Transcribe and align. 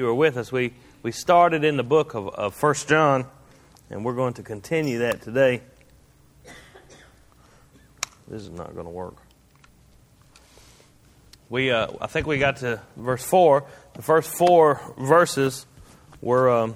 you 0.00 0.06
were 0.06 0.14
with 0.14 0.38
us, 0.38 0.50
we, 0.50 0.72
we 1.02 1.12
started 1.12 1.62
in 1.62 1.76
the 1.76 1.82
book 1.82 2.14
of, 2.14 2.28
of 2.28 2.62
1 2.62 2.74
John, 2.86 3.26
and 3.90 4.02
we're 4.02 4.14
going 4.14 4.32
to 4.32 4.42
continue 4.42 5.00
that 5.00 5.20
today. 5.20 5.60
This 8.26 8.40
is 8.40 8.48
not 8.48 8.72
going 8.72 8.86
to 8.86 8.90
work. 8.90 9.16
We, 11.50 11.70
uh, 11.70 11.88
I 12.00 12.06
think 12.06 12.26
we 12.26 12.38
got 12.38 12.56
to 12.58 12.80
verse 12.96 13.22
4. 13.22 13.62
The 13.92 14.00
first 14.00 14.30
four 14.30 14.80
verses 14.96 15.66
were 16.22 16.48
um, 16.48 16.74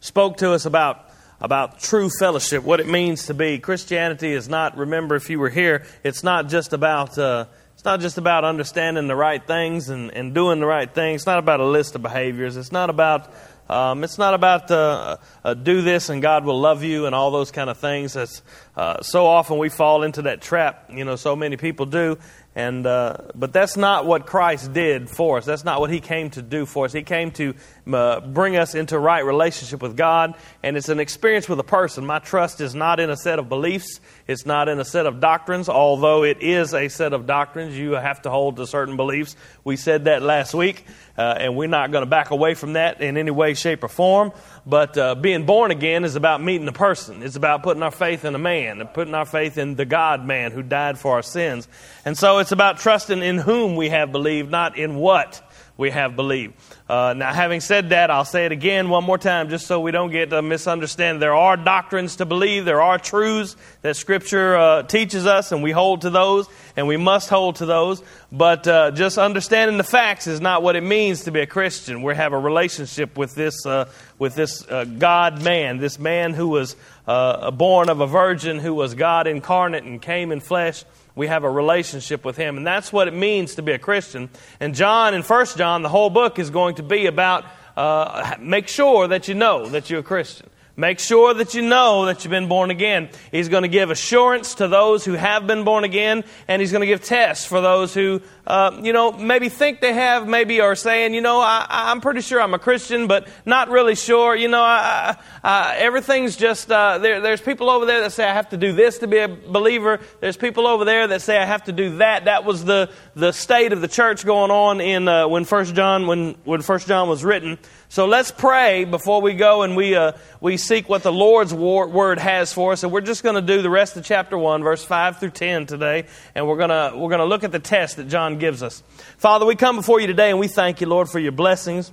spoke 0.00 0.38
to 0.38 0.50
us 0.50 0.66
about 0.66 1.10
about 1.40 1.78
true 1.78 2.08
fellowship, 2.18 2.64
what 2.64 2.80
it 2.80 2.88
means 2.88 3.26
to 3.26 3.34
be. 3.34 3.58
Christianity 3.58 4.32
is 4.32 4.48
not, 4.48 4.78
remember 4.78 5.14
if 5.14 5.28
you 5.28 5.38
were 5.38 5.50
here, 5.50 5.84
it's 6.02 6.24
not 6.24 6.48
just 6.48 6.72
about 6.72 7.18
uh, 7.18 7.46
it's 7.84 7.86
not 7.86 8.00
just 8.00 8.16
about 8.16 8.44
understanding 8.44 9.08
the 9.08 9.14
right 9.14 9.46
things 9.46 9.90
and, 9.90 10.10
and 10.12 10.32
doing 10.32 10.58
the 10.58 10.64
right 10.64 10.90
things. 10.90 11.20
It's 11.20 11.26
not 11.26 11.38
about 11.38 11.60
a 11.60 11.66
list 11.66 11.94
of 11.94 12.00
behaviors. 12.00 12.56
It's 12.56 12.72
not 12.72 12.88
about 12.88 13.30
um, 13.68 14.04
it's 14.04 14.16
not 14.16 14.32
about 14.32 14.70
uh, 14.70 15.18
uh, 15.44 15.52
do 15.52 15.82
this 15.82 16.08
and 16.08 16.22
God 16.22 16.46
will 16.46 16.58
love 16.58 16.82
you 16.82 17.04
and 17.04 17.14
all 17.14 17.30
those 17.30 17.50
kind 17.50 17.68
of 17.68 17.76
things. 17.76 18.14
That's 18.14 18.40
uh, 18.74 19.02
so 19.02 19.26
often 19.26 19.58
we 19.58 19.68
fall 19.68 20.02
into 20.02 20.22
that 20.22 20.40
trap. 20.40 20.88
You 20.94 21.04
know, 21.04 21.16
so 21.16 21.36
many 21.36 21.58
people 21.58 21.84
do. 21.84 22.16
And 22.54 22.86
uh, 22.86 23.18
but 23.34 23.52
that's 23.52 23.76
not 23.76 24.06
what 24.06 24.24
Christ 24.24 24.72
did 24.72 25.10
for 25.10 25.36
us. 25.36 25.44
That's 25.44 25.64
not 25.64 25.78
what 25.78 25.90
He 25.90 26.00
came 26.00 26.30
to 26.30 26.40
do 26.40 26.64
for 26.64 26.86
us. 26.86 26.92
He 26.94 27.02
came 27.02 27.32
to 27.32 27.52
uh, 27.92 28.20
bring 28.20 28.56
us 28.56 28.74
into 28.74 28.98
right 28.98 29.24
relationship 29.24 29.82
with 29.82 29.96
God, 29.96 30.34
and 30.62 30.76
it's 30.76 30.88
an 30.88 31.00
experience 31.00 31.48
with 31.48 31.58
a 31.60 31.64
person. 31.64 32.06
My 32.06 32.18
trust 32.18 32.60
is 32.60 32.74
not 32.74 33.00
in 33.00 33.10
a 33.10 33.16
set 33.16 33.38
of 33.38 33.48
beliefs. 33.48 34.00
It's 34.26 34.46
not 34.46 34.68
in 34.68 34.80
a 34.80 34.84
set 34.84 35.06
of 35.06 35.20
doctrines, 35.20 35.68
although 35.68 36.24
it 36.24 36.40
is 36.40 36.72
a 36.72 36.88
set 36.88 37.12
of 37.12 37.26
doctrines. 37.26 37.76
You 37.76 37.92
have 37.92 38.22
to 38.22 38.30
hold 38.30 38.56
to 38.56 38.66
certain 38.66 38.96
beliefs. 38.96 39.36
We 39.64 39.76
said 39.76 40.04
that 40.04 40.22
last 40.22 40.54
week, 40.54 40.84
uh, 41.18 41.36
and 41.38 41.56
we're 41.56 41.68
not 41.68 41.92
going 41.92 42.02
to 42.02 42.10
back 42.10 42.30
away 42.30 42.54
from 42.54 42.72
that 42.74 43.00
in 43.00 43.16
any 43.16 43.30
way, 43.30 43.54
shape, 43.54 43.84
or 43.84 43.88
form. 43.88 44.32
But 44.66 44.96
uh, 44.96 45.14
being 45.14 45.44
born 45.44 45.70
again 45.70 46.04
is 46.04 46.16
about 46.16 46.42
meeting 46.42 46.66
a 46.68 46.72
person. 46.72 47.22
It's 47.22 47.36
about 47.36 47.62
putting 47.62 47.82
our 47.82 47.90
faith 47.90 48.24
in 48.24 48.34
a 48.34 48.38
man 48.38 48.80
and 48.80 48.92
putting 48.92 49.14
our 49.14 49.26
faith 49.26 49.58
in 49.58 49.74
the 49.74 49.84
God 49.84 50.24
man 50.24 50.52
who 50.52 50.62
died 50.62 50.98
for 50.98 51.12
our 51.12 51.22
sins. 51.22 51.68
And 52.04 52.16
so 52.16 52.38
it's 52.38 52.52
about 52.52 52.78
trusting 52.78 53.22
in 53.22 53.36
whom 53.38 53.76
we 53.76 53.90
have 53.90 54.10
believed, 54.10 54.50
not 54.50 54.78
in 54.78 54.96
what 54.96 55.42
we 55.76 55.90
have 55.90 56.14
believed. 56.14 56.54
Uh, 56.88 57.14
now, 57.16 57.32
having 57.32 57.60
said 57.60 57.88
that, 57.88 58.10
I'll 58.10 58.24
say 58.24 58.46
it 58.46 58.52
again 58.52 58.90
one 58.90 59.02
more 59.02 59.18
time 59.18 59.48
just 59.48 59.66
so 59.66 59.80
we 59.80 59.90
don't 59.90 60.10
get 60.10 60.32
a 60.32 60.40
misunderstanding. 60.40 61.18
There 61.18 61.34
are 61.34 61.56
doctrines 61.56 62.16
to 62.16 62.26
believe, 62.26 62.64
there 62.64 62.80
are 62.80 62.98
truths 62.98 63.56
that 63.82 63.96
Scripture 63.96 64.56
uh, 64.56 64.82
teaches 64.84 65.26
us, 65.26 65.50
and 65.50 65.62
we 65.62 65.72
hold 65.72 66.02
to 66.02 66.10
those, 66.10 66.46
and 66.76 66.86
we 66.86 66.96
must 66.96 67.28
hold 67.28 67.56
to 67.56 67.66
those. 67.66 68.02
But 68.30 68.68
uh, 68.68 68.92
just 68.92 69.18
understanding 69.18 69.76
the 69.76 69.84
facts 69.84 70.26
is 70.28 70.40
not 70.40 70.62
what 70.62 70.76
it 70.76 70.82
means 70.82 71.24
to 71.24 71.32
be 71.32 71.40
a 71.40 71.46
Christian. 71.46 72.02
We 72.02 72.14
have 72.14 72.32
a 72.32 72.38
relationship 72.38 73.16
with 73.16 73.34
this, 73.34 73.66
uh, 73.66 73.90
with 74.18 74.36
this 74.36 74.66
uh, 74.68 74.84
God 74.84 75.42
man, 75.42 75.78
this 75.78 75.98
man 75.98 76.34
who 76.34 76.48
was 76.48 76.76
uh, 77.08 77.50
born 77.50 77.88
of 77.88 78.00
a 78.00 78.06
virgin, 78.06 78.60
who 78.60 78.74
was 78.74 78.94
God 78.94 79.26
incarnate 79.26 79.82
and 79.82 80.00
came 80.00 80.30
in 80.30 80.40
flesh 80.40 80.84
we 81.14 81.26
have 81.28 81.44
a 81.44 81.50
relationship 81.50 82.24
with 82.24 82.36
him. 82.36 82.56
And 82.56 82.66
that's 82.66 82.92
what 82.92 83.08
it 83.08 83.14
means 83.14 83.54
to 83.56 83.62
be 83.62 83.72
a 83.72 83.78
christian. 83.78 84.28
And 84.60 84.74
john 84.74 85.14
in 85.14 85.22
first 85.22 85.56
john 85.56 85.82
the 85.82 85.88
whole 85.88 86.10
book 86.10 86.38
is 86.38 86.50
going 86.50 86.76
to 86.76 86.82
be 86.82 87.06
about 87.06 87.44
uh, 87.76 88.36
make 88.38 88.68
sure 88.68 89.08
that 89.08 89.26
you 89.28 89.34
know 89.34 89.66
that 89.66 89.90
you're 89.90 90.00
a 90.00 90.04
christian 90.04 90.48
Make 90.76 90.98
sure 90.98 91.32
that 91.34 91.54
you 91.54 91.62
know 91.62 92.06
that 92.06 92.24
you've 92.24 92.32
been 92.32 92.48
born 92.48 92.72
again. 92.72 93.08
He's 93.30 93.48
going 93.48 93.62
to 93.62 93.68
give 93.68 93.90
assurance 93.90 94.56
to 94.56 94.66
those 94.66 95.04
who 95.04 95.12
have 95.12 95.46
been 95.46 95.62
born 95.62 95.84
again, 95.84 96.24
and 96.48 96.60
he's 96.60 96.72
going 96.72 96.80
to 96.80 96.86
give 96.86 97.00
tests 97.00 97.46
for 97.46 97.60
those 97.60 97.94
who, 97.94 98.20
uh, 98.44 98.80
you 98.82 98.92
know, 98.92 99.12
maybe 99.12 99.48
think 99.48 99.80
they 99.80 99.92
have, 99.92 100.26
maybe 100.26 100.60
are 100.60 100.74
saying, 100.74 101.14
you 101.14 101.20
know, 101.20 101.38
I, 101.40 101.92
am 101.92 102.00
pretty 102.00 102.22
sure 102.22 102.40
I'm 102.40 102.54
a 102.54 102.58
Christian, 102.58 103.06
but 103.06 103.28
not 103.46 103.68
really 103.68 103.94
sure. 103.94 104.34
You 104.34 104.48
know, 104.48 104.62
I, 104.62 105.16
I, 105.44 105.76
everything's 105.76 106.36
just, 106.36 106.72
uh, 106.72 106.98
there, 106.98 107.20
there's 107.20 107.40
people 107.40 107.70
over 107.70 107.86
there 107.86 108.00
that 108.00 108.10
say 108.10 108.28
I 108.28 108.34
have 108.34 108.48
to 108.48 108.56
do 108.56 108.72
this 108.72 108.98
to 108.98 109.06
be 109.06 109.18
a 109.18 109.28
believer. 109.28 110.00
There's 110.20 110.36
people 110.36 110.66
over 110.66 110.84
there 110.84 111.06
that 111.06 111.22
say 111.22 111.38
I 111.38 111.44
have 111.44 111.64
to 111.64 111.72
do 111.72 111.98
that. 111.98 112.24
That 112.24 112.44
was 112.44 112.64
the, 112.64 112.90
the 113.14 113.30
state 113.30 113.72
of 113.72 113.80
the 113.80 113.88
church 113.88 114.26
going 114.26 114.50
on 114.50 114.80
in, 114.80 115.06
uh, 115.06 115.28
when 115.28 115.44
First 115.44 115.76
John, 115.76 116.08
when, 116.08 116.34
when 116.42 116.62
First 116.62 116.88
John 116.88 117.08
was 117.08 117.22
written. 117.22 117.58
So 117.94 118.06
let's 118.06 118.32
pray 118.32 118.84
before 118.84 119.22
we 119.22 119.34
go 119.34 119.62
and 119.62 119.76
we, 119.76 119.94
uh, 119.94 120.14
we 120.40 120.56
seek 120.56 120.88
what 120.88 121.04
the 121.04 121.12
Lord's 121.12 121.54
word 121.54 122.18
has 122.18 122.52
for 122.52 122.72
us. 122.72 122.82
And 122.82 122.90
we're 122.90 123.00
just 123.00 123.22
going 123.22 123.36
to 123.36 123.40
do 123.40 123.62
the 123.62 123.70
rest 123.70 123.96
of 123.96 124.04
chapter 124.04 124.36
1, 124.36 124.64
verse 124.64 124.82
5 124.82 125.20
through 125.20 125.30
10 125.30 125.66
today. 125.66 126.06
And 126.34 126.48
we're 126.48 126.56
going 126.56 126.70
to 126.70 126.98
we're 126.98 127.08
going 127.08 127.20
to 127.20 127.24
look 127.24 127.44
at 127.44 127.52
the 127.52 127.60
test 127.60 127.98
that 127.98 128.08
John 128.08 128.40
gives 128.40 128.64
us. 128.64 128.82
Father, 129.16 129.46
we 129.46 129.54
come 129.54 129.76
before 129.76 130.00
you 130.00 130.08
today 130.08 130.30
and 130.30 130.40
we 130.40 130.48
thank 130.48 130.80
you, 130.80 130.88
Lord, 130.88 131.08
for 131.08 131.20
your 131.20 131.30
blessings. 131.30 131.92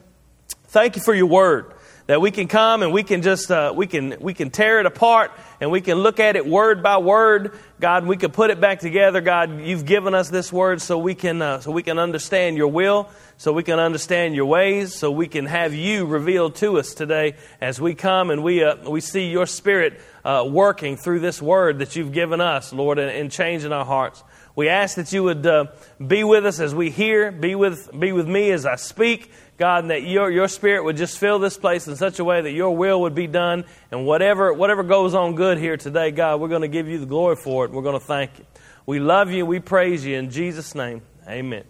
Thank 0.69 0.95
you 0.95 1.03
for 1.03 1.13
your 1.13 1.28
word 1.28 1.72
that 2.11 2.19
we 2.19 2.29
can 2.29 2.49
come 2.49 2.83
and 2.83 2.91
we 2.91 3.03
can 3.03 3.22
just 3.22 3.49
uh, 3.49 3.72
we 3.73 3.88
can 3.88 4.17
we 4.19 4.33
can 4.33 4.49
tear 4.49 4.81
it 4.81 4.85
apart 4.85 5.31
and 5.61 5.72
we 5.72 5.79
can 5.79 5.97
look 5.97 6.19
at 6.19 6.35
it 6.35 6.45
word 6.45 6.83
by 6.83 6.97
word 6.97 7.57
god 7.79 8.05
we 8.05 8.17
can 8.17 8.31
put 8.31 8.49
it 8.49 8.59
back 8.59 8.79
together 8.81 9.22
god 9.22 9.61
you've 9.61 9.85
given 9.85 10.13
us 10.13 10.29
this 10.29 10.51
word 10.51 10.81
so 10.81 10.97
we 10.97 11.16
can 11.16 11.41
uh, 11.41 11.61
so 11.61 11.72
we 11.72 11.81
can 11.81 11.97
understand 11.97 12.57
your 12.57 12.67
will 12.67 13.09
so 13.41 13.51
we 13.51 13.63
can 13.63 13.79
understand 13.79 14.35
your 14.35 14.45
ways, 14.45 14.94
so 14.94 15.09
we 15.09 15.27
can 15.27 15.47
have 15.47 15.73
you 15.73 16.05
revealed 16.05 16.53
to 16.57 16.77
us 16.77 16.94
today 16.94 17.33
as 17.59 17.81
we 17.81 17.95
come 17.95 18.29
and 18.29 18.43
we, 18.43 18.63
uh, 18.63 18.88
we 18.88 19.01
see 19.01 19.31
your 19.31 19.47
spirit 19.47 19.99
uh, 20.23 20.47
working 20.47 20.95
through 20.95 21.22
this 21.22 21.41
word 21.41 21.79
that 21.79 21.95
you've 21.95 22.11
given 22.11 22.39
us, 22.39 22.72
Lord, 22.72 22.99
and, 22.99 23.09
and 23.09 23.31
changing 23.31 23.73
our 23.73 23.83
hearts. 23.83 24.23
We 24.56 24.67
ask 24.67 24.95
that 24.95 25.12
you 25.13 25.23
would 25.23 25.45
uh, 25.45 25.66
be 26.06 26.23
with 26.23 26.45
us 26.45 26.59
as 26.59 26.75
we 26.75 26.89
hear, 26.89 27.31
be 27.31 27.56
with, 27.56 27.89
be 27.97 28.12
with 28.12 28.28
me 28.28 28.51
as 28.51 28.66
I 28.66 28.75
speak, 28.75 29.31
God, 29.57 29.84
and 29.84 29.91
that 29.91 30.03
your, 30.03 30.29
your 30.29 30.47
spirit 30.47 30.84
would 30.84 30.97
just 30.97 31.17
fill 31.17 31.39
this 31.39 31.57
place 31.57 31.88
in 31.88 31.95
such 31.95 32.19
a 32.19 32.23
way 32.23 32.41
that 32.41 32.51
your 32.51 32.75
will 32.75 33.01
would 33.01 33.16
be 33.16 33.28
done. 33.28 33.63
And 33.91 34.06
whatever, 34.06 34.53
whatever 34.53 34.84
goes 34.84 35.13
on 35.13 35.35
good 35.35 35.57
here 35.57 35.78
today, 35.78 36.11
God, 36.11 36.41
we're 36.41 36.50
going 36.50 36.63
to 36.63 36.67
give 36.67 36.88
you 36.88 37.00
the 37.00 37.06
glory 37.06 37.38
for 37.38 37.66
it. 37.66 37.72
We're 37.72 37.81
going 37.81 38.00
to 38.00 38.06
thank 38.06 38.40
you. 38.40 38.45
We 38.85 39.00
love 39.00 39.31
you. 39.31 39.45
We 39.45 39.59
praise 39.59 40.06
you. 40.06 40.17
In 40.17 40.31
Jesus' 40.31 40.75
name, 40.75 41.01
amen. 41.28 41.63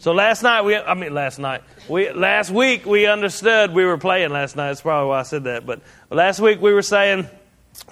So 0.00 0.12
last 0.12 0.44
night 0.44 0.62
we, 0.62 0.76
I 0.76 0.94
mean 0.94 1.12
last 1.12 1.40
night, 1.40 1.62
we 1.88 2.12
last 2.12 2.52
week 2.52 2.86
we 2.86 3.06
understood 3.06 3.72
we 3.72 3.84
were 3.84 3.98
playing 3.98 4.30
last 4.30 4.54
night. 4.54 4.68
That's 4.68 4.82
probably 4.82 5.08
why 5.08 5.18
I 5.18 5.22
said 5.24 5.44
that. 5.44 5.66
But 5.66 5.80
last 6.08 6.38
week 6.38 6.60
we 6.60 6.72
were 6.72 6.82
saying 6.82 7.28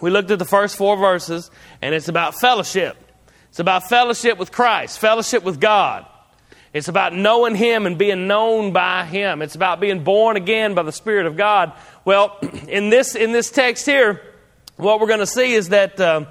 we 0.00 0.10
looked 0.10 0.30
at 0.30 0.38
the 0.38 0.44
first 0.44 0.76
four 0.76 0.96
verses, 0.96 1.50
and 1.82 1.96
it's 1.96 2.06
about 2.06 2.38
fellowship. 2.38 2.96
It's 3.56 3.60
about 3.62 3.88
fellowship 3.88 4.36
with 4.36 4.52
Christ, 4.52 4.98
fellowship 4.98 5.42
with 5.42 5.58
God. 5.58 6.04
It's 6.74 6.88
about 6.88 7.14
knowing 7.14 7.54
Him 7.54 7.86
and 7.86 7.96
being 7.96 8.26
known 8.26 8.74
by 8.74 9.06
Him. 9.06 9.40
It's 9.40 9.54
about 9.54 9.80
being 9.80 10.04
born 10.04 10.36
again 10.36 10.74
by 10.74 10.82
the 10.82 10.92
Spirit 10.92 11.24
of 11.24 11.38
God. 11.38 11.72
Well, 12.04 12.36
in 12.68 12.90
this 12.90 13.14
in 13.14 13.32
this 13.32 13.50
text 13.50 13.86
here, 13.86 14.20
what 14.76 15.00
we're 15.00 15.06
going 15.06 15.20
to 15.20 15.26
see 15.26 15.54
is 15.54 15.70
that 15.70 15.98
uh, 15.98 16.26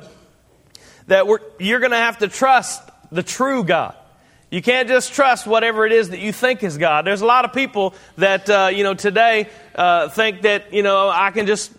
that 1.08 1.26
you're 1.58 1.80
going 1.80 1.94
to 1.94 1.98
have 1.98 2.20
to 2.20 2.28
trust 2.28 2.88
the 3.12 3.24
true 3.24 3.64
God. 3.64 3.96
You 4.52 4.62
can't 4.62 4.88
just 4.88 5.12
trust 5.12 5.48
whatever 5.48 5.84
it 5.88 5.94
is 5.94 6.10
that 6.10 6.20
you 6.20 6.32
think 6.32 6.62
is 6.62 6.78
God. 6.78 7.08
There's 7.08 7.22
a 7.22 7.26
lot 7.26 7.44
of 7.44 7.54
people 7.54 7.96
that, 8.20 8.48
uh, 8.48 8.70
you 8.72 8.84
know, 8.84 8.94
today 8.94 9.50
uh, 9.74 10.10
think 10.10 10.44
that, 10.44 10.72
you 10.72 10.84
know, 10.84 11.10
I 11.10 11.32
can 11.32 11.48
just, 11.48 11.72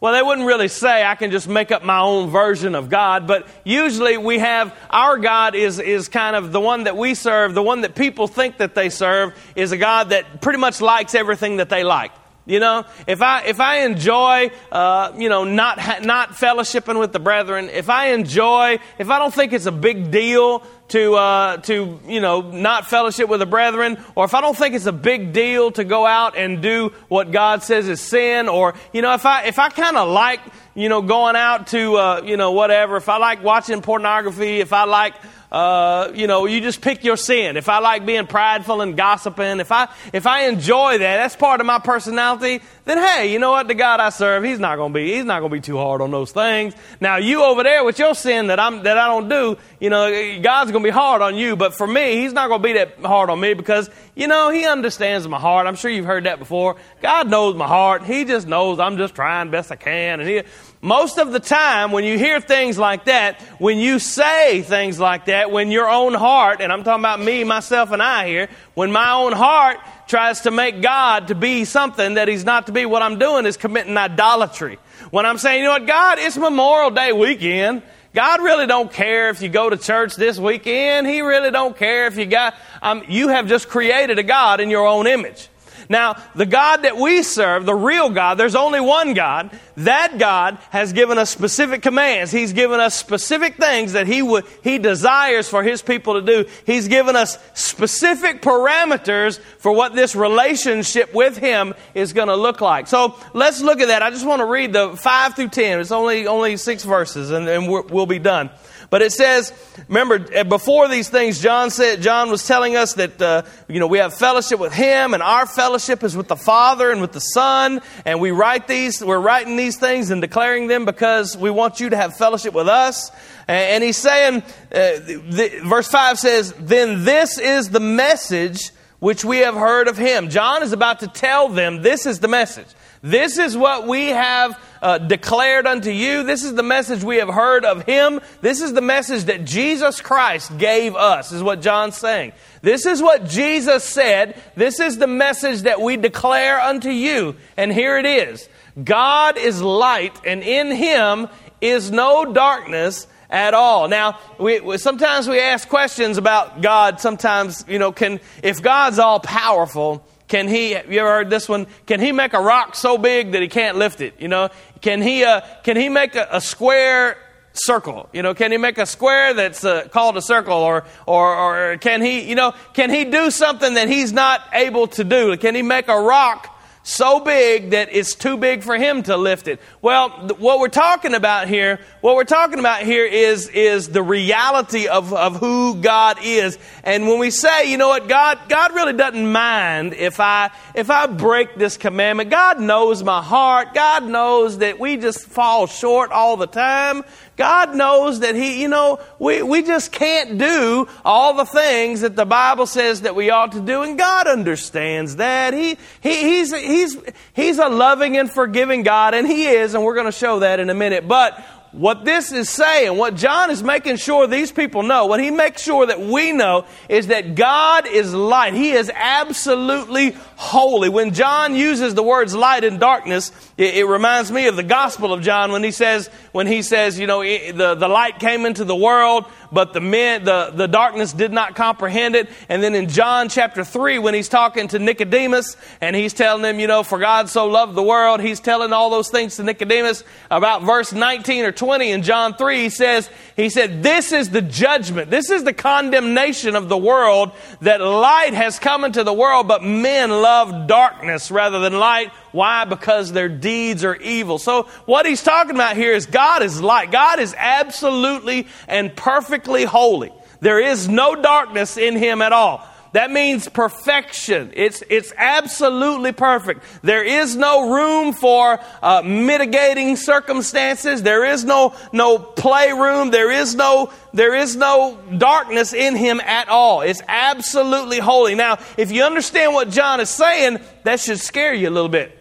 well, 0.00 0.12
they 0.12 0.22
wouldn't 0.22 0.46
really 0.46 0.68
say 0.68 1.04
I 1.04 1.16
can 1.16 1.32
just 1.32 1.48
make 1.48 1.72
up 1.72 1.82
my 1.82 1.98
own 1.98 2.30
version 2.30 2.76
of 2.76 2.88
God, 2.88 3.26
but 3.26 3.48
usually 3.64 4.16
we 4.16 4.38
have, 4.38 4.76
our 4.90 5.18
God 5.18 5.56
is, 5.56 5.80
is 5.80 6.08
kind 6.08 6.36
of 6.36 6.52
the 6.52 6.60
one 6.60 6.84
that 6.84 6.96
we 6.96 7.14
serve, 7.14 7.54
the 7.54 7.62
one 7.62 7.80
that 7.80 7.96
people 7.96 8.28
think 8.28 8.58
that 8.58 8.76
they 8.76 8.90
serve 8.90 9.34
is 9.56 9.72
a 9.72 9.76
God 9.76 10.10
that 10.10 10.40
pretty 10.40 10.60
much 10.60 10.80
likes 10.80 11.14
everything 11.16 11.56
that 11.56 11.68
they 11.68 11.82
like. 11.82 12.12
You 12.46 12.60
know, 12.60 12.86
if 13.06 13.20
I 13.20 13.42
if 13.42 13.60
I 13.60 13.80
enjoy, 13.80 14.50
uh, 14.72 15.12
you 15.18 15.28
know, 15.28 15.44
not 15.44 16.02
not 16.02 16.30
fellowshipping 16.30 16.98
with 16.98 17.12
the 17.12 17.18
brethren, 17.18 17.68
if 17.68 17.90
I 17.90 18.12
enjoy, 18.12 18.78
if 18.98 19.10
I 19.10 19.18
don't 19.18 19.34
think 19.34 19.52
it's 19.52 19.66
a 19.66 19.72
big 19.72 20.10
deal 20.10 20.62
to 20.88 21.14
uh, 21.14 21.56
to 21.58 22.00
you 22.06 22.20
know 22.20 22.40
not 22.40 22.88
fellowship 22.88 23.28
with 23.28 23.40
the 23.40 23.46
brethren, 23.46 24.02
or 24.14 24.24
if 24.24 24.34
I 24.34 24.40
don't 24.40 24.56
think 24.56 24.74
it's 24.74 24.86
a 24.86 24.92
big 24.92 25.32
deal 25.32 25.70
to 25.72 25.84
go 25.84 26.06
out 26.06 26.36
and 26.36 26.62
do 26.62 26.92
what 27.08 27.30
God 27.30 27.62
says 27.62 27.88
is 27.88 28.00
sin, 28.00 28.48
or 28.48 28.74
you 28.92 29.02
know 29.02 29.14
if 29.14 29.26
I 29.26 29.44
if 29.44 29.58
I 29.58 29.68
kind 29.68 29.96
of 29.96 30.08
like 30.08 30.40
you 30.74 30.88
know 30.88 31.02
going 31.02 31.36
out 31.36 31.68
to 31.68 31.96
uh, 31.96 32.22
you 32.24 32.36
know 32.36 32.52
whatever, 32.52 32.96
if 32.96 33.08
I 33.08 33.18
like 33.18 33.42
watching 33.42 33.82
pornography, 33.82 34.60
if 34.60 34.72
I 34.72 34.84
like 34.84 35.14
uh, 35.50 36.12
you 36.14 36.26
know, 36.26 36.44
you 36.44 36.60
just 36.60 36.82
pick 36.82 37.04
your 37.04 37.16
sin. 37.16 37.56
If 37.56 37.68
I 37.68 37.78
like 37.78 38.04
being 38.04 38.26
prideful 38.26 38.82
and 38.82 38.96
gossiping, 38.96 39.60
if 39.60 39.72
I 39.72 39.88
if 40.12 40.26
I 40.26 40.46
enjoy 40.48 40.98
that, 40.98 41.16
that's 41.16 41.36
part 41.36 41.60
of 41.60 41.66
my 41.66 41.78
personality. 41.78 42.60
Then 42.84 42.98
hey, 42.98 43.32
you 43.32 43.38
know 43.38 43.52
what? 43.52 43.66
The 43.66 43.74
God 43.74 43.98
I 44.00 44.10
serve, 44.10 44.44
He's 44.44 44.58
not 44.58 44.76
to 44.76 44.88
be 44.90 45.14
He's 45.14 45.24
not 45.24 45.40
to 45.40 45.48
be 45.48 45.60
too 45.60 45.78
hard 45.78 46.02
on 46.02 46.10
those 46.10 46.32
things. 46.32 46.74
Now 47.00 47.16
you 47.16 47.42
over 47.42 47.62
there 47.62 47.82
with 47.82 47.98
your 47.98 48.14
sin 48.14 48.48
that 48.48 48.60
I'm 48.60 48.82
that 48.82 48.98
I 48.98 49.08
don't 49.08 49.28
do, 49.28 49.56
you 49.80 49.88
know, 49.88 50.40
God's 50.42 50.70
going 50.70 50.77
going 50.78 50.92
to 50.92 50.96
be 50.96 51.00
hard 51.00 51.22
on 51.22 51.36
you, 51.36 51.56
but 51.56 51.74
for 51.74 51.86
me, 51.86 52.16
He's 52.16 52.32
not 52.32 52.48
going 52.48 52.62
to 52.62 52.68
be 52.68 52.72
that 52.74 52.98
hard 53.00 53.30
on 53.30 53.40
me 53.40 53.54
because, 53.54 53.90
you 54.14 54.28
know, 54.28 54.50
He 54.50 54.64
understands 54.64 55.26
my 55.26 55.38
heart. 55.38 55.66
I'm 55.66 55.74
sure 55.74 55.90
you've 55.90 56.06
heard 56.06 56.24
that 56.24 56.38
before. 56.38 56.76
God 57.02 57.28
knows 57.28 57.56
my 57.56 57.66
heart. 57.66 58.04
He 58.04 58.24
just 58.24 58.46
knows 58.46 58.78
I'm 58.78 58.96
just 58.96 59.14
trying 59.14 59.50
best 59.50 59.72
I 59.72 59.76
can. 59.76 60.20
And 60.20 60.28
He, 60.28 60.42
most 60.80 61.18
of 61.18 61.32
the 61.32 61.40
time, 61.40 61.90
when 61.90 62.04
you 62.04 62.16
hear 62.16 62.40
things 62.40 62.78
like 62.78 63.06
that, 63.06 63.40
when 63.58 63.78
you 63.78 63.98
say 63.98 64.62
things 64.62 65.00
like 65.00 65.26
that, 65.26 65.50
when 65.50 65.70
your 65.70 65.88
own 65.88 66.14
heart, 66.14 66.60
and 66.60 66.72
I'm 66.72 66.84
talking 66.84 67.02
about 67.02 67.20
me, 67.20 67.42
myself, 67.42 67.90
and 67.90 68.00
I 68.00 68.28
here, 68.28 68.48
when 68.74 68.92
my 68.92 69.12
own 69.12 69.32
heart 69.32 69.78
tries 70.06 70.42
to 70.42 70.50
make 70.50 70.80
God 70.80 71.28
to 71.28 71.34
be 71.34 71.64
something 71.64 72.14
that 72.14 72.28
He's 72.28 72.44
not 72.44 72.66
to 72.66 72.72
be, 72.72 72.86
what 72.86 73.02
I'm 73.02 73.18
doing 73.18 73.46
is 73.46 73.56
committing 73.56 73.96
idolatry. 73.96 74.78
When 75.10 75.26
I'm 75.26 75.38
saying, 75.38 75.58
you 75.58 75.64
know 75.64 75.72
what, 75.72 75.86
God, 75.86 76.18
it's 76.18 76.36
Memorial 76.36 76.90
Day 76.90 77.12
weekend. 77.12 77.82
God 78.14 78.40
really 78.40 78.66
don't 78.66 78.90
care 78.90 79.28
if 79.28 79.42
you 79.42 79.48
go 79.48 79.68
to 79.68 79.76
church 79.76 80.16
this 80.16 80.38
weekend. 80.38 81.06
He 81.06 81.20
really 81.20 81.50
don't 81.50 81.76
care 81.76 82.06
if 82.06 82.16
you 82.16 82.26
got, 82.26 82.54
um, 82.80 83.02
you 83.06 83.28
have 83.28 83.48
just 83.48 83.68
created 83.68 84.18
a 84.18 84.22
God 84.22 84.60
in 84.60 84.70
your 84.70 84.86
own 84.86 85.06
image. 85.06 85.48
Now, 85.88 86.22
the 86.34 86.46
God 86.46 86.82
that 86.82 86.96
we 86.96 87.22
serve, 87.22 87.64
the 87.64 87.74
real 87.74 88.10
God, 88.10 88.34
there's 88.34 88.54
only 88.54 88.80
one 88.80 89.14
God. 89.14 89.50
That 89.78 90.18
God 90.18 90.58
has 90.70 90.92
given 90.92 91.18
us 91.18 91.30
specific 91.30 91.82
commands. 91.82 92.30
He's 92.30 92.52
given 92.52 92.80
us 92.80 92.94
specific 92.94 93.56
things 93.56 93.92
that 93.92 94.06
He 94.06 94.20
would, 94.20 94.44
He 94.62 94.78
desires 94.78 95.48
for 95.48 95.62
His 95.62 95.82
people 95.82 96.14
to 96.14 96.22
do. 96.22 96.48
He's 96.66 96.88
given 96.88 97.16
us 97.16 97.38
specific 97.54 98.42
parameters 98.42 99.38
for 99.58 99.72
what 99.72 99.94
this 99.94 100.14
relationship 100.14 101.14
with 101.14 101.38
Him 101.38 101.74
is 101.94 102.12
going 102.12 102.28
to 102.28 102.36
look 102.36 102.60
like. 102.60 102.86
So 102.86 103.16
let's 103.32 103.62
look 103.62 103.80
at 103.80 103.88
that. 103.88 104.02
I 104.02 104.10
just 104.10 104.26
want 104.26 104.40
to 104.40 104.46
read 104.46 104.72
the 104.72 104.96
5 104.96 105.36
through 105.36 105.48
10. 105.48 105.80
It's 105.80 105.92
only, 105.92 106.26
only 106.26 106.56
six 106.56 106.84
verses 106.84 107.30
and, 107.30 107.48
and 107.48 107.68
we'll 107.68 108.06
be 108.06 108.18
done. 108.18 108.50
But 108.90 109.02
it 109.02 109.12
says, 109.12 109.52
remember, 109.86 110.26
eh, 110.32 110.44
before 110.44 110.88
these 110.88 111.10
things, 111.10 111.40
John 111.40 111.70
said, 111.70 112.00
John 112.00 112.30
was 112.30 112.46
telling 112.46 112.74
us 112.74 112.94
that, 112.94 113.20
uh, 113.20 113.42
you 113.68 113.80
know, 113.80 113.86
we 113.86 113.98
have 113.98 114.14
fellowship 114.14 114.58
with 114.58 114.72
Him, 114.72 115.12
and 115.12 115.22
our 115.22 115.44
fellowship 115.44 116.02
is 116.02 116.16
with 116.16 116.28
the 116.28 116.36
Father 116.36 116.90
and 116.90 117.02
with 117.02 117.12
the 117.12 117.20
Son, 117.20 117.82
and 118.06 118.18
we 118.20 118.30
write 118.30 118.66
these, 118.66 119.04
we're 119.04 119.20
writing 119.20 119.56
these 119.56 119.76
things 119.76 120.10
and 120.10 120.22
declaring 120.22 120.68
them 120.68 120.86
because 120.86 121.36
we 121.36 121.50
want 121.50 121.80
you 121.80 121.90
to 121.90 121.96
have 121.96 122.16
fellowship 122.16 122.54
with 122.54 122.68
us. 122.68 123.10
And 123.46 123.84
he's 123.84 123.96
saying, 123.96 124.42
uh, 124.42 124.42
the, 124.70 125.60
verse 125.64 125.88
5 125.88 126.18
says, 126.18 126.54
Then 126.58 127.04
this 127.04 127.38
is 127.38 127.70
the 127.70 127.80
message 127.80 128.70
which 129.00 129.24
we 129.24 129.38
have 129.38 129.54
heard 129.54 129.88
of 129.88 129.96
Him. 129.96 130.28
John 130.28 130.62
is 130.62 130.72
about 130.72 131.00
to 131.00 131.08
tell 131.08 131.48
them 131.48 131.82
this 131.82 132.06
is 132.06 132.20
the 132.20 132.28
message. 132.28 132.66
This 133.02 133.38
is 133.38 133.56
what 133.56 133.86
we 133.86 134.08
have 134.08 134.58
uh, 134.82 134.98
declared 134.98 135.66
unto 135.66 135.90
you. 135.90 136.22
This 136.22 136.44
is 136.44 136.54
the 136.54 136.62
message 136.62 137.02
we 137.02 137.16
have 137.16 137.28
heard 137.28 137.64
of 137.64 137.84
Him. 137.84 138.20
This 138.40 138.60
is 138.60 138.72
the 138.72 138.80
message 138.80 139.24
that 139.24 139.44
Jesus 139.44 140.00
Christ 140.00 140.56
gave 140.58 140.94
us, 140.94 141.32
is 141.32 141.42
what 141.42 141.60
John's 141.60 141.96
saying. 141.96 142.32
This 142.62 142.86
is 142.86 143.02
what 143.02 143.26
Jesus 143.26 143.84
said. 143.84 144.40
This 144.56 144.80
is 144.80 144.98
the 144.98 145.06
message 145.06 145.62
that 145.62 145.80
we 145.80 145.96
declare 145.96 146.60
unto 146.60 146.90
you. 146.90 147.36
And 147.56 147.72
here 147.72 147.98
it 147.98 148.06
is 148.06 148.48
God 148.82 149.36
is 149.38 149.60
light, 149.62 150.18
and 150.24 150.42
in 150.42 150.70
Him 150.70 151.28
is 151.60 151.90
no 151.90 152.32
darkness 152.32 153.06
at 153.30 153.54
all. 153.54 153.88
Now, 153.88 154.18
we, 154.38 154.78
sometimes 154.78 155.28
we 155.28 155.40
ask 155.40 155.68
questions 155.68 156.16
about 156.16 156.60
God. 156.62 157.00
Sometimes, 157.00 157.64
you 157.68 157.78
know, 157.78 157.92
can, 157.92 158.20
if 158.42 158.62
God's 158.62 158.98
all 158.98 159.20
powerful, 159.20 160.04
can 160.28 160.46
he, 160.46 160.72
you 160.72 161.00
ever 161.00 161.08
heard 161.08 161.30
this 161.30 161.48
one? 161.48 161.66
Can 161.86 162.00
he 162.00 162.12
make 162.12 162.34
a 162.34 162.40
rock 162.40 162.74
so 162.74 162.98
big 162.98 163.32
that 163.32 163.42
he 163.42 163.48
can't 163.48 163.78
lift 163.78 164.00
it? 164.02 164.14
You 164.20 164.28
know, 164.28 164.50
can 164.82 165.00
he, 165.00 165.24
uh, 165.24 165.40
can 165.64 165.76
he 165.76 165.88
make 165.88 166.14
a, 166.14 166.28
a 166.30 166.40
square 166.40 167.16
circle? 167.54 168.08
You 168.12 168.22
know, 168.22 168.34
can 168.34 168.52
he 168.52 168.58
make 168.58 168.76
a 168.76 168.84
square 168.84 169.32
that's 169.32 169.64
uh, 169.64 169.88
called 169.88 170.18
a 170.18 170.22
circle, 170.22 170.52
or, 170.52 170.84
or, 171.06 171.72
or 171.72 171.76
can 171.78 172.02
he, 172.02 172.28
you 172.28 172.34
know, 172.34 172.52
can 172.74 172.90
he 172.90 173.04
do 173.06 173.30
something 173.30 173.74
that 173.74 173.88
he's 173.88 174.12
not 174.12 174.42
able 174.52 174.86
to 174.88 175.04
do? 175.04 175.36
Can 175.38 175.54
he 175.54 175.62
make 175.62 175.88
a 175.88 175.98
rock 175.98 176.54
so 176.88 177.20
big 177.20 177.70
that 177.70 177.90
it's 177.92 178.14
too 178.14 178.38
big 178.38 178.62
for 178.62 178.76
him 178.76 179.02
to 179.02 179.16
lift 179.16 179.46
it. 179.46 179.60
Well, 179.82 180.08
th- 180.28 180.40
what 180.40 180.58
we're 180.58 180.68
talking 180.68 181.14
about 181.14 181.46
here, 181.46 181.80
what 182.00 182.16
we're 182.16 182.24
talking 182.24 182.58
about 182.58 182.82
here 182.82 183.04
is, 183.04 183.48
is 183.48 183.90
the 183.90 184.02
reality 184.02 184.88
of, 184.88 185.12
of 185.12 185.36
who 185.36 185.80
God 185.82 186.18
is. 186.22 186.58
And 186.84 187.06
when 187.06 187.18
we 187.18 187.30
say, 187.30 187.70
you 187.70 187.76
know 187.76 187.88
what, 187.88 188.08
God, 188.08 188.38
God 188.48 188.74
really 188.74 188.94
doesn't 188.94 189.30
mind 189.30 189.92
if 189.92 190.18
I, 190.18 190.50
if 190.74 190.90
I 190.90 191.06
break 191.06 191.56
this 191.56 191.76
commandment. 191.76 192.30
God 192.30 192.58
knows 192.58 193.02
my 193.02 193.22
heart. 193.22 193.74
God 193.74 194.04
knows 194.04 194.58
that 194.58 194.78
we 194.78 194.96
just 194.96 195.20
fall 195.26 195.66
short 195.66 196.10
all 196.10 196.38
the 196.38 196.46
time. 196.46 197.04
God 197.38 197.76
knows 197.76 198.20
that 198.20 198.34
He, 198.34 198.60
you 198.60 198.68
know, 198.68 198.98
we, 199.20 199.42
we 199.42 199.62
just 199.62 199.92
can't 199.92 200.38
do 200.38 200.88
all 201.04 201.34
the 201.34 201.44
things 201.44 202.00
that 202.00 202.16
the 202.16 202.26
Bible 202.26 202.66
says 202.66 203.02
that 203.02 203.14
we 203.14 203.30
ought 203.30 203.52
to 203.52 203.60
do, 203.60 203.82
and 203.82 203.96
God 203.96 204.26
understands 204.26 205.16
that. 205.16 205.54
He, 205.54 205.78
he, 206.00 206.20
he's, 206.20 206.52
he's, 206.52 206.96
he's 207.32 207.58
a 207.58 207.68
loving 207.68 208.16
and 208.16 208.28
forgiving 208.28 208.82
God, 208.82 209.14
and 209.14 209.26
He 209.26 209.46
is, 209.46 209.74
and 209.74 209.84
we're 209.84 209.94
going 209.94 210.06
to 210.06 210.12
show 210.12 210.40
that 210.40 210.58
in 210.58 210.68
a 210.68 210.74
minute. 210.74 211.06
But 211.06 211.42
what 211.72 212.04
this 212.04 212.32
is 212.32 212.48
saying, 212.48 212.96
what 212.96 213.14
John 213.14 213.50
is 213.50 213.62
making 213.62 213.96
sure 213.96 214.26
these 214.26 214.50
people 214.50 214.82
know, 214.82 215.06
what 215.06 215.20
he 215.20 215.30
makes 215.30 215.62
sure 215.62 215.86
that 215.86 216.00
we 216.00 216.32
know, 216.32 216.64
is 216.88 217.08
that 217.08 217.34
God 217.34 217.86
is 217.86 218.14
light. 218.14 218.54
He 218.54 218.70
is 218.70 218.90
absolutely 218.94 220.16
holy. 220.36 220.88
When 220.88 221.12
John 221.12 221.54
uses 221.54 221.94
the 221.94 222.02
words 222.02 222.34
light 222.34 222.64
and 222.64 222.80
darkness, 222.80 223.32
it, 223.58 223.76
it 223.76 223.84
reminds 223.84 224.32
me 224.32 224.46
of 224.46 224.56
the 224.56 224.62
Gospel 224.62 225.12
of 225.12 225.20
John 225.20 225.52
when 225.52 225.62
he 225.62 225.70
says, 225.70 226.08
when 226.38 226.46
he 226.46 226.62
says, 226.62 227.00
you 227.00 227.08
know, 227.08 227.20
the, 227.20 227.74
the 227.74 227.88
light 227.88 228.20
came 228.20 228.46
into 228.46 228.64
the 228.64 228.76
world, 228.76 229.24
but 229.50 229.72
the 229.72 229.80
men, 229.80 230.22
the, 230.22 230.52
the 230.54 230.68
darkness 230.68 231.12
did 231.12 231.32
not 231.32 231.56
comprehend 231.56 232.14
it. 232.14 232.28
And 232.48 232.62
then 232.62 232.76
in 232.76 232.88
John 232.88 233.28
chapter 233.28 233.64
3, 233.64 233.98
when 233.98 234.14
he's 234.14 234.28
talking 234.28 234.68
to 234.68 234.78
Nicodemus 234.78 235.56
and 235.80 235.96
he's 235.96 236.12
telling 236.12 236.44
him, 236.44 236.60
you 236.60 236.68
know, 236.68 236.84
for 236.84 237.00
God 237.00 237.28
so 237.28 237.48
loved 237.48 237.74
the 237.74 237.82
world, 237.82 238.20
he's 238.20 238.38
telling 238.38 238.72
all 238.72 238.88
those 238.88 239.08
things 239.08 239.34
to 239.34 239.42
Nicodemus 239.42 240.04
about 240.30 240.62
verse 240.62 240.92
19 240.92 241.44
or 241.44 241.50
20 241.50 241.90
in 241.90 242.02
John 242.04 242.34
3. 242.34 242.62
He 242.62 242.70
says, 242.70 243.10
he 243.38 243.50
said, 243.50 243.84
this 243.84 244.10
is 244.10 244.30
the 244.30 244.42
judgment. 244.42 245.10
This 245.10 245.30
is 245.30 245.44
the 245.44 245.52
condemnation 245.52 246.56
of 246.56 246.68
the 246.68 246.76
world 246.76 247.30
that 247.60 247.80
light 247.80 248.34
has 248.34 248.58
come 248.58 248.84
into 248.84 249.04
the 249.04 249.12
world, 249.12 249.46
but 249.46 249.62
men 249.62 250.10
love 250.10 250.66
darkness 250.66 251.30
rather 251.30 251.60
than 251.60 251.78
light. 251.78 252.10
Why? 252.32 252.64
Because 252.64 253.12
their 253.12 253.28
deeds 253.28 253.84
are 253.84 253.94
evil. 253.94 254.38
So 254.38 254.64
what 254.86 255.06
he's 255.06 255.22
talking 255.22 255.54
about 255.54 255.76
here 255.76 255.92
is 255.92 256.06
God 256.06 256.42
is 256.42 256.60
light. 256.60 256.90
God 256.90 257.20
is 257.20 257.32
absolutely 257.38 258.48
and 258.66 258.94
perfectly 258.96 259.62
holy. 259.62 260.12
There 260.40 260.58
is 260.58 260.88
no 260.88 261.14
darkness 261.14 261.76
in 261.76 261.94
him 261.94 262.22
at 262.22 262.32
all. 262.32 262.66
That 262.92 263.10
means 263.10 263.48
perfection. 263.48 264.52
It's, 264.54 264.82
it's 264.88 265.12
absolutely 265.16 266.12
perfect. 266.12 266.62
There 266.82 267.04
is 267.04 267.36
no 267.36 267.70
room 267.70 268.14
for 268.14 268.60
uh, 268.82 269.02
mitigating 269.04 269.96
circumstances. 269.96 271.02
There 271.02 271.24
is 271.24 271.44
no, 271.44 271.74
no 271.92 272.18
playroom. 272.18 273.10
There 273.10 273.30
is 273.30 273.54
no, 273.54 273.92
there 274.14 274.34
is 274.34 274.56
no 274.56 274.98
darkness 275.18 275.74
in 275.74 275.96
him 275.96 276.20
at 276.20 276.48
all. 276.48 276.80
It's 276.80 277.02
absolutely 277.06 277.98
holy. 277.98 278.34
Now, 278.34 278.58
if 278.78 278.90
you 278.90 279.02
understand 279.02 279.52
what 279.52 279.70
John 279.70 280.00
is 280.00 280.10
saying, 280.10 280.58
that 280.84 281.00
should 281.00 281.20
scare 281.20 281.52
you 281.52 281.68
a 281.68 281.70
little 281.70 281.90
bit. 281.90 282.14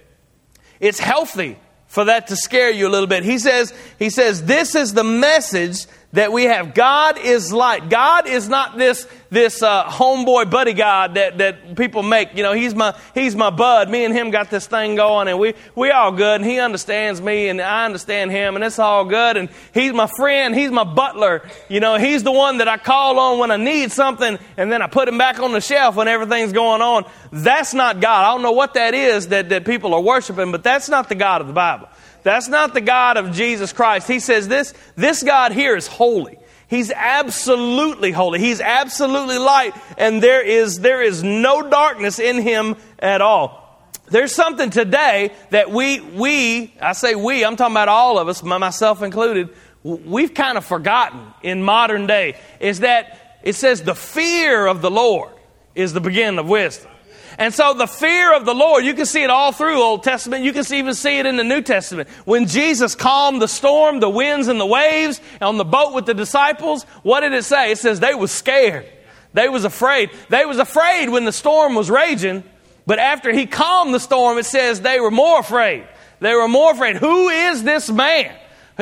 It's 0.79 0.99
healthy 0.99 1.57
for 1.87 2.05
that 2.05 2.27
to 2.27 2.35
scare 2.35 2.69
you 2.69 2.87
a 2.87 2.91
little 2.91 3.07
bit. 3.07 3.23
He 3.23 3.39
says, 3.39 3.73
he 3.97 4.09
says, 4.09 4.43
this 4.43 4.75
is 4.75 4.93
the 4.93 5.05
message 5.05 5.87
that 6.13 6.31
we 6.31 6.45
have. 6.45 6.73
God 6.73 7.17
is 7.17 7.51
light. 7.51 7.89
God 7.89 8.27
is 8.27 8.47
not 8.47 8.77
this, 8.77 9.05
this 9.29 9.61
uh, 9.61 9.83
homeboy 9.85 10.49
buddy 10.49 10.71
God 10.71 11.15
that, 11.15 11.37
that 11.39 11.75
people 11.75 12.01
make. 12.01 12.33
You 12.33 12.43
know, 12.43 12.53
he's 12.53 12.73
my, 12.73 12.97
he's 13.13 13.35
my 13.35 13.49
bud. 13.49 13.89
Me 13.89 14.05
and 14.05 14.13
him 14.15 14.31
got 14.31 14.49
this 14.49 14.67
thing 14.67 14.95
going 14.95 15.27
and 15.27 15.37
we, 15.37 15.53
we 15.75 15.91
all 15.91 16.13
good 16.13 16.39
and 16.41 16.49
he 16.49 16.59
understands 16.59 17.21
me 17.21 17.49
and 17.49 17.61
I 17.61 17.85
understand 17.85 18.31
him 18.31 18.55
and 18.55 18.63
it's 18.63 18.79
all 18.79 19.03
good 19.03 19.35
and 19.35 19.49
he's 19.73 19.91
my 19.91 20.07
friend. 20.17 20.55
He's 20.55 20.71
my 20.71 20.85
butler. 20.85 21.47
You 21.67 21.81
know, 21.81 21.97
he's 21.97 22.23
the 22.23 22.31
one 22.31 22.59
that 22.59 22.69
I 22.69 22.77
call 22.77 23.19
on 23.19 23.39
when 23.39 23.51
I 23.51 23.57
need 23.57 23.91
something 23.91 24.39
and 24.55 24.71
then 24.71 24.81
I 24.81 24.87
put 24.87 25.09
him 25.09 25.17
back 25.17 25.39
on 25.39 25.51
the 25.51 25.61
shelf 25.61 25.97
when 25.97 26.07
everything's 26.07 26.53
going 26.53 26.81
on. 26.81 27.03
That's 27.33 27.73
not 27.73 27.99
God. 27.99 28.23
I 28.23 28.33
don't 28.33 28.43
know 28.43 28.53
what 28.53 28.75
that 28.75 28.93
is 28.93 29.27
that, 29.27 29.49
that 29.49 29.65
people 29.65 29.93
are 29.93 30.01
worshiping, 30.01 30.53
but 30.53 30.63
that's 30.63 30.87
not 30.87 31.09
the 31.09 31.15
God 31.15 31.41
of 31.41 31.47
the 31.47 31.53
Bible. 31.53 31.89
That's 32.27 32.49
not 32.49 32.73
the 32.73 32.81
God 32.81 33.15
of 33.15 33.31
Jesus 33.31 33.71
Christ. 33.71 34.05
He 34.05 34.19
says 34.19 34.49
this, 34.49 34.73
this 34.97 35.23
God 35.23 35.53
here 35.53 35.77
is 35.77 35.87
holy. 35.87 36.37
He's 36.67 36.91
absolutely 36.91 38.11
holy. 38.11 38.39
He's 38.39 38.59
absolutely 38.59 39.37
light, 39.37 39.73
and 39.97 40.21
there 40.21 40.41
is, 40.41 40.81
there 40.81 41.01
is 41.01 41.23
no 41.23 41.69
darkness 41.69 42.19
in 42.19 42.41
him 42.41 42.75
at 42.99 43.21
all. 43.21 43.89
There's 44.07 44.35
something 44.35 44.71
today 44.71 45.31
that 45.51 45.71
we, 45.71 46.01
we, 46.01 46.73
I 46.81 46.91
say 46.91 47.15
we, 47.15 47.45
I'm 47.45 47.55
talking 47.55 47.73
about 47.73 47.87
all 47.87 48.19
of 48.19 48.27
us, 48.27 48.43
myself 48.43 49.01
included, 49.03 49.47
we've 49.83 50.33
kind 50.33 50.57
of 50.57 50.65
forgotten 50.65 51.27
in 51.43 51.63
modern 51.63 52.07
day, 52.07 52.37
is 52.59 52.81
that 52.81 53.39
it 53.41 53.53
says 53.55 53.83
the 53.83 53.95
fear 53.95 54.67
of 54.67 54.81
the 54.81 54.91
Lord 54.91 55.31
is 55.75 55.93
the 55.93 56.01
beginning 56.01 56.39
of 56.39 56.49
wisdom. 56.49 56.91
And 57.37 57.53
so 57.53 57.73
the 57.73 57.87
fear 57.87 58.33
of 58.35 58.45
the 58.45 58.53
Lord, 58.53 58.85
you 58.85 58.93
can 58.93 59.05
see 59.05 59.23
it 59.23 59.29
all 59.29 59.51
through 59.51 59.81
Old 59.81 60.03
Testament. 60.03 60.43
You 60.43 60.53
can 60.53 60.65
even 60.73 60.93
see 60.93 61.19
it 61.19 61.25
in 61.25 61.37
the 61.37 61.43
New 61.43 61.61
Testament. 61.61 62.09
When 62.25 62.47
Jesus 62.47 62.95
calmed 62.95 63.41
the 63.41 63.47
storm, 63.47 63.99
the 63.99 64.09
winds 64.09 64.47
and 64.47 64.59
the 64.59 64.65
waves 64.65 65.21
on 65.41 65.57
the 65.57 65.65
boat 65.65 65.93
with 65.93 66.05
the 66.05 66.13
disciples, 66.13 66.83
what 67.03 67.21
did 67.21 67.33
it 67.33 67.43
say? 67.43 67.71
It 67.71 67.77
says 67.77 67.99
they 67.99 68.13
was 68.13 68.31
scared. 68.31 68.85
They 69.33 69.49
was 69.49 69.65
afraid. 69.65 70.09
They 70.29 70.45
was 70.45 70.57
afraid 70.57 71.09
when 71.09 71.25
the 71.25 71.31
storm 71.31 71.75
was 71.75 71.89
raging, 71.89 72.43
but 72.85 72.99
after 72.99 73.31
he 73.31 73.45
calmed 73.45 73.93
the 73.93 73.99
storm, 73.99 74.37
it 74.37 74.45
says 74.45 74.81
they 74.81 74.99
were 74.99 75.11
more 75.11 75.39
afraid. 75.39 75.87
They 76.19 76.33
were 76.33 76.47
more 76.47 76.71
afraid. 76.71 76.95
Who 76.95 77.29
is 77.29 77.63
this 77.63 77.89
man? 77.89 78.35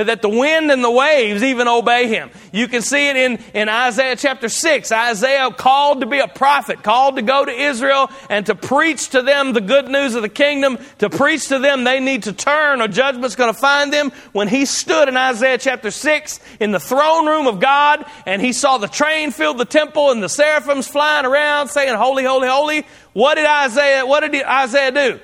That 0.04 0.22
the 0.22 0.30
wind 0.30 0.72
and 0.72 0.84
the 0.84 0.92
waves 0.92 1.42
even 1.42 1.68
obey 1.68 2.08
him. 2.08 2.30
You 2.52 2.68
can 2.68 2.82
see 2.82 3.10
it 3.10 3.16
in, 3.16 3.40
in 3.54 3.70
Isaiah 3.70 4.16
chapter 4.16 4.50
6. 4.50 4.92
Isaiah 4.92 5.52
called 5.52 6.02
to 6.02 6.06
be 6.06 6.20
a 6.20 6.28
prophet, 6.28 6.84
called 6.84 7.16
to 7.16 7.22
go 7.22 7.46
to 7.46 7.52
Israel 7.52 8.10
and 8.30 8.46
to 8.48 8.56
preach 8.56 9.10
to 9.10 9.22
them 9.22 9.54
the 9.54 9.62
good 9.62 9.88
news 9.88 10.16
of 10.16 10.22
the 10.22 10.30
kingdom, 10.30 10.78
to 11.00 11.10
preach 11.10 11.48
to 11.48 11.60
them 11.60 11.84
they 11.84 12.00
need 12.00 12.24
to 12.24 12.34
turn 12.34 12.82
or 12.82 12.88
judgment's 12.88 13.36
going 13.36 13.54
to 13.54 13.60
find 13.60 13.94
them. 13.94 14.12
When 14.34 14.48
he 14.48 14.66
stood 14.66 15.08
in 15.08 15.16
Isaiah 15.16 15.58
chapter 15.58 15.92
6 15.92 16.40
in 16.60 16.72
the 16.72 16.80
throne 16.80 17.26
room 17.28 17.48
of 17.48 17.60
God 17.60 18.06
and 18.26 18.42
he 18.42 18.52
saw 18.54 18.78
the 18.78 18.88
train 18.88 19.32
fill 19.32 19.54
the 19.54 19.66
temple 19.66 20.12
and 20.12 20.22
the 20.22 20.30
seraphims 20.30 20.88
flying 20.88 21.26
around 21.26 21.70
saying, 21.70 21.96
Holy, 21.96 22.24
holy, 22.26 22.48
holy, 22.48 22.86
what 23.14 23.36
did 23.36 23.46
Isaiah, 23.46 24.06
what 24.06 24.30
did 24.30 24.44
Isaiah 24.44 24.92
do? 24.92 25.20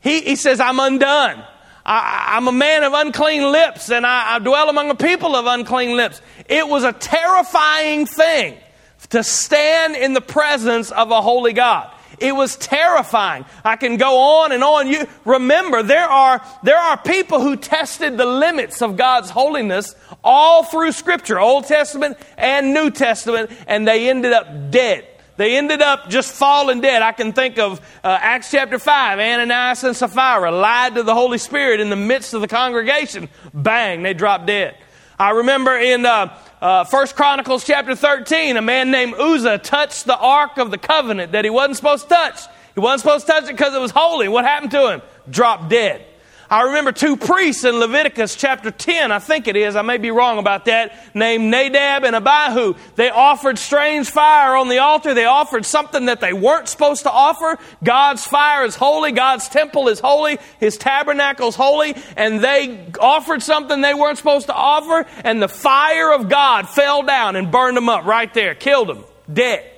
He, 0.00 0.20
he 0.20 0.36
says, 0.36 0.60
I'm 0.60 0.78
undone. 0.78 1.42
I, 1.86 2.36
am 2.36 2.48
a 2.48 2.52
man 2.52 2.82
of 2.82 2.92
unclean 2.92 3.52
lips 3.52 3.90
and 3.90 4.04
I, 4.04 4.34
I 4.34 4.38
dwell 4.40 4.68
among 4.68 4.90
a 4.90 4.96
people 4.96 5.36
of 5.36 5.46
unclean 5.46 5.96
lips. 5.96 6.20
It 6.48 6.66
was 6.66 6.82
a 6.82 6.92
terrifying 6.92 8.06
thing 8.06 8.56
to 9.10 9.22
stand 9.22 9.94
in 9.94 10.12
the 10.12 10.20
presence 10.20 10.90
of 10.90 11.12
a 11.12 11.22
holy 11.22 11.52
God. 11.52 11.92
It 12.18 12.34
was 12.34 12.56
terrifying. 12.56 13.44
I 13.64 13.76
can 13.76 13.98
go 13.98 14.18
on 14.42 14.52
and 14.52 14.64
on. 14.64 14.88
You 14.88 15.06
remember 15.24 15.82
there 15.82 16.08
are 16.08 16.42
there 16.62 16.78
are 16.78 16.96
people 16.96 17.40
who 17.40 17.56
tested 17.56 18.16
the 18.16 18.26
limits 18.26 18.82
of 18.82 18.96
God's 18.96 19.30
holiness 19.30 19.94
all 20.24 20.64
through 20.64 20.92
scripture, 20.92 21.38
Old 21.38 21.66
Testament 21.66 22.16
and 22.36 22.72
New 22.72 22.90
Testament, 22.90 23.50
and 23.68 23.86
they 23.86 24.08
ended 24.08 24.32
up 24.32 24.70
dead. 24.70 25.06
They 25.36 25.56
ended 25.56 25.82
up 25.82 26.08
just 26.08 26.32
falling 26.32 26.80
dead. 26.80 27.02
I 27.02 27.12
can 27.12 27.32
think 27.32 27.58
of 27.58 27.80
uh, 28.02 28.18
Acts 28.20 28.50
chapter 28.50 28.78
5. 28.78 29.18
Ananias 29.18 29.84
and 29.84 29.94
Sapphira 29.94 30.50
lied 30.50 30.94
to 30.94 31.02
the 31.02 31.14
Holy 31.14 31.38
Spirit 31.38 31.80
in 31.80 31.90
the 31.90 31.96
midst 31.96 32.32
of 32.34 32.40
the 32.40 32.48
congregation. 32.48 33.28
Bang, 33.52 34.02
they 34.02 34.14
dropped 34.14 34.46
dead. 34.46 34.76
I 35.18 35.30
remember 35.30 35.76
in 35.76 36.04
uh, 36.04 36.38
uh, 36.60 36.84
1 36.84 37.06
Chronicles 37.08 37.64
chapter 37.64 37.94
13, 37.94 38.56
a 38.56 38.62
man 38.62 38.90
named 38.90 39.14
Uzzah 39.14 39.58
touched 39.58 40.04
the 40.04 40.16
Ark 40.16 40.58
of 40.58 40.70
the 40.70 40.78
Covenant 40.78 41.32
that 41.32 41.44
he 41.44 41.50
wasn't 41.50 41.76
supposed 41.76 42.04
to 42.04 42.08
touch. 42.10 42.40
He 42.74 42.80
wasn't 42.80 43.00
supposed 43.00 43.26
to 43.26 43.32
touch 43.32 43.44
it 43.44 43.52
because 43.52 43.74
it 43.74 43.80
was 43.80 43.90
holy. 43.90 44.28
What 44.28 44.44
happened 44.44 44.70
to 44.72 44.92
him? 44.92 45.02
Dropped 45.30 45.70
dead. 45.70 46.04
I 46.48 46.62
remember 46.62 46.92
two 46.92 47.16
priests 47.16 47.64
in 47.64 47.76
Leviticus 47.76 48.36
chapter 48.36 48.70
10, 48.70 49.10
I 49.10 49.18
think 49.18 49.48
it 49.48 49.56
is, 49.56 49.74
I 49.74 49.82
may 49.82 49.98
be 49.98 50.12
wrong 50.12 50.38
about 50.38 50.66
that, 50.66 50.92
named 51.14 51.50
Nadab 51.50 52.04
and 52.04 52.14
Abihu. 52.14 52.74
They 52.94 53.10
offered 53.10 53.58
strange 53.58 54.08
fire 54.08 54.54
on 54.54 54.68
the 54.68 54.78
altar. 54.78 55.12
They 55.12 55.24
offered 55.24 55.66
something 55.66 56.06
that 56.06 56.20
they 56.20 56.32
weren't 56.32 56.68
supposed 56.68 57.02
to 57.02 57.10
offer. 57.10 57.58
God's 57.82 58.24
fire 58.24 58.64
is 58.64 58.76
holy. 58.76 59.10
God's 59.10 59.48
temple 59.48 59.88
is 59.88 59.98
holy. 59.98 60.38
His 60.60 60.76
tabernacle 60.76 61.48
is 61.48 61.56
holy. 61.56 61.96
And 62.16 62.40
they 62.40 62.92
offered 63.00 63.42
something 63.42 63.80
they 63.80 63.94
weren't 63.94 64.18
supposed 64.18 64.46
to 64.46 64.54
offer. 64.54 65.08
And 65.24 65.42
the 65.42 65.48
fire 65.48 66.12
of 66.12 66.28
God 66.28 66.68
fell 66.68 67.02
down 67.02 67.34
and 67.34 67.50
burned 67.50 67.76
them 67.76 67.88
up 67.88 68.04
right 68.04 68.32
there, 68.34 68.54
killed 68.54 68.88
them, 68.88 69.04
dead. 69.32 69.68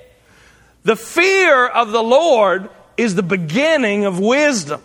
The 0.83 0.95
fear 0.95 1.65
of 1.65 1.91
the 1.91 2.03
Lord 2.03 2.69
is 2.95 3.15
the 3.15 3.23
beginning 3.23 4.05
of 4.05 4.19
wisdom. 4.19 4.83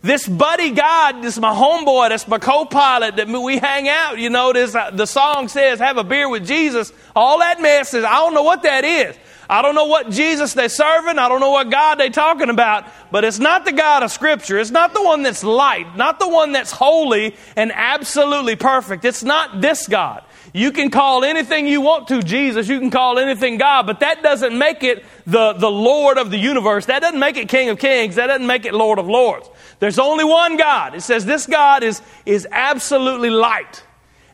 This 0.00 0.26
buddy 0.26 0.70
God, 0.70 1.22
this 1.22 1.38
my 1.38 1.52
homeboy, 1.52 2.08
that's 2.08 2.26
my 2.26 2.38
co-pilot 2.38 3.16
that 3.16 3.28
we 3.28 3.58
hang 3.58 3.88
out. 3.88 4.18
You 4.18 4.30
know, 4.30 4.52
this, 4.52 4.74
uh, 4.74 4.90
the 4.90 5.06
song 5.06 5.48
says, 5.48 5.78
have 5.78 5.98
a 5.98 6.04
beer 6.04 6.28
with 6.28 6.46
Jesus. 6.46 6.92
All 7.14 7.40
that 7.40 7.60
mess 7.60 7.92
is, 7.92 8.04
I 8.04 8.14
don't 8.14 8.34
know 8.34 8.42
what 8.42 8.62
that 8.62 8.84
is. 8.84 9.16
I 9.50 9.60
don't 9.60 9.74
know 9.74 9.84
what 9.84 10.08
Jesus 10.08 10.54
they're 10.54 10.70
serving. 10.70 11.18
I 11.18 11.28
don't 11.28 11.40
know 11.40 11.50
what 11.50 11.70
God 11.70 11.96
they're 11.96 12.08
talking 12.08 12.48
about, 12.48 12.86
but 13.10 13.22
it's 13.22 13.38
not 13.38 13.66
the 13.66 13.72
God 13.72 14.02
of 14.02 14.10
Scripture. 14.10 14.58
It's 14.58 14.70
not 14.70 14.94
the 14.94 15.02
one 15.02 15.22
that's 15.22 15.44
light, 15.44 15.94
not 15.94 16.18
the 16.18 16.28
one 16.28 16.52
that's 16.52 16.70
holy 16.70 17.36
and 17.54 17.70
absolutely 17.74 18.56
perfect. 18.56 19.04
It's 19.04 19.22
not 19.22 19.60
this 19.60 19.86
God. 19.86 20.24
You 20.52 20.70
can 20.70 20.90
call 20.90 21.24
anything 21.24 21.66
you 21.66 21.80
want 21.80 22.08
to 22.08 22.22
Jesus. 22.22 22.68
You 22.68 22.78
can 22.78 22.90
call 22.90 23.18
anything 23.18 23.56
God, 23.56 23.86
but 23.86 24.00
that 24.00 24.22
doesn't 24.22 24.56
make 24.56 24.82
it 24.82 25.04
the, 25.26 25.54
the 25.54 25.70
Lord 25.70 26.18
of 26.18 26.30
the 26.30 26.36
universe. 26.36 26.86
That 26.86 27.00
doesn't 27.00 27.18
make 27.18 27.38
it 27.38 27.48
King 27.48 27.70
of 27.70 27.78
Kings. 27.78 28.16
That 28.16 28.26
doesn't 28.26 28.46
make 28.46 28.66
it 28.66 28.74
Lord 28.74 28.98
of 28.98 29.06
Lords. 29.06 29.48
There's 29.78 29.98
only 29.98 30.24
one 30.24 30.58
God. 30.58 30.94
It 30.94 31.00
says 31.00 31.24
this 31.24 31.46
God 31.46 31.82
is, 31.82 32.02
is 32.26 32.46
absolutely 32.50 33.30
light. 33.30 33.82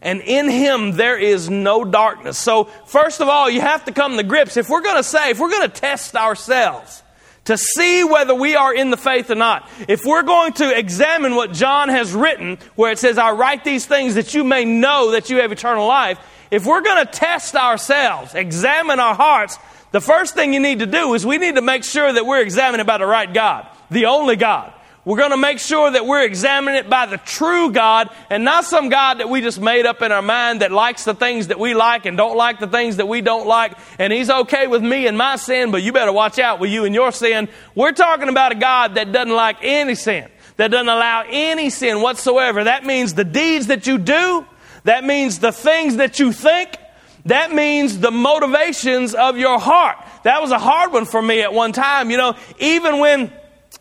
And 0.03 0.21
in 0.21 0.49
him 0.49 0.93
there 0.93 1.17
is 1.19 1.49
no 1.49 1.85
darkness. 1.85 2.37
So, 2.37 2.65
first 2.87 3.21
of 3.21 3.29
all, 3.29 3.49
you 3.49 3.61
have 3.61 3.85
to 3.85 3.93
come 3.93 4.17
to 4.17 4.23
grips. 4.23 4.57
If 4.57 4.69
we're 4.69 4.83
going 4.83 4.97
to 4.97 5.03
say, 5.05 5.31
if 5.31 5.39
we're 5.39 5.51
going 5.51 5.69
to 5.69 5.81
test 5.81 6.17
ourselves 6.17 7.03
to 7.49 7.57
see 7.57 8.05
whether 8.05 8.35
we 8.35 8.57
are 8.57 8.75
in 8.75 8.91
the 8.91 8.99
faith 8.99 9.31
or 9.31 9.35
not, 9.35 9.67
if 9.89 10.05
we're 10.05 10.23
going 10.23 10.53
to 10.53 10.79
examine 10.79 11.35
what 11.35 11.51
John 11.51 11.89
has 11.89 12.13
written, 12.13 12.59
where 12.75 12.93
it 12.93 12.99
says, 12.99 13.17
I 13.17 13.31
write 13.31 13.65
these 13.65 13.87
things 13.87 14.17
that 14.17 14.35
you 14.35 14.45
may 14.45 14.67
know 14.67 15.13
that 15.13 15.31
you 15.31 15.39
have 15.39 15.51
eternal 15.51 15.87
life, 15.87 16.19
if 16.51 16.67
we're 16.67 16.83
going 16.83 17.07
to 17.07 17.11
test 17.11 17.55
ourselves, 17.55 18.35
examine 18.35 19.01
our 19.01 19.15
hearts, 19.15 19.59
the 19.93 20.01
first 20.03 20.35
thing 20.35 20.53
you 20.53 20.61
need 20.61 20.81
to 20.81 20.87
do 20.87 21.15
is 21.15 21.25
we 21.25 21.39
need 21.39 21.55
to 21.55 21.63
make 21.63 21.85
sure 21.85 22.13
that 22.13 22.27
we're 22.27 22.43
examining 22.43 22.85
by 22.85 22.99
the 22.99 23.07
right 23.07 23.33
God, 23.33 23.67
the 23.91 24.05
only 24.05 24.37
God. 24.37 24.71
We're 25.09 25.17
going 25.17 25.31
to 25.31 25.39
make 25.39 25.59
sure 25.59 25.91
that 25.91 26.05
we're 26.05 26.23
examining 26.23 26.79
it 26.79 26.91
by 26.91 27.07
the 27.07 27.17
true 27.17 27.73
God 27.73 28.11
and 28.29 28.45
not 28.45 28.67
some 28.67 28.91
God 28.91 29.21
that 29.21 29.31
we 29.31 29.41
just 29.41 29.59
made 29.59 29.87
up 29.87 30.03
in 30.03 30.13
our 30.13 30.21
mind 30.21 30.61
that 30.61 30.71
likes 30.71 31.05
the 31.05 31.15
things 31.15 31.47
that 31.47 31.59
we 31.59 31.73
like 31.73 32.05
and 32.05 32.15
don't 32.15 32.37
like 32.37 32.61
the 32.61 32.67
things 32.67 32.97
that 32.97 33.09
we 33.09 33.23
don't 33.23 33.47
like. 33.47 33.73
And 33.99 34.13
He's 34.13 34.29
okay 34.29 34.67
with 34.67 34.83
me 34.83 35.07
and 35.07 35.17
my 35.17 35.37
sin, 35.37 35.71
but 35.71 35.83
you 35.83 35.95
better 35.95 36.13
watch 36.13 36.39
out 36.39 36.61
with 36.61 36.69
you 36.69 36.85
and 36.85 36.95
your 36.95 37.11
sin. 37.11 37.49
We're 37.75 37.93
talking 37.93 38.29
about 38.29 38.53
a 38.53 38.57
God 38.57 38.97
that 38.97 39.11
doesn't 39.11 39.35
like 39.35 39.57
any 39.63 39.95
sin, 39.95 40.29
that 40.59 40.71
doesn't 40.71 40.91
allow 40.91 41.25
any 41.27 41.71
sin 41.71 42.03
whatsoever. 42.03 42.65
That 42.65 42.85
means 42.85 43.15
the 43.15 43.25
deeds 43.25 43.69
that 43.69 43.87
you 43.87 43.97
do, 43.97 44.47
that 44.85 45.05
means 45.05 45.39
the 45.39 45.53
things 45.53 45.97
that 45.97 46.19
you 46.19 46.33
think, 46.33 46.77
that 47.25 47.51
means 47.51 47.99
the 47.99 48.11
motivations 48.11 49.15
of 49.15 49.39
your 49.39 49.59
heart. 49.59 49.97
That 50.25 50.43
was 50.43 50.51
a 50.51 50.59
hard 50.59 50.93
one 50.93 51.07
for 51.07 51.23
me 51.23 51.41
at 51.41 51.55
one 51.55 51.73
time. 51.73 52.11
You 52.11 52.19
know, 52.19 52.37
even 52.59 52.99
when 52.99 53.33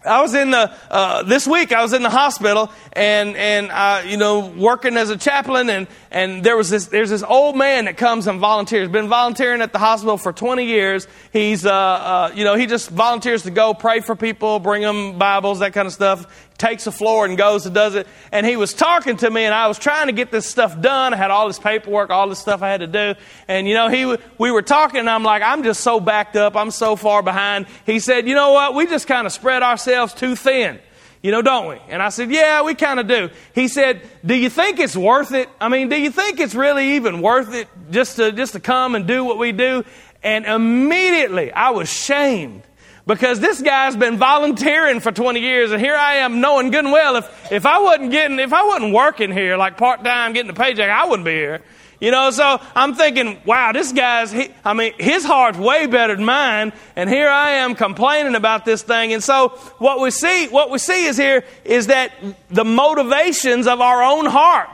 I 0.08 0.22
was 0.22 0.34
in 0.34 0.52
the 0.52 0.72
uh, 0.90 1.24
this 1.24 1.48
week. 1.48 1.72
I 1.72 1.82
was 1.82 1.94
in 1.94 2.02
the 2.02 2.10
hospital 2.10 2.72
and 2.94 3.36
and 3.36 3.70
uh, 3.72 4.04
you 4.06 4.18
know 4.18 4.48
working 4.48 4.98
as 4.98 5.10
a 5.10 5.18
chaplain 5.18 5.70
and 5.70 5.88
and 6.10 6.44
there 6.44 6.58
was 6.58 6.70
this 6.70 6.88
there's 6.88 7.10
this 7.10 7.24
old 7.24 7.56
man 7.56 7.86
that 7.86 7.98
comes 7.98 8.28
and 8.28 8.40
volunteers. 8.40 8.90
Been 8.90 9.10
volunteering 9.10 9.62
at 9.62 9.74
the 9.74 9.80
hospital 9.80 10.18
for 10.18 10.34
20 10.34 10.66
years. 10.66 11.08
He's 11.32 11.66
uh, 11.66 11.72
uh, 11.74 12.32
you 12.34 12.44
know 12.44 12.56
he 12.56 12.66
just 12.66 12.90
volunteers 12.90 13.44
to 13.44 13.52
go 13.52 13.74
pray 13.74 14.00
for 14.00 14.16
people, 14.16 14.60
bring 14.60 14.82
them 14.82 15.18
Bibles, 15.18 15.60
that 15.60 15.74
kind 15.74 15.86
of 15.86 15.94
stuff 15.94 16.26
takes 16.58 16.88
a 16.88 16.92
floor 16.92 17.26
and 17.26 17.38
goes 17.38 17.66
and 17.66 17.76
does 17.76 17.96
it. 17.96 18.08
And 18.32 18.46
he 18.46 18.56
was 18.56 18.74
talking 18.74 19.18
to 19.18 19.30
me, 19.30 19.44
and 19.44 19.54
I 19.54 19.68
was 19.68 19.78
trying 19.78 20.08
to 20.08 20.14
get 20.14 20.32
this 20.32 20.48
stuff 20.48 20.80
done. 20.80 21.14
I 21.14 21.18
had 21.18 21.32
all 21.32 21.48
this 21.48 21.60
paperwork, 21.60 22.10
all 22.10 22.28
this 22.28 22.40
stuff 22.40 22.62
I 22.62 22.70
had 22.70 22.82
to 22.82 22.88
do. 22.88 23.16
And, 23.48 23.68
you 23.68 23.74
know, 23.74 23.90
he, 23.90 24.18
we 24.38 24.52
were 24.52 24.62
talking, 24.62 25.00
and 25.00 25.10
I'm 25.10 25.24
like, 25.24 25.44
I'm 25.44 25.64
just 25.64 25.82
so 25.82 26.00
backed 26.00 26.36
up. 26.36 26.56
I'm 26.56 26.72
so 26.72 26.96
far 26.96 27.22
behind. 27.22 27.68
He 27.86 28.00
said, 28.00 28.28
You 28.28 28.36
know 28.36 28.54
what? 28.54 28.76
We 28.76 28.88
just 28.88 29.08
kind 29.08 29.28
of 29.28 29.34
spread 29.34 29.64
ourselves 29.64 30.14
too 30.14 30.36
thin. 30.36 30.80
You 31.22 31.32
know, 31.32 31.42
don't 31.42 31.68
we? 31.68 31.78
And 31.90 32.02
I 32.02 32.10
said, 32.10 32.32
Yeah, 32.32 32.64
we 32.64 32.76
kind 32.76 33.00
of 33.00 33.08
do. 33.08 33.30
He 33.54 33.68
said, 33.68 34.02
Do 34.26 34.36
you 34.36 34.50
think 34.50 34.80
it's 34.80 34.96
worth 34.96 35.34
it? 35.34 35.50
I 35.60 35.70
mean, 35.70 35.90
do 35.90 36.00
you 36.00 36.12
think 36.12 36.40
it's 36.40 36.56
really 36.56 36.96
even 36.96 37.22
worth 37.22 37.54
it 37.54 37.68
just 37.92 38.16
to, 38.18 38.32
just 38.32 38.54
to 38.54 38.60
come 38.60 38.96
and 38.96 39.08
do 39.08 39.24
what 39.24 39.38
we 39.38 39.52
do? 39.52 39.84
And 40.24 40.46
immediately 40.46 41.52
I 41.52 41.72
was 41.72 41.90
shamed 41.90 42.64
because 43.08 43.40
this 43.40 43.62
guy's 43.62 43.96
been 43.96 44.18
volunteering 44.18 45.00
for 45.00 45.12
20 45.12 45.40
years 45.40 45.72
and 45.72 45.82
here 45.82 45.96
I 45.96 46.18
am 46.18 46.42
knowing 46.42 46.70
good 46.70 46.86
and 46.86 46.92
well 46.92 47.16
if, 47.16 47.52
if 47.52 47.66
I 47.66 47.80
wasn't 47.80 48.12
getting, 48.12 48.38
if 48.38 48.54
I 48.54 48.64
wasn't 48.64 48.94
working 48.94 49.32
here 49.32 49.58
like 49.58 49.78
part 49.78 50.04
time 50.04 50.34
getting 50.34 50.52
a 50.52 50.54
paycheck, 50.54 50.90
I 50.90 51.06
wouldn't 51.06 51.26
be 51.26 51.32
here. 51.32 51.64
You 52.00 52.12
know, 52.12 52.30
so 52.30 52.62
I'm 52.76 52.94
thinking, 52.94 53.40
wow, 53.44 53.72
this 53.72 53.92
guy's, 53.92 54.32
he, 54.32 54.50
I 54.64 54.74
mean, 54.74 54.94
his 55.00 55.26
heart's 55.26 55.58
way 55.58 55.88
better 55.88 56.16
than 56.16 56.26
mine, 56.26 56.74
and 56.96 57.10
here 57.10 57.28
I 57.28 57.52
am 57.54 57.74
complaining 57.74 58.36
about 58.36 58.66
this 58.66 58.84
thing. 58.84 59.14
And 59.14 59.24
so 59.24 59.50
what 59.80 60.00
we 60.00 60.12
see, 60.12 60.48
what 60.48 60.70
we 60.70 60.78
see 60.78 61.06
is 61.06 61.18
here 61.18 61.44
is 61.66 61.88
that 61.88 62.12
the 62.50 62.64
motivations 62.64 63.66
of 63.66 63.82
our 63.82 64.04
own 64.04 64.28
heart. 64.28 64.70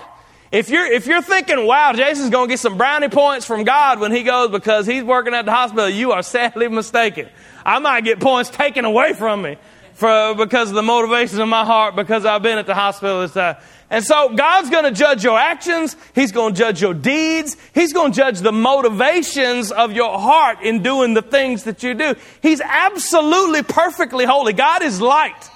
If 0.52 0.70
you're, 0.70 0.86
if 0.86 1.08
you're 1.08 1.22
thinking, 1.22 1.66
wow, 1.66 1.94
Jason's 1.94 2.30
going 2.30 2.50
to 2.50 2.54
get 2.54 2.60
some 2.60 2.78
brownie 2.78 3.08
points 3.08 3.46
from 3.46 3.64
God 3.64 4.02
when 4.02 4.12
he 4.12 4.24
goes 4.24 4.52
because 4.52 4.86
he's 4.86 5.04
working 5.04 5.34
at 5.34 5.46
the 5.46 5.52
hospital, 5.52 5.90
you 5.90 6.12
are 6.12 6.22
sadly 6.22 6.68
mistaken. 6.68 7.30
I 7.66 7.80
might 7.80 8.04
get 8.04 8.20
points 8.20 8.50
taken 8.50 8.86
away 8.86 9.14
from 9.14 9.42
me. 9.42 9.58
for, 9.94 10.36
because 10.36 10.70
of 10.70 10.76
the 10.76 10.84
motivations 10.84 11.40
of 11.40 11.48
my 11.48 11.64
heart, 11.64 11.96
because 11.96 12.26
I've 12.26 12.42
been 12.42 12.58
at 12.58 12.66
the 12.66 12.74
hospital 12.74 13.22
this 13.22 13.34
time. 13.34 13.58
And 13.90 14.04
so 14.04 14.36
God's 14.36 14.70
going 14.70 14.86
to 14.86 14.92
judge 14.92 15.24
your 15.24 15.38
actions. 15.38 15.96
He's 16.16 16.32
going 16.32 16.56
to 16.56 16.60
judge 16.60 16.82
your 16.82 16.96
deeds. 16.96 17.56
He's 17.76 17.94
going 17.94 18.12
to 18.12 18.18
judge 18.18 18.40
the 18.40 18.52
motivations 18.52 19.72
of 19.72 19.92
your 19.92 20.18
heart 20.18 20.62
in 20.64 20.82
doing 20.82 21.14
the 21.14 21.22
things 21.22 21.66
that 21.66 21.84
you 21.84 21.94
do. 21.94 22.16
He's 22.42 22.60
absolutely 22.60 23.62
perfectly 23.62 24.26
holy. 24.26 24.54
God 24.54 24.82
is 24.82 25.00
light. 25.00 25.50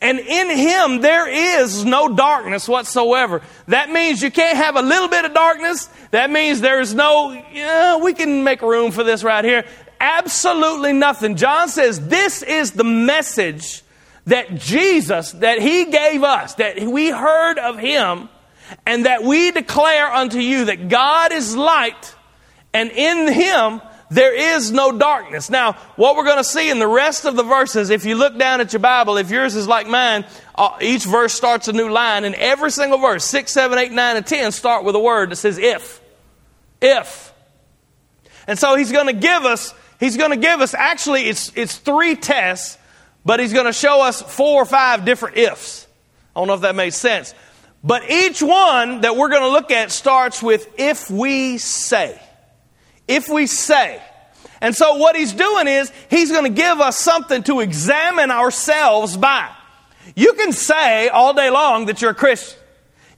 And 0.00 0.20
in 0.20 0.50
Him, 0.50 1.00
there 1.00 1.26
is 1.26 1.84
no 1.84 2.14
darkness 2.14 2.68
whatsoever. 2.68 3.42
That 3.66 3.90
means 3.90 4.22
you 4.22 4.30
can't 4.30 4.56
have 4.56 4.76
a 4.76 4.82
little 4.82 5.08
bit 5.08 5.24
of 5.24 5.34
darkness. 5.34 5.88
That 6.10 6.30
means 6.30 6.60
there's 6.60 6.94
no, 6.94 7.32
yeah, 7.52 7.96
we 7.96 8.12
can 8.12 8.44
make 8.44 8.60
room 8.62 8.92
for 8.92 9.02
this 9.02 9.24
right 9.24 9.44
here. 9.44 9.64
Absolutely 10.06 10.92
nothing. 10.92 11.34
John 11.34 11.68
says 11.68 12.06
this 12.06 12.44
is 12.44 12.70
the 12.70 12.84
message 12.84 13.82
that 14.26 14.54
Jesus, 14.54 15.32
that 15.32 15.60
He 15.60 15.86
gave 15.86 16.22
us, 16.22 16.54
that 16.54 16.78
we 16.80 17.10
heard 17.10 17.58
of 17.58 17.76
Him, 17.76 18.28
and 18.86 19.06
that 19.06 19.24
we 19.24 19.50
declare 19.50 20.06
unto 20.12 20.38
you 20.38 20.66
that 20.66 20.88
God 20.88 21.32
is 21.32 21.56
light, 21.56 22.14
and 22.72 22.92
in 22.92 23.32
Him 23.32 23.82
there 24.08 24.32
is 24.32 24.70
no 24.70 24.96
darkness. 24.96 25.50
Now, 25.50 25.72
what 25.96 26.14
we're 26.14 26.24
going 26.24 26.36
to 26.36 26.44
see 26.44 26.70
in 26.70 26.78
the 26.78 26.86
rest 26.86 27.24
of 27.24 27.34
the 27.34 27.42
verses, 27.42 27.90
if 27.90 28.04
you 28.04 28.14
look 28.14 28.38
down 28.38 28.60
at 28.60 28.72
your 28.72 28.78
Bible, 28.78 29.16
if 29.16 29.28
yours 29.32 29.56
is 29.56 29.66
like 29.66 29.88
mine, 29.88 30.24
uh, 30.54 30.78
each 30.80 31.04
verse 31.04 31.32
starts 31.32 31.66
a 31.66 31.72
new 31.72 31.90
line, 31.90 32.22
and 32.22 32.36
every 32.36 32.70
single 32.70 32.98
verse, 32.98 33.24
6, 33.24 33.50
7, 33.50 33.76
8, 33.76 33.90
9, 33.90 34.16
and 34.18 34.24
10, 34.24 34.52
start 34.52 34.84
with 34.84 34.94
a 34.94 35.00
word 35.00 35.32
that 35.32 35.36
says 35.36 35.58
if. 35.58 36.00
If. 36.80 37.32
And 38.46 38.56
so 38.56 38.76
he's 38.76 38.92
going 38.92 39.06
to 39.06 39.20
give 39.20 39.44
us, 39.44 39.74
he's 40.00 40.16
going 40.16 40.30
to 40.30 40.36
give 40.36 40.60
us, 40.60 40.74
actually, 40.74 41.24
it's, 41.24 41.52
it's 41.54 41.76
three 41.76 42.16
tests 42.16 42.78
but 43.26 43.40
he's 43.40 43.52
going 43.52 43.66
to 43.66 43.72
show 43.72 44.02
us 44.02 44.22
four 44.22 44.62
or 44.62 44.64
five 44.64 45.04
different 45.04 45.36
ifs. 45.36 45.86
I 46.34 46.40
don't 46.40 46.46
know 46.46 46.54
if 46.54 46.60
that 46.60 46.76
makes 46.76 46.94
sense. 46.94 47.34
But 47.82 48.08
each 48.08 48.40
one 48.40 49.00
that 49.00 49.16
we're 49.16 49.28
going 49.28 49.42
to 49.42 49.48
look 49.48 49.72
at 49.72 49.90
starts 49.90 50.40
with 50.40 50.72
if 50.78 51.10
we 51.10 51.58
say. 51.58 52.20
If 53.08 53.28
we 53.28 53.48
say. 53.48 54.00
And 54.60 54.76
so 54.76 54.96
what 54.96 55.16
he's 55.16 55.32
doing 55.32 55.66
is 55.66 55.92
he's 56.08 56.30
going 56.30 56.44
to 56.44 56.56
give 56.56 56.80
us 56.80 56.98
something 56.98 57.42
to 57.44 57.60
examine 57.60 58.30
ourselves 58.30 59.16
by. 59.16 59.50
You 60.14 60.34
can 60.34 60.52
say 60.52 61.08
all 61.08 61.34
day 61.34 61.50
long 61.50 61.86
that 61.86 62.00
you're 62.00 62.12
a 62.12 62.14
Christian. 62.14 62.60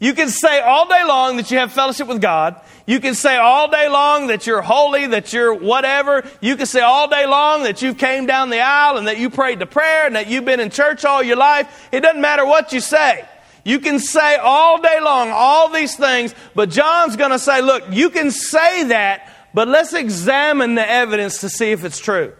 You 0.00 0.14
can 0.14 0.28
say 0.28 0.60
all 0.60 0.88
day 0.88 1.04
long 1.04 1.38
that 1.38 1.50
you 1.50 1.58
have 1.58 1.72
fellowship 1.72 2.06
with 2.06 2.20
God. 2.20 2.60
You 2.86 3.00
can 3.00 3.14
say 3.14 3.36
all 3.36 3.68
day 3.68 3.88
long 3.88 4.28
that 4.28 4.46
you're 4.46 4.62
holy, 4.62 5.08
that 5.08 5.32
you're 5.32 5.52
whatever. 5.52 6.24
You 6.40 6.56
can 6.56 6.66
say 6.66 6.80
all 6.80 7.08
day 7.08 7.26
long 7.26 7.64
that 7.64 7.82
you 7.82 7.94
came 7.94 8.26
down 8.26 8.50
the 8.50 8.60
aisle 8.60 8.96
and 8.96 9.08
that 9.08 9.18
you 9.18 9.28
prayed 9.28 9.58
the 9.58 9.66
prayer 9.66 10.06
and 10.06 10.14
that 10.14 10.28
you've 10.28 10.44
been 10.44 10.60
in 10.60 10.70
church 10.70 11.04
all 11.04 11.22
your 11.22 11.36
life. 11.36 11.88
It 11.90 12.00
doesn't 12.00 12.20
matter 12.20 12.46
what 12.46 12.72
you 12.72 12.80
say. 12.80 13.26
You 13.64 13.80
can 13.80 13.98
say 13.98 14.36
all 14.36 14.80
day 14.80 15.00
long 15.02 15.30
all 15.30 15.68
these 15.68 15.96
things, 15.96 16.34
but 16.54 16.70
John's 16.70 17.16
going 17.16 17.32
to 17.32 17.38
say, 17.38 17.60
look, 17.60 17.82
you 17.90 18.08
can 18.08 18.30
say 18.30 18.84
that, 18.84 19.28
but 19.52 19.66
let's 19.66 19.92
examine 19.94 20.76
the 20.76 20.88
evidence 20.88 21.40
to 21.40 21.50
see 21.50 21.72
if 21.72 21.84
it's 21.84 21.98
true. 21.98 22.32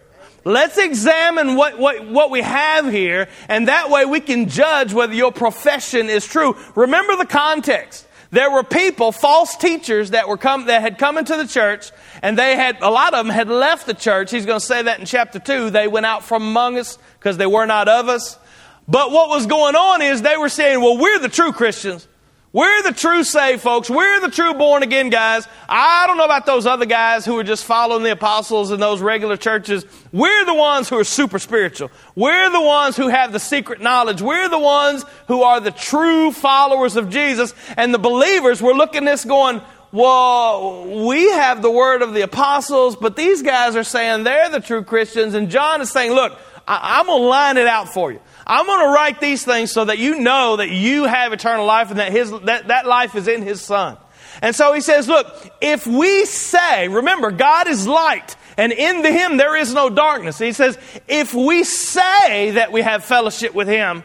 Let's 0.49 0.79
examine 0.79 1.55
what, 1.55 1.77
what, 1.77 2.07
what 2.07 2.31
we 2.31 2.41
have 2.41 2.89
here, 2.91 3.27
and 3.47 3.67
that 3.67 3.91
way 3.91 4.05
we 4.05 4.19
can 4.19 4.49
judge 4.49 4.91
whether 4.91 5.13
your 5.13 5.31
profession 5.31 6.09
is 6.09 6.25
true. 6.25 6.57
Remember 6.73 7.15
the 7.17 7.27
context. 7.27 8.07
There 8.31 8.49
were 8.49 8.63
people, 8.63 9.11
false 9.11 9.55
teachers 9.55 10.09
that 10.09 10.27
were 10.27 10.37
come, 10.37 10.65
that 10.65 10.81
had 10.81 10.97
come 10.97 11.19
into 11.19 11.37
the 11.37 11.45
church, 11.45 11.91
and 12.23 12.35
they 12.35 12.55
had, 12.55 12.81
a 12.81 12.89
lot 12.89 13.13
of 13.13 13.27
them 13.27 13.33
had 13.33 13.47
left 13.47 13.85
the 13.85 13.93
church. 13.93 14.31
He's 14.31 14.47
going 14.47 14.59
to 14.59 14.65
say 14.65 14.81
that 14.81 14.99
in 14.99 15.05
chapter 15.05 15.37
2. 15.37 15.69
They 15.69 15.87
went 15.87 16.07
out 16.07 16.23
from 16.23 16.41
among 16.41 16.79
us 16.79 16.97
because 17.19 17.37
they 17.37 17.45
were 17.45 17.67
not 17.67 17.87
of 17.87 18.09
us. 18.09 18.39
But 18.87 19.11
what 19.11 19.29
was 19.29 19.45
going 19.45 19.75
on 19.75 20.01
is 20.01 20.23
they 20.23 20.35
were 20.35 20.49
saying, 20.49 20.81
well, 20.81 20.97
we're 20.97 21.19
the 21.19 21.29
true 21.29 21.51
Christians. 21.51 22.07
We're 22.51 22.81
the 22.81 22.93
true 22.93 23.23
saved 23.23 23.61
folks. 23.61 23.91
We're 23.91 24.21
the 24.21 24.31
true 24.31 24.55
born 24.55 24.81
again 24.81 25.09
guys. 25.11 25.47
I 25.67 26.07
don't 26.07 26.17
know 26.17 26.25
about 26.25 26.47
those 26.47 26.65
other 26.65 26.87
guys 26.87 27.23
who 27.23 27.37
are 27.37 27.43
just 27.43 27.63
following 27.63 28.01
the 28.01 28.11
apostles 28.11 28.71
in 28.71 28.79
those 28.79 29.01
regular 29.01 29.37
churches. 29.37 29.85
We're 30.11 30.45
the 30.45 30.55
ones 30.55 30.89
who 30.89 30.97
are 30.97 31.03
super 31.03 31.37
spiritual. 31.37 31.91
We're 32.15 32.49
the 32.49 32.61
ones 32.61 32.97
who 32.97 33.07
have 33.09 33.33
the 33.33 33.39
secret 33.39 33.81
knowledge. 33.81 34.19
We're 34.23 34.49
the 34.49 34.57
ones 34.57 35.05
who 35.27 35.43
are 35.43 35.59
the 35.59 35.69
true 35.69 36.31
followers 36.31 36.95
of 36.95 37.11
Jesus. 37.11 37.53
And 37.77 37.93
the 37.93 37.99
believers 37.99 38.63
we're 38.63 38.73
looking 38.73 39.05
this 39.05 39.25
going, 39.25 39.61
well, 39.91 41.05
we 41.05 41.29
have 41.29 41.61
the 41.61 41.71
word 41.71 42.01
of 42.01 42.15
the 42.15 42.21
apostles, 42.21 42.95
but 42.95 43.15
these 43.15 43.43
guys 43.43 43.75
are 43.75 43.83
saying 43.83 44.23
they're 44.23 44.49
the 44.49 44.59
true 44.59 44.83
Christians. 44.83 45.35
And 45.35 45.51
John 45.51 45.81
is 45.81 45.91
saying, 45.91 46.13
look, 46.13 46.35
I- 46.67 46.99
I'm 46.99 47.05
going 47.05 47.21
to 47.21 47.27
line 47.27 47.57
it 47.57 47.67
out 47.67 47.89
for 47.93 48.11
you. 48.11 48.19
I'm 48.49 48.65
going 48.65 48.79
to 48.79 48.91
write 48.91 49.21
these 49.21 49.45
things 49.45 49.71
so 49.71 49.85
that 49.85 49.99
you 49.99 50.19
know 50.19 50.55
that 50.55 50.71
you 50.71 51.03
have 51.03 51.33
eternal 51.33 51.67
life 51.67 51.91
and 51.91 51.99
that, 51.99 52.11
his, 52.11 52.31
that, 52.31 52.69
that 52.69 52.87
life 52.87 53.13
is 53.13 53.27
in 53.27 53.43
His 53.43 53.61
Son. 53.61 53.95
And 54.41 54.55
so 54.55 54.73
he 54.73 54.81
says, 54.81 55.07
look, 55.07 55.27
if 55.61 55.85
we 55.85 56.25
say, 56.25 56.87
remember, 56.87 57.29
God 57.29 57.67
is 57.67 57.87
light, 57.87 58.35
and 58.57 58.71
in 58.71 59.05
Him 59.05 59.37
there 59.37 59.55
is 59.55 59.71
no 59.71 59.91
darkness. 59.91 60.39
He 60.39 60.53
says, 60.53 60.79
if 61.07 61.35
we 61.35 61.63
say 61.63 62.51
that 62.51 62.71
we 62.71 62.81
have 62.81 63.05
fellowship 63.05 63.53
with 63.53 63.67
Him, 63.67 64.03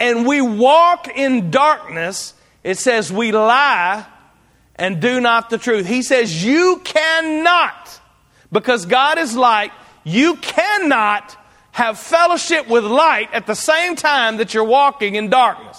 and 0.00 0.26
we 0.26 0.40
walk 0.40 1.06
in 1.06 1.52
darkness, 1.52 2.34
it 2.64 2.78
says 2.78 3.12
we 3.12 3.30
lie 3.30 4.04
and 4.74 5.00
do 5.00 5.20
not 5.20 5.48
the 5.48 5.58
truth. 5.58 5.86
He 5.86 6.02
says, 6.02 6.44
you 6.44 6.80
cannot, 6.82 8.00
because 8.50 8.84
God 8.84 9.18
is 9.18 9.36
light, 9.36 9.70
you 10.02 10.34
cannot 10.36 11.36
have 11.76 11.98
fellowship 11.98 12.66
with 12.68 12.84
light 12.84 13.28
at 13.34 13.46
the 13.46 13.54
same 13.54 13.96
time 13.96 14.38
that 14.38 14.54
you're 14.54 14.64
walking 14.64 15.14
in 15.14 15.28
darkness. 15.28 15.78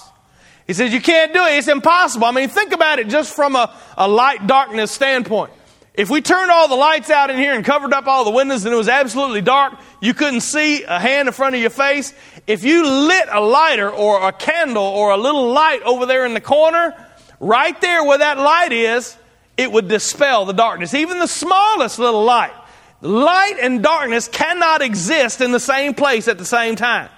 He 0.67 0.73
says, 0.73 0.93
You 0.93 1.01
can't 1.01 1.33
do 1.33 1.43
it. 1.43 1.53
It's 1.53 1.67
impossible. 1.67 2.27
I 2.27 2.31
mean, 2.31 2.49
think 2.49 2.71
about 2.71 2.99
it 2.99 3.07
just 3.07 3.35
from 3.35 3.55
a, 3.55 3.75
a 3.97 4.07
light 4.07 4.45
darkness 4.45 4.91
standpoint. 4.91 5.51
If 5.95 6.11
we 6.11 6.21
turned 6.21 6.51
all 6.51 6.67
the 6.67 6.75
lights 6.75 7.09
out 7.09 7.31
in 7.31 7.37
here 7.37 7.55
and 7.55 7.65
covered 7.65 7.93
up 7.93 8.05
all 8.05 8.25
the 8.25 8.29
windows 8.29 8.63
and 8.63 8.71
it 8.71 8.77
was 8.77 8.87
absolutely 8.87 9.41
dark, 9.41 9.73
you 9.99 10.13
couldn't 10.13 10.41
see 10.41 10.83
a 10.83 10.99
hand 10.99 11.29
in 11.29 11.33
front 11.33 11.55
of 11.55 11.61
your 11.61 11.71
face. 11.71 12.13
If 12.45 12.63
you 12.63 12.87
lit 12.87 13.27
a 13.31 13.41
lighter 13.41 13.89
or 13.89 14.27
a 14.27 14.31
candle 14.31 14.83
or 14.83 15.09
a 15.09 15.17
little 15.17 15.51
light 15.51 15.81
over 15.81 16.05
there 16.05 16.27
in 16.27 16.35
the 16.35 16.41
corner, 16.41 16.93
right 17.39 17.81
there 17.81 18.03
where 18.03 18.19
that 18.19 18.37
light 18.37 18.71
is, 18.71 19.17
it 19.57 19.71
would 19.71 19.87
dispel 19.87 20.45
the 20.45 20.53
darkness. 20.53 20.93
Even 20.93 21.17
the 21.17 21.27
smallest 21.27 21.97
little 21.97 22.23
light. 22.23 22.53
Light 23.01 23.57
and 23.61 23.83
darkness 23.83 24.27
cannot 24.27 24.81
exist 24.81 25.41
in 25.41 25.51
the 25.51 25.59
same 25.59 25.93
place 25.93 26.27
at 26.27 26.37
the 26.37 26.45
same 26.45 26.75
time. 26.75 27.09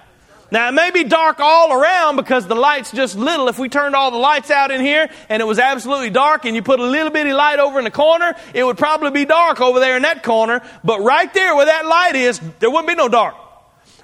Now, 0.51 0.67
it 0.67 0.71
may 0.71 0.89
be 0.89 1.03
dark 1.03 1.39
all 1.39 1.71
around 1.71 2.15
because 2.15 2.47
the 2.47 2.55
light's 2.55 2.91
just 2.91 3.15
little. 3.15 3.47
If 3.49 3.59
we 3.59 3.69
turned 3.69 3.95
all 3.95 4.09
the 4.09 4.17
lights 4.17 4.49
out 4.49 4.71
in 4.71 4.81
here 4.81 5.07
and 5.29 5.41
it 5.41 5.45
was 5.45 5.59
absolutely 5.59 6.09
dark 6.09 6.45
and 6.45 6.55
you 6.55 6.63
put 6.63 6.79
a 6.79 6.85
little 6.85 7.11
bitty 7.11 7.33
light 7.33 7.59
over 7.59 7.77
in 7.77 7.85
the 7.85 7.91
corner, 7.91 8.33
it 8.53 8.63
would 8.63 8.77
probably 8.77 9.11
be 9.11 9.25
dark 9.25 9.61
over 9.61 9.79
there 9.79 9.95
in 9.95 10.01
that 10.01 10.23
corner. 10.23 10.61
But 10.83 11.01
right 11.01 11.31
there 11.35 11.55
where 11.55 11.67
that 11.67 11.85
light 11.85 12.15
is, 12.15 12.39
there 12.59 12.69
wouldn't 12.71 12.87
be 12.87 12.95
no 12.95 13.07
dark. 13.07 13.35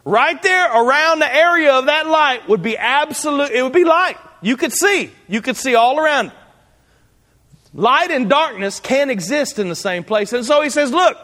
Right 0.06 0.40
there 0.44 0.72
around 0.72 1.18
the 1.18 1.36
area 1.36 1.74
of 1.74 1.88
that 1.88 2.06
light 2.06 2.48
would 2.48 2.62
be 2.62 2.78
absolute, 2.78 3.50
it 3.50 3.64
would 3.64 3.74
be 3.74 3.84
light. 3.84 4.18
You 4.44 4.56
could 4.56 4.72
see. 4.72 5.10
You 5.28 5.42
could 5.42 5.58
see 5.58 5.74
all 5.74 6.00
around. 6.00 6.32
Light 7.74 8.12
and 8.12 8.30
darkness 8.30 8.80
can't 8.80 9.10
exist 9.10 9.58
in 9.58 9.68
the 9.68 9.76
same 9.76 10.04
place. 10.04 10.32
And 10.32 10.46
so 10.46 10.62
he 10.62 10.70
says, 10.70 10.92
look, 10.92 11.18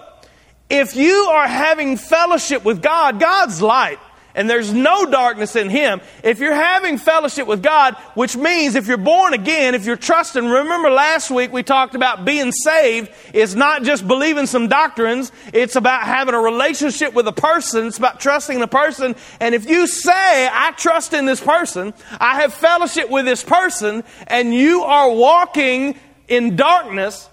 if 0.71 0.95
you 0.95 1.27
are 1.31 1.47
having 1.47 1.97
fellowship 1.97 2.63
with 2.63 2.81
God, 2.81 3.19
God's 3.19 3.62
light, 3.62 3.99
and 4.34 4.49
there's 4.49 4.71
no 4.71 5.05
darkness 5.05 5.57
in 5.57 5.69
Him. 5.69 5.99
If 6.23 6.39
you're 6.39 6.55
having 6.55 6.97
fellowship 6.97 7.45
with 7.45 7.62
God, 7.62 7.95
which 8.13 8.38
means 8.38 8.75
if 8.75 8.88
you're 8.88 8.95
born 8.95 9.34
again, 9.34 9.75
if 9.75 9.86
you're 9.86 9.97
trusting, 9.97 10.47
remember 10.47 10.89
last 10.89 11.29
week 11.29 11.51
we 11.51 11.63
talked 11.63 11.95
about 11.95 12.23
being 12.23 12.53
saved 12.53 13.12
is 13.34 13.53
not 13.53 13.84
just 13.84 14.07
believing 14.07 14.45
some 14.45 14.69
doctrines, 14.69 15.34
it's 15.51 15.75
about 15.75 16.03
having 16.03 16.34
a 16.34 16.39
relationship 16.39 17.13
with 17.13 17.27
a 17.27 17.34
person, 17.34 17.88
it's 17.88 17.97
about 17.97 18.21
trusting 18.21 18.62
the 18.62 18.67
person. 18.67 19.15
And 19.41 19.53
if 19.53 19.69
you 19.69 19.86
say, 19.88 20.47
I 20.49 20.71
trust 20.77 21.13
in 21.13 21.25
this 21.25 21.41
person, 21.41 21.93
I 22.17 22.39
have 22.41 22.53
fellowship 22.53 23.10
with 23.10 23.25
this 23.25 23.43
person, 23.43 24.05
and 24.27 24.53
you 24.53 24.84
are 24.84 25.12
walking 25.12 25.99
in 26.29 26.55
darkness, 26.55 27.27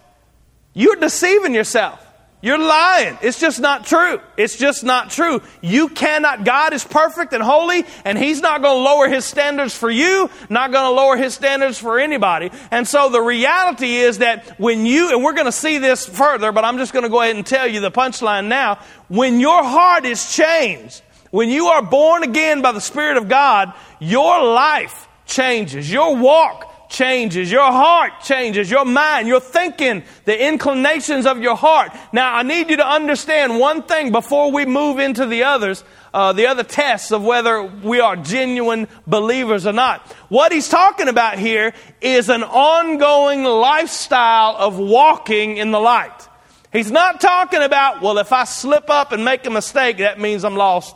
you're 0.74 0.96
deceiving 0.96 1.54
yourself. 1.54 2.04
You're 2.40 2.58
lying. 2.58 3.18
It's 3.20 3.40
just 3.40 3.58
not 3.58 3.84
true. 3.84 4.20
It's 4.36 4.56
just 4.56 4.84
not 4.84 5.10
true. 5.10 5.42
You 5.60 5.88
cannot, 5.88 6.44
God 6.44 6.72
is 6.72 6.84
perfect 6.84 7.32
and 7.32 7.42
holy, 7.42 7.84
and 8.04 8.16
He's 8.16 8.40
not 8.40 8.62
going 8.62 8.76
to 8.76 8.82
lower 8.82 9.08
His 9.08 9.24
standards 9.24 9.74
for 9.74 9.90
you, 9.90 10.30
not 10.48 10.70
going 10.70 10.84
to 10.84 10.90
lower 10.90 11.16
His 11.16 11.34
standards 11.34 11.78
for 11.78 11.98
anybody. 11.98 12.52
And 12.70 12.86
so 12.86 13.08
the 13.08 13.20
reality 13.20 13.96
is 13.96 14.18
that 14.18 14.60
when 14.60 14.86
you, 14.86 15.10
and 15.12 15.24
we're 15.24 15.32
going 15.32 15.46
to 15.46 15.52
see 15.52 15.78
this 15.78 16.06
further, 16.06 16.52
but 16.52 16.64
I'm 16.64 16.78
just 16.78 16.92
going 16.92 17.02
to 17.02 17.08
go 17.08 17.20
ahead 17.20 17.34
and 17.34 17.44
tell 17.44 17.66
you 17.66 17.80
the 17.80 17.90
punchline 17.90 18.46
now. 18.46 18.78
When 19.08 19.40
your 19.40 19.64
heart 19.64 20.04
is 20.04 20.32
changed, 20.32 21.02
when 21.32 21.48
you 21.48 21.66
are 21.66 21.82
born 21.82 22.22
again 22.22 22.62
by 22.62 22.70
the 22.70 22.80
Spirit 22.80 23.16
of 23.16 23.28
God, 23.28 23.72
your 23.98 24.44
life 24.44 25.08
changes. 25.26 25.90
Your 25.90 26.16
walk 26.16 26.67
changes, 26.88 27.50
your 27.50 27.70
heart 27.70 28.20
changes, 28.22 28.70
your 28.70 28.84
mind, 28.84 29.28
your 29.28 29.40
thinking, 29.40 30.02
the 30.24 30.48
inclinations 30.48 31.26
of 31.26 31.38
your 31.38 31.56
heart. 31.56 31.92
Now, 32.12 32.34
I 32.34 32.42
need 32.42 32.70
you 32.70 32.76
to 32.78 32.86
understand 32.86 33.58
one 33.58 33.82
thing 33.82 34.12
before 34.12 34.50
we 34.50 34.64
move 34.64 34.98
into 34.98 35.26
the 35.26 35.44
others, 35.44 35.84
uh, 36.14 36.32
the 36.32 36.46
other 36.46 36.62
tests 36.62 37.12
of 37.12 37.22
whether 37.22 37.62
we 37.62 38.00
are 38.00 38.16
genuine 38.16 38.88
believers 39.06 39.66
or 39.66 39.72
not. 39.72 40.00
What 40.28 40.52
he's 40.52 40.68
talking 40.68 41.08
about 41.08 41.38
here 41.38 41.74
is 42.00 42.28
an 42.28 42.42
ongoing 42.42 43.44
lifestyle 43.44 44.56
of 44.56 44.78
walking 44.78 45.58
in 45.58 45.70
the 45.70 45.80
light. 45.80 46.28
He's 46.72 46.90
not 46.90 47.20
talking 47.20 47.62
about, 47.62 48.02
well, 48.02 48.18
if 48.18 48.32
I 48.32 48.44
slip 48.44 48.90
up 48.90 49.12
and 49.12 49.24
make 49.24 49.46
a 49.46 49.50
mistake, 49.50 49.98
that 49.98 50.20
means 50.20 50.44
I'm 50.44 50.56
lost. 50.56 50.94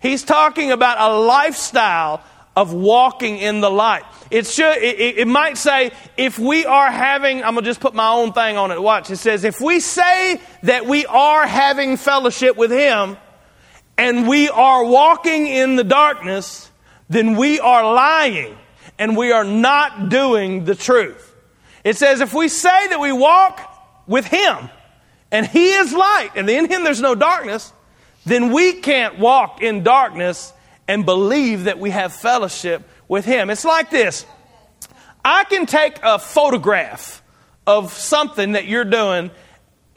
He's 0.00 0.22
talking 0.22 0.70
about 0.70 0.98
a 1.00 1.18
lifestyle 1.18 2.22
of 2.56 2.72
walking 2.72 3.38
in 3.38 3.60
the 3.60 3.70
light. 3.70 4.04
It 4.30 4.46
should, 4.46 4.76
it, 4.78 5.18
it, 5.18 5.28
might 5.28 5.58
say, 5.58 5.90
if 6.16 6.38
we 6.38 6.64
are 6.64 6.90
having, 6.90 7.38
I'm 7.38 7.54
gonna 7.54 7.62
just 7.62 7.80
put 7.80 7.94
my 7.94 8.10
own 8.10 8.32
thing 8.32 8.56
on 8.56 8.70
it. 8.70 8.80
Watch. 8.80 9.10
It 9.10 9.16
says, 9.16 9.44
if 9.44 9.60
we 9.60 9.80
say 9.80 10.40
that 10.62 10.86
we 10.86 11.04
are 11.06 11.46
having 11.46 11.96
fellowship 11.96 12.56
with 12.56 12.70
Him 12.70 13.16
and 13.98 14.28
we 14.28 14.48
are 14.48 14.84
walking 14.84 15.46
in 15.46 15.76
the 15.76 15.84
darkness, 15.84 16.70
then 17.08 17.36
we 17.36 17.60
are 17.60 17.92
lying 17.94 18.56
and 18.98 19.16
we 19.16 19.32
are 19.32 19.44
not 19.44 20.08
doing 20.08 20.64
the 20.64 20.74
truth. 20.74 21.34
It 21.82 21.96
says, 21.96 22.20
if 22.20 22.32
we 22.32 22.48
say 22.48 22.88
that 22.88 23.00
we 23.00 23.12
walk 23.12 23.60
with 24.06 24.26
Him 24.26 24.70
and 25.30 25.46
He 25.46 25.70
is 25.70 25.92
light 25.92 26.30
and 26.36 26.48
in 26.48 26.70
Him 26.70 26.84
there's 26.84 27.00
no 27.02 27.14
darkness, 27.14 27.72
then 28.24 28.52
we 28.52 28.74
can't 28.74 29.18
walk 29.18 29.60
in 29.60 29.82
darkness 29.82 30.52
and 30.86 31.04
believe 31.06 31.64
that 31.64 31.78
we 31.78 31.90
have 31.90 32.12
fellowship 32.12 32.82
with 33.08 33.24
Him. 33.24 33.50
It's 33.50 33.64
like 33.64 33.90
this 33.90 34.26
I 35.24 35.44
can 35.44 35.66
take 35.66 35.98
a 36.02 36.18
photograph 36.18 37.22
of 37.66 37.92
something 37.92 38.52
that 38.52 38.66
you're 38.66 38.84
doing, 38.84 39.30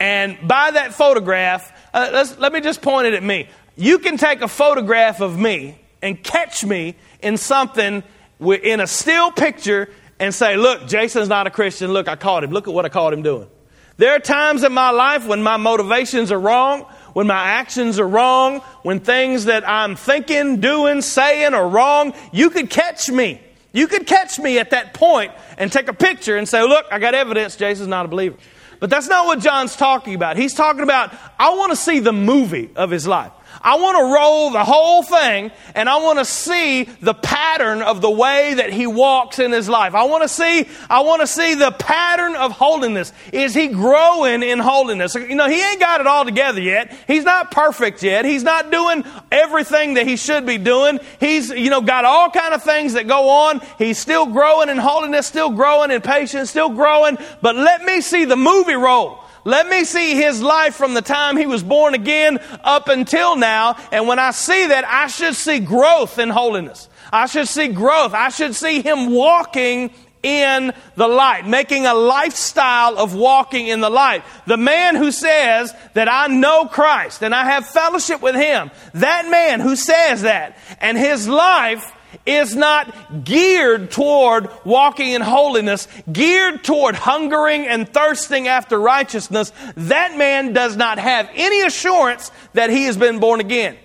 and 0.00 0.38
by 0.46 0.70
that 0.70 0.94
photograph, 0.94 1.70
uh, 1.92 2.26
let 2.38 2.52
me 2.52 2.60
just 2.60 2.80
point 2.80 3.06
it 3.06 3.14
at 3.14 3.22
me. 3.22 3.48
You 3.76 3.98
can 3.98 4.16
take 4.16 4.40
a 4.40 4.48
photograph 4.48 5.20
of 5.20 5.38
me 5.38 5.78
and 6.02 6.22
catch 6.22 6.64
me 6.64 6.96
in 7.20 7.36
something 7.36 8.02
in 8.40 8.80
a 8.80 8.86
still 8.86 9.30
picture 9.30 9.90
and 10.18 10.34
say, 10.34 10.56
Look, 10.56 10.86
Jason's 10.86 11.28
not 11.28 11.46
a 11.46 11.50
Christian. 11.50 11.92
Look, 11.92 12.08
I 12.08 12.16
caught 12.16 12.44
him. 12.44 12.50
Look 12.50 12.68
at 12.68 12.74
what 12.74 12.84
I 12.84 12.88
caught 12.88 13.12
him 13.12 13.22
doing. 13.22 13.48
There 13.96 14.14
are 14.14 14.20
times 14.20 14.62
in 14.62 14.72
my 14.72 14.90
life 14.90 15.26
when 15.26 15.42
my 15.42 15.56
motivations 15.56 16.30
are 16.30 16.38
wrong, 16.38 16.86
when 17.12 17.26
my 17.26 17.42
actions 17.42 17.98
are 17.98 18.08
wrong, 18.08 18.60
when 18.82 19.00
things 19.00 19.46
that 19.46 19.68
I'm 19.68 19.96
thinking, 19.96 20.60
doing, 20.60 21.02
saying 21.02 21.54
are 21.54 21.68
wrong. 21.68 22.14
You 22.32 22.50
could 22.50 22.70
catch 22.70 23.10
me. 23.10 23.40
You 23.72 23.86
could 23.86 24.06
catch 24.06 24.38
me 24.38 24.58
at 24.58 24.70
that 24.70 24.94
point 24.94 25.32
and 25.56 25.70
take 25.70 25.88
a 25.88 25.92
picture 25.92 26.36
and 26.36 26.48
say, 26.48 26.62
Look, 26.62 26.86
I 26.90 26.98
got 26.98 27.14
evidence 27.14 27.56
Jason's 27.56 27.88
not 27.88 28.06
a 28.06 28.08
believer. 28.08 28.36
But 28.80 28.90
that's 28.90 29.08
not 29.08 29.26
what 29.26 29.40
John's 29.40 29.74
talking 29.74 30.14
about. 30.14 30.36
He's 30.36 30.54
talking 30.54 30.82
about, 30.82 31.12
I 31.38 31.54
want 31.54 31.72
to 31.72 31.76
see 31.76 31.98
the 31.98 32.12
movie 32.12 32.70
of 32.76 32.90
his 32.90 33.06
life. 33.06 33.32
I 33.62 33.76
want 33.76 33.98
to 33.98 34.14
roll 34.14 34.50
the 34.50 34.64
whole 34.64 35.02
thing 35.02 35.50
and 35.74 35.88
I 35.88 35.96
want 35.96 36.18
to 36.18 36.24
see 36.24 36.84
the 36.84 37.14
pattern 37.14 37.82
of 37.82 38.00
the 38.00 38.10
way 38.10 38.54
that 38.54 38.72
he 38.72 38.86
walks 38.86 39.38
in 39.38 39.52
his 39.52 39.68
life. 39.68 39.94
I 39.94 40.04
want 40.04 40.22
to 40.22 40.28
see, 40.28 40.68
I 40.88 41.00
want 41.00 41.20
to 41.20 41.26
see 41.26 41.54
the 41.54 41.70
pattern 41.72 42.36
of 42.36 42.52
holiness. 42.52 43.12
Is 43.32 43.54
he 43.54 43.68
growing 43.68 44.42
in 44.42 44.58
holiness? 44.58 45.14
You 45.14 45.34
know, 45.34 45.48
he 45.48 45.60
ain't 45.60 45.80
got 45.80 46.00
it 46.00 46.06
all 46.06 46.24
together 46.24 46.60
yet. 46.60 46.92
He's 47.06 47.24
not 47.24 47.50
perfect 47.50 48.02
yet. 48.02 48.24
He's 48.24 48.42
not 48.44 48.70
doing 48.70 49.04
everything 49.32 49.94
that 49.94 50.06
he 50.06 50.16
should 50.16 50.46
be 50.46 50.58
doing. 50.58 51.00
He's, 51.20 51.50
you 51.50 51.70
know, 51.70 51.80
got 51.80 52.04
all 52.04 52.30
kind 52.30 52.54
of 52.54 52.62
things 52.62 52.94
that 52.94 53.06
go 53.06 53.28
on. 53.28 53.60
He's 53.78 53.98
still 53.98 54.26
growing 54.26 54.68
in 54.68 54.78
holiness, 54.78 55.26
still 55.26 55.50
growing 55.50 55.90
in 55.90 56.00
patience, 56.00 56.50
still 56.50 56.70
growing. 56.70 57.18
But 57.42 57.56
let 57.56 57.82
me 57.84 58.00
see 58.00 58.24
the 58.24 58.36
movie 58.36 58.74
roll. 58.74 59.20
Let 59.44 59.68
me 59.68 59.84
see 59.84 60.14
his 60.14 60.42
life 60.42 60.74
from 60.74 60.94
the 60.94 61.02
time 61.02 61.36
he 61.36 61.46
was 61.46 61.62
born 61.62 61.94
again 61.94 62.38
up 62.64 62.88
until 62.88 63.36
now. 63.36 63.76
And 63.92 64.06
when 64.08 64.18
I 64.18 64.32
see 64.32 64.66
that, 64.66 64.84
I 64.84 65.06
should 65.06 65.34
see 65.34 65.60
growth 65.60 66.18
in 66.18 66.28
holiness. 66.28 66.88
I 67.12 67.26
should 67.26 67.48
see 67.48 67.68
growth. 67.68 68.14
I 68.14 68.28
should 68.28 68.54
see 68.54 68.82
him 68.82 69.10
walking 69.10 69.90
in 70.22 70.72
the 70.96 71.08
light, 71.08 71.46
making 71.46 71.86
a 71.86 71.94
lifestyle 71.94 72.98
of 72.98 73.14
walking 73.14 73.68
in 73.68 73.80
the 73.80 73.90
light. 73.90 74.24
The 74.46 74.56
man 74.56 74.96
who 74.96 75.12
says 75.12 75.72
that 75.94 76.08
I 76.08 76.26
know 76.26 76.66
Christ 76.66 77.22
and 77.22 77.34
I 77.34 77.44
have 77.44 77.66
fellowship 77.66 78.20
with 78.20 78.34
him, 78.34 78.70
that 78.94 79.30
man 79.30 79.60
who 79.60 79.76
says 79.76 80.22
that 80.22 80.58
and 80.80 80.98
his 80.98 81.28
life 81.28 81.92
is 82.26 82.56
not 82.56 83.24
geared 83.24 83.90
toward 83.90 84.48
walking 84.64 85.12
in 85.12 85.22
holiness, 85.22 85.88
geared 86.10 86.64
toward 86.64 86.94
hungering 86.94 87.66
and 87.66 87.88
thirsting 87.88 88.48
after 88.48 88.78
righteousness, 88.78 89.52
that 89.76 90.16
man 90.16 90.52
does 90.52 90.76
not 90.76 90.98
have 90.98 91.28
any 91.34 91.62
assurance 91.62 92.30
that 92.54 92.70
he 92.70 92.84
has 92.84 92.96
been 92.96 93.18
born 93.18 93.40
again. 93.40 93.76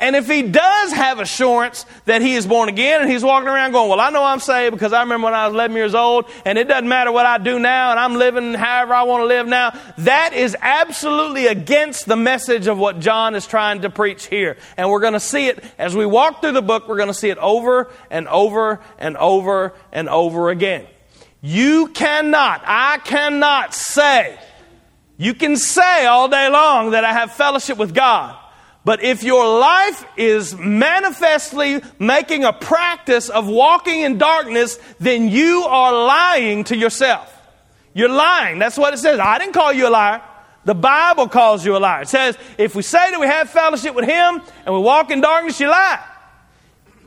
And 0.00 0.14
if 0.16 0.28
he 0.28 0.42
does 0.42 0.92
have 0.92 1.18
assurance 1.20 1.86
that 2.04 2.22
he 2.22 2.34
is 2.34 2.46
born 2.46 2.68
again 2.68 3.02
and 3.02 3.10
he's 3.10 3.24
walking 3.24 3.48
around 3.48 3.72
going, 3.72 3.88
Well, 3.88 4.00
I 4.00 4.10
know 4.10 4.22
I'm 4.22 4.40
saved 4.40 4.72
because 4.72 4.92
I 4.92 5.00
remember 5.02 5.26
when 5.26 5.34
I 5.34 5.46
was 5.46 5.54
11 5.54 5.76
years 5.76 5.94
old 5.94 6.26
and 6.44 6.58
it 6.58 6.68
doesn't 6.68 6.88
matter 6.88 7.10
what 7.12 7.26
I 7.26 7.38
do 7.38 7.58
now 7.58 7.90
and 7.90 7.98
I'm 7.98 8.14
living 8.14 8.54
however 8.54 8.94
I 8.94 9.02
want 9.04 9.22
to 9.22 9.26
live 9.26 9.46
now, 9.46 9.78
that 9.98 10.32
is 10.32 10.56
absolutely 10.60 11.46
against 11.46 12.06
the 12.06 12.16
message 12.16 12.66
of 12.66 12.78
what 12.78 13.00
John 13.00 13.34
is 13.34 13.46
trying 13.46 13.82
to 13.82 13.90
preach 13.90 14.26
here. 14.26 14.56
And 14.76 14.90
we're 14.90 15.00
going 15.00 15.14
to 15.14 15.20
see 15.20 15.48
it 15.48 15.64
as 15.78 15.96
we 15.96 16.06
walk 16.06 16.40
through 16.40 16.52
the 16.52 16.62
book, 16.62 16.88
we're 16.88 16.96
going 16.96 17.08
to 17.08 17.14
see 17.14 17.30
it 17.30 17.38
over 17.38 17.90
and 18.10 18.28
over 18.28 18.80
and 18.98 19.16
over 19.16 19.74
and 19.92 20.08
over 20.08 20.50
again. 20.50 20.86
You 21.40 21.88
cannot, 21.88 22.62
I 22.64 22.98
cannot 22.98 23.72
say, 23.74 24.38
you 25.16 25.34
can 25.34 25.56
say 25.56 26.06
all 26.06 26.28
day 26.28 26.48
long 26.48 26.90
that 26.92 27.04
I 27.04 27.12
have 27.12 27.32
fellowship 27.32 27.78
with 27.78 27.94
God. 27.94 28.36
But 28.88 29.02
if 29.02 29.22
your 29.22 29.60
life 29.60 30.02
is 30.16 30.56
manifestly 30.56 31.82
making 31.98 32.44
a 32.44 32.54
practice 32.54 33.28
of 33.28 33.46
walking 33.46 34.00
in 34.00 34.16
darkness, 34.16 34.78
then 34.98 35.28
you 35.28 35.64
are 35.64 35.92
lying 35.92 36.64
to 36.64 36.74
yourself. 36.74 37.30
You're 37.92 38.08
lying. 38.08 38.58
That's 38.58 38.78
what 38.78 38.94
it 38.94 38.96
says. 38.96 39.20
I 39.20 39.36
didn't 39.36 39.52
call 39.52 39.74
you 39.74 39.88
a 39.88 39.90
liar. 39.90 40.22
The 40.64 40.74
Bible 40.74 41.28
calls 41.28 41.66
you 41.66 41.76
a 41.76 41.78
liar. 41.78 42.00
It 42.00 42.08
says, 42.08 42.38
if 42.56 42.74
we 42.74 42.80
say 42.80 43.10
that 43.10 43.20
we 43.20 43.26
have 43.26 43.50
fellowship 43.50 43.94
with 43.94 44.06
Him 44.06 44.40
and 44.64 44.74
we 44.74 44.80
walk 44.80 45.10
in 45.10 45.20
darkness, 45.20 45.60
you 45.60 45.68
lie. 45.68 46.02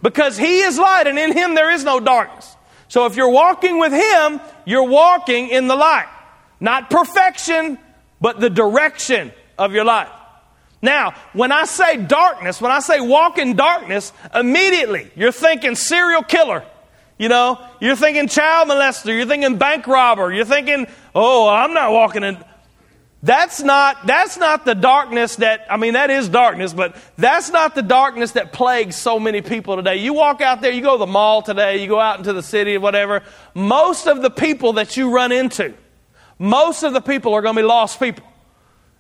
Because 0.04 0.38
He 0.38 0.60
is 0.60 0.78
light 0.78 1.08
and 1.08 1.18
in 1.18 1.32
Him 1.32 1.56
there 1.56 1.72
is 1.72 1.84
no 1.84 2.00
darkness. 2.00 2.56
So 2.90 3.08
if 3.08 3.16
you're 3.16 3.32
walking 3.32 3.80
with 3.80 3.92
Him, 3.92 4.40
you're 4.66 4.88
walking 4.88 5.50
in 5.50 5.68
the 5.68 5.76
light. 5.76 6.10
Not 6.60 6.92
perfection, 6.92 7.80
but 8.22 8.40
the 8.40 8.52
direction 8.52 9.32
of 9.58 9.74
your 9.74 9.86
life. 9.86 10.12
Now, 10.82 11.14
when 11.34 11.52
I 11.52 11.66
say 11.66 11.98
darkness, 11.98 12.60
when 12.60 12.72
I 12.72 12.80
say 12.80 13.00
walk 13.00 13.38
in 13.38 13.56
darkness, 13.56 14.12
immediately 14.34 15.12
you're 15.16 15.32
thinking 15.32 15.76
serial 15.76 16.24
killer. 16.24 16.64
You 17.20 17.30
know, 17.30 17.64
you're 17.80 17.96
thinking 17.96 18.28
child 18.28 18.68
molester, 18.68 19.16
you're 19.16 19.28
thinking 19.28 19.58
bank 19.58 19.86
robber, 19.86 20.34
you're 20.34 20.44
thinking, 20.44 20.88
oh, 21.14 21.48
I'm 21.48 21.74
not 21.74 21.92
walking 21.92 22.24
in. 22.24 22.44
That's 23.24 23.62
not, 23.62 24.08
that's 24.08 24.38
not 24.38 24.66
the 24.66 24.74
darkness 24.74 25.36
that, 25.36 25.68
I 25.70 25.78
mean, 25.78 25.94
that 25.94 26.10
is 26.10 26.28
darkness, 26.28 26.74
but 26.74 26.96
that's 27.18 27.52
not 27.52 27.76
the 27.76 27.84
darkness 27.84 28.32
that 28.32 28.52
plagues 28.52 28.96
so 28.96 29.20
many 29.20 29.44
people 29.44 29.76
today. 29.76 29.98
You 29.98 30.14
walk 30.14 30.42
out 30.42 30.62
there, 30.62 30.72
you 30.72 30.82
go 30.82 30.94
to 30.94 30.98
the 30.98 31.06
mall 31.06 31.44
today, 31.44 31.80
you 31.84 31.88
go 31.88 32.00
out 32.00 32.18
into 32.18 32.34
the 32.34 32.42
city, 32.42 32.78
or 32.78 32.80
whatever. 32.80 33.22
Most 33.54 34.08
of 34.08 34.24
the 34.24 34.32
people 34.32 34.74
that 34.74 34.98
you 34.98 35.14
run 35.14 35.32
into, 35.32 35.76
most 36.40 36.82
of 36.82 36.94
the 36.94 37.02
people 37.02 37.36
are 37.36 37.44
going 37.44 37.56
to 37.56 37.62
be 37.62 37.68
lost 37.68 38.00
people. 38.00 38.26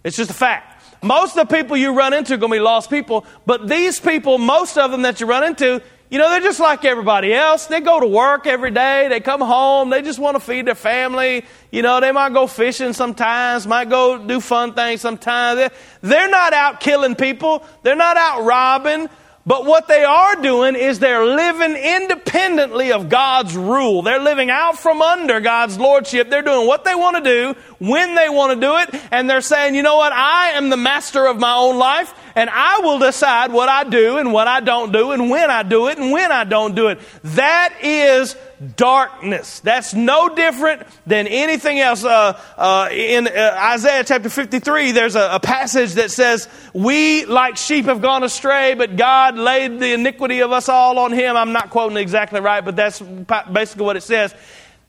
It's 0.03 0.17
just 0.17 0.29
a 0.29 0.35
fact. 0.35 0.70
Most 1.01 1.35
of 1.35 1.47
the 1.47 1.55
people 1.55 1.77
you 1.77 1.93
run 1.93 2.13
into 2.13 2.35
are 2.35 2.37
going 2.37 2.51
to 2.51 2.57
be 2.57 2.61
lost 2.61 2.89
people, 2.89 3.25
but 3.45 3.67
these 3.67 3.99
people, 3.99 4.37
most 4.37 4.77
of 4.77 4.91
them 4.91 5.01
that 5.01 5.19
you 5.19 5.25
run 5.25 5.43
into, 5.43 5.81
you 6.11 6.17
know, 6.17 6.29
they're 6.29 6.41
just 6.41 6.59
like 6.59 6.83
everybody 6.83 7.33
else. 7.33 7.67
They 7.67 7.79
go 7.79 8.01
to 8.01 8.05
work 8.05 8.45
every 8.45 8.71
day. 8.71 9.07
They 9.07 9.21
come 9.21 9.39
home. 9.39 9.89
They 9.89 10.01
just 10.01 10.19
want 10.19 10.35
to 10.35 10.41
feed 10.41 10.67
their 10.67 10.75
family. 10.75 11.45
You 11.71 11.83
know, 11.83 12.01
they 12.01 12.11
might 12.11 12.33
go 12.33 12.47
fishing 12.47 12.91
sometimes, 12.91 13.65
might 13.65 13.89
go 13.89 14.17
do 14.17 14.41
fun 14.41 14.73
things 14.73 14.99
sometimes. 14.99 15.71
They're 16.01 16.29
not 16.29 16.51
out 16.51 16.81
killing 16.81 17.15
people. 17.15 17.65
They're 17.83 17.95
not 17.95 18.17
out 18.17 18.43
robbing. 18.43 19.07
But 19.45 19.65
what 19.65 19.87
they 19.87 20.03
are 20.03 20.35
doing 20.35 20.75
is 20.75 20.99
they're 20.99 21.25
living 21.25 21.75
independently 21.75 22.91
of 22.91 23.09
God's 23.09 23.55
rule. 23.55 24.01
They're 24.01 24.19
living 24.19 24.49
out 24.51 24.77
from 24.77 25.01
under 25.01 25.39
God's 25.39 25.79
lordship. 25.79 26.29
They're 26.29 26.43
doing 26.43 26.67
what 26.67 26.83
they 26.83 26.93
want 26.93 27.23
to 27.23 27.23
do, 27.23 27.59
when 27.81 28.13
they 28.13 28.29
want 28.29 28.53
to 28.53 28.61
do 28.61 28.77
it, 28.77 29.01
and 29.09 29.27
they're 29.27 29.41
saying, 29.41 29.73
you 29.73 29.81
know 29.81 29.97
what, 29.97 30.13
I 30.13 30.51
am 30.51 30.69
the 30.69 30.77
master 30.77 31.25
of 31.25 31.39
my 31.39 31.55
own 31.55 31.79
life, 31.79 32.13
and 32.35 32.47
I 32.47 32.79
will 32.81 32.99
decide 32.99 33.51
what 33.51 33.69
I 33.69 33.85
do 33.85 34.19
and 34.19 34.31
what 34.31 34.47
I 34.47 34.59
don't 34.59 34.91
do 34.91 35.11
and 35.11 35.31
when 35.31 35.49
I 35.49 35.63
do 35.63 35.87
it 35.87 35.97
and 35.97 36.11
when 36.11 36.31
I 36.31 36.43
don't 36.43 36.75
do 36.75 36.89
it. 36.89 36.99
That 37.23 37.73
is 37.81 38.35
darkness. 38.75 39.61
That's 39.61 39.95
no 39.95 40.29
different 40.29 40.83
than 41.07 41.25
anything 41.25 41.79
else. 41.79 42.03
Uh, 42.03 42.39
uh, 42.55 42.89
in 42.91 43.27
uh, 43.27 43.57
Isaiah 43.59 44.03
chapter 44.03 44.29
53, 44.29 44.91
there's 44.91 45.15
a, 45.15 45.29
a, 45.33 45.39
passage 45.39 45.93
that 45.93 46.11
says, 46.11 46.47
We 46.73 47.25
like 47.25 47.57
sheep 47.57 47.85
have 47.85 48.03
gone 48.03 48.23
astray, 48.23 48.75
but 48.75 48.95
God 48.95 49.37
laid 49.37 49.79
the 49.79 49.93
iniquity 49.93 50.41
of 50.41 50.51
us 50.51 50.69
all 50.69 50.99
on 50.99 51.11
him. 51.11 51.35
I'm 51.35 51.51
not 51.51 51.71
quoting 51.71 51.97
exactly 51.97 52.39
right, 52.41 52.63
but 52.63 52.75
that's 52.75 52.99
basically 52.99 53.85
what 53.85 53.97
it 53.97 54.03
says. 54.03 54.35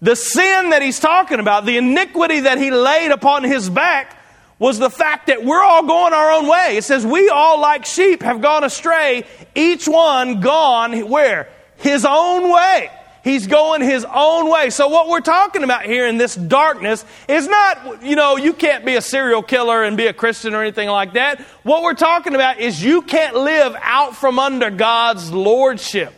The 0.03 0.17
sin 0.17 0.71
that 0.71 0.83
he's 0.83 0.99
talking 0.99 1.39
about, 1.39 1.65
the 1.65 1.77
iniquity 1.77 2.41
that 2.41 2.59
he 2.59 2.73
laid 2.73 3.13
upon 3.13 3.45
his 3.45 3.71
back, 3.71 4.19
was 4.59 4.79
the 4.79 4.91
fact 4.91 5.29
that 5.29 5.45
we're 5.45 5.63
all 5.63 5.85
going 5.85 6.13
our 6.13 6.33
own 6.33 6.49
way. 6.49 6.77
It 6.77 6.85
says, 6.85 7.07
We 7.07 7.29
all 7.29 7.61
like 7.61 7.87
sheep 7.87 8.23
have 8.23 8.41
gone 8.41 8.65
astray, 8.65 9.25
each 9.55 9.87
one 9.87 10.41
gone 10.41 11.09
where? 11.09 11.49
His 11.77 12.05
own 12.05 12.53
way. 12.53 12.91
He's 13.25 13.47
going 13.47 13.83
his 13.83 14.05
own 14.05 14.51
way. 14.51 14.71
So 14.71 14.89
what 14.89 15.09
we're 15.09 15.21
talking 15.21 15.63
about 15.63 15.85
here 15.85 16.09
in 16.09 16.17
this 16.17 16.35
darkness 16.35 17.05
is 17.29 17.47
not, 17.47 18.03
you 18.03 18.17
know, 18.17 18.37
you 18.37 18.53
can't 18.53 18.85
be 18.85 18.97
a 18.97 19.01
serial 19.01 19.45
killer 19.45 19.85
and 19.85 19.97
be 19.97 20.09
a 20.09 20.13
Christian 20.13 20.55
or 20.55 20.63
anything 20.63 20.89
like 20.89 21.13
that. 21.13 21.41
What 21.63 21.85
we're 21.85 21.95
talking 21.95 22.35
about 22.35 22.59
is 22.59 22.83
you 22.83 23.03
can't 23.03 23.37
live 23.37 23.77
out 23.81 24.17
from 24.17 24.41
under 24.41 24.71
God's 24.71 25.31
lordship. 25.31 26.13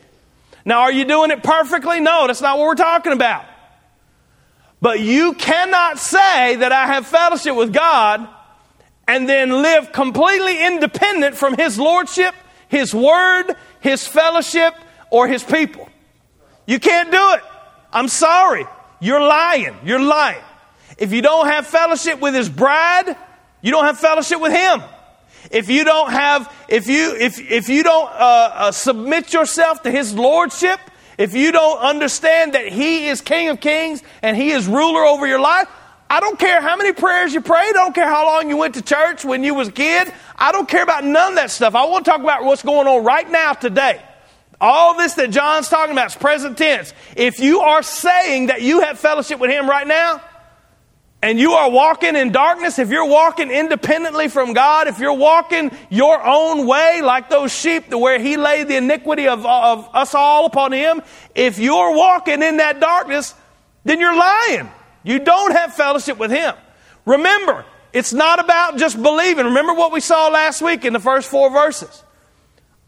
Now, 0.65 0.81
are 0.81 0.93
you 0.93 1.05
doing 1.05 1.31
it 1.31 1.43
perfectly? 1.43 2.01
No, 2.01 2.27
that's 2.27 2.41
not 2.41 2.59
what 2.59 2.65
we're 2.65 2.75
talking 2.75 3.13
about. 3.13 3.45
But 4.85 5.01
you 5.01 5.33
cannot 5.33 5.99
say 5.99 6.57
that 6.57 6.71
I 6.71 6.87
have 6.89 7.07
fellowship 7.07 7.57
with 7.57 7.73
God 7.73 8.29
and 9.09 9.27
then 9.27 9.63
live 9.63 9.93
completely 9.93 10.63
independent 10.63 11.37
from 11.37 11.57
His 11.57 11.79
lordship, 11.79 12.35
His 12.69 12.95
word, 12.95 13.57
His 13.81 14.07
fellowship, 14.07 14.75
or 15.09 15.27
His 15.27 15.43
people. 15.43 15.89
You 16.67 16.79
can't 16.79 17.11
do 17.11 17.31
it. 17.33 17.41
I'm 17.95 18.09
sorry. 18.09 18.67
You're 19.01 19.23
lying. 19.23 19.75
You're 19.87 20.03
lying. 20.03 20.45
If 20.99 21.15
you 21.15 21.23
don't 21.23 21.47
have 21.47 21.67
fellowship 21.67 22.21
with 22.21 22.35
his 22.35 22.51
bride, 22.51 23.17
you 23.63 23.71
don't 23.71 23.87
have 23.87 23.99
fellowship 23.99 24.39
with 24.39 24.53
him. 24.53 24.83
If 25.51 25.71
you 25.71 25.85
don't 25.85 26.11
have, 26.11 26.55
if 26.69 26.89
you, 26.89 27.17
if, 27.17 27.41
if 27.41 27.71
you 27.71 27.85
don't 27.85 28.11
uh, 28.11 28.51
uh, 28.55 28.71
submit 28.71 29.33
yourself 29.33 29.83
to 29.85 29.91
his 29.91 30.13
lordship, 30.13 30.79
if 31.19 31.35
you 31.35 31.53
don't 31.53 31.79
understand 31.79 32.55
that 32.55 32.67
he 32.69 33.07
is 33.07 33.21
King 33.21 33.49
of 33.49 33.61
Kings 33.61 34.03
and 34.23 34.37
he 34.37 34.51
is 34.51 34.67
ruler 34.67 35.05
over 35.05 35.27
your 35.27 35.41
life, 35.41 35.69
I 36.11 36.21
don't 36.21 36.39
care 36.39 36.61
how 36.61 36.77
many 36.77 36.93
prayers 36.93 37.33
you 37.35 37.41
prayed. 37.41 37.71
I 37.71 37.73
don't 37.73 37.95
care 37.95 38.09
how 38.09 38.27
long 38.27 38.49
you 38.49 38.57
went 38.57 38.75
to 38.75 38.83
church 38.83 39.25
when 39.25 39.43
you 39.43 39.55
was 39.55 39.69
a 39.69 39.73
kid. 39.73 40.13
I 40.37 40.53
don't 40.53 40.69
care 40.69 40.83
about 40.83 41.05
none 41.05 41.33
of 41.33 41.37
that 41.37 41.51
stuff. 41.51 41.75
I 41.75 41.87
want 41.87 42.05
to 42.05 42.11
talk 42.11 42.21
about 42.21 42.45
what's 42.45 42.63
going 42.63 42.87
on 42.87 43.05
right 43.05 43.29
now 43.29 43.53
today. 43.53 44.03
All 44.61 44.97
this 44.97 45.15
that 45.15 45.31
John's 45.31 45.69
talking 45.69 45.93
about 45.93 46.07
is 46.07 46.17
present 46.17 46.57
tense. 46.57 46.93
If 47.17 47.41
you 47.41 47.61
are 47.61 47.83
saying 47.83 48.47
that 48.47 48.63
you 48.63 48.81
have 48.81 48.99
fellowship 48.99 49.41
with 49.41 49.51
Him 49.51 49.69
right 49.69 49.87
now, 49.87 50.21
and 51.25 51.41
you 51.41 51.53
are 51.53 51.71
walking 51.71 52.17
in 52.17 52.33
darkness, 52.33 52.79
if 52.79 52.91
you're 52.91 53.09
walking 53.09 53.51
independently 53.51 54.29
from 54.29 54.53
God, 54.53 54.89
if 54.89 54.99
you're 54.99 55.15
walking 55.15 55.71
your 55.89 56.23
own 56.23 56.67
way, 56.67 57.01
like 57.01 57.31
those 57.31 57.51
sheep 57.51 57.89
where 57.95 58.19
He 58.19 58.37
laid 58.37 58.69
the 58.69 58.77
iniquity 58.77 59.27
of, 59.27 59.47
of 59.47 59.89
us 59.95 60.15
all 60.15 60.45
upon 60.45 60.73
Him, 60.73 61.01
if 61.35 61.59
you're 61.59 61.97
walking 61.97 62.43
in 62.43 62.59
that 62.59 62.79
darkness, 62.79 63.35
then 63.85 64.01
you're 64.01 64.15
lying. 64.15 64.69
You 65.03 65.19
don't 65.19 65.53
have 65.53 65.73
fellowship 65.73 66.19
with 66.19 66.31
Him. 66.31 66.55
Remember, 67.07 67.65
it's 67.95 68.13
not 68.13 68.39
about 68.39 68.77
just 68.77 69.03
believing. 69.03 69.47
Remember 69.47 69.73
what 69.73 69.93
we 69.93 70.01
saw 70.01 70.29
last 70.29 70.61
week 70.61 70.85
in 70.85 70.93
the 70.93 71.01
first 71.01 71.31
four 71.31 71.49
verses. 71.49 72.05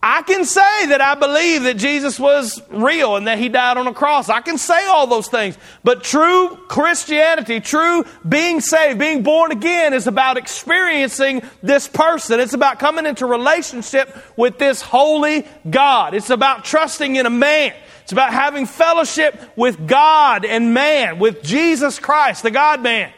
I 0.09 0.23
can 0.23 0.45
say 0.45 0.87
that 0.87 1.01
I 1.01 1.17
believe 1.17 1.65
that 1.65 1.79
Jesus 1.79 2.21
was 2.21 2.63
real 2.71 3.17
and 3.17 3.27
that 3.27 3.41
he 3.41 3.49
died 3.49 3.77
on 3.77 3.89
a 3.89 3.93
cross. 3.93 4.29
I 4.29 4.41
can 4.41 4.57
say 4.57 4.87
all 4.87 5.09
those 5.09 5.27
things. 5.27 5.59
But 5.83 6.05
true 6.05 6.57
Christianity, 6.69 7.59
true 7.59 8.05
being 8.27 8.61
saved, 8.61 9.01
being 9.01 9.25
born 9.25 9.51
again 9.51 9.93
is 9.95 10.07
about 10.07 10.37
experiencing 10.37 11.43
this 11.61 11.89
person. 11.89 12.39
It's 12.39 12.55
about 12.55 12.79
coming 12.79 13.05
into 13.05 13.27
relationship 13.27 14.17
with 14.37 14.59
this 14.59 14.81
holy 14.81 15.45
God. 15.69 16.15
It's 16.15 16.31
about 16.31 16.65
trusting 16.65 17.17
in 17.17 17.27
a 17.27 17.31
man. 17.31 17.75
It's 18.05 18.13
about 18.13 18.33
having 18.33 18.67
fellowship 18.67 19.41
with 19.57 19.89
God 19.89 20.45
and 20.45 20.73
man, 20.73 21.19
with 21.19 21.43
Jesus 21.43 21.99
Christ, 21.99 22.45
the 22.45 22.53
God 22.53 22.81
man. 22.81 23.13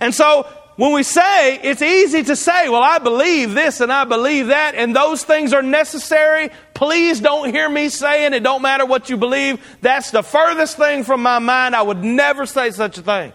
And 0.00 0.14
so 0.14 0.48
when 0.76 0.92
we 0.92 1.02
say, 1.02 1.58
it's 1.62 1.80
easy 1.80 2.22
to 2.22 2.36
say, 2.36 2.68
well, 2.68 2.82
I 2.82 2.98
believe 2.98 3.54
this 3.54 3.80
and 3.80 3.90
I 3.90 4.04
believe 4.04 4.48
that, 4.48 4.74
and 4.74 4.94
those 4.94 5.24
things 5.24 5.54
are 5.54 5.62
necessary. 5.62 6.50
Please 6.74 7.18
don't 7.18 7.50
hear 7.50 7.68
me 7.68 7.88
saying 7.88 8.34
it 8.34 8.42
don't 8.42 8.60
matter 8.60 8.84
what 8.84 9.08
you 9.08 9.16
believe. 9.16 9.78
That's 9.80 10.10
the 10.10 10.22
furthest 10.22 10.76
thing 10.76 11.02
from 11.02 11.22
my 11.22 11.38
mind. 11.38 11.74
I 11.74 11.80
would 11.80 12.04
never 12.04 12.44
say 12.44 12.70
such 12.72 12.98
a 12.98 13.02
thing. 13.02 13.32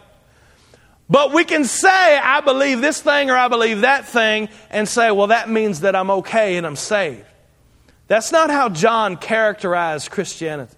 But 1.10 1.34
we 1.34 1.44
can 1.44 1.66
say, 1.66 1.90
I 2.18 2.42
believe 2.42 2.80
this 2.80 3.02
thing 3.02 3.32
or 3.32 3.36
I 3.36 3.48
believe 3.48 3.82
that 3.82 4.06
thing, 4.06 4.48
and 4.70 4.88
say, 4.88 5.10
well, 5.12 5.28
that 5.28 5.50
means 5.50 5.82
that 5.82 5.96
I'm 5.96 6.12
okay 6.12 6.58
and 6.58 6.66
I'm 6.66 6.76
saved. 6.76 7.26
That's 8.08 8.32
not 8.32 8.52
how 8.52 8.70
John 8.70 9.18
characterized 9.18 10.12
Christianity. 10.12 10.76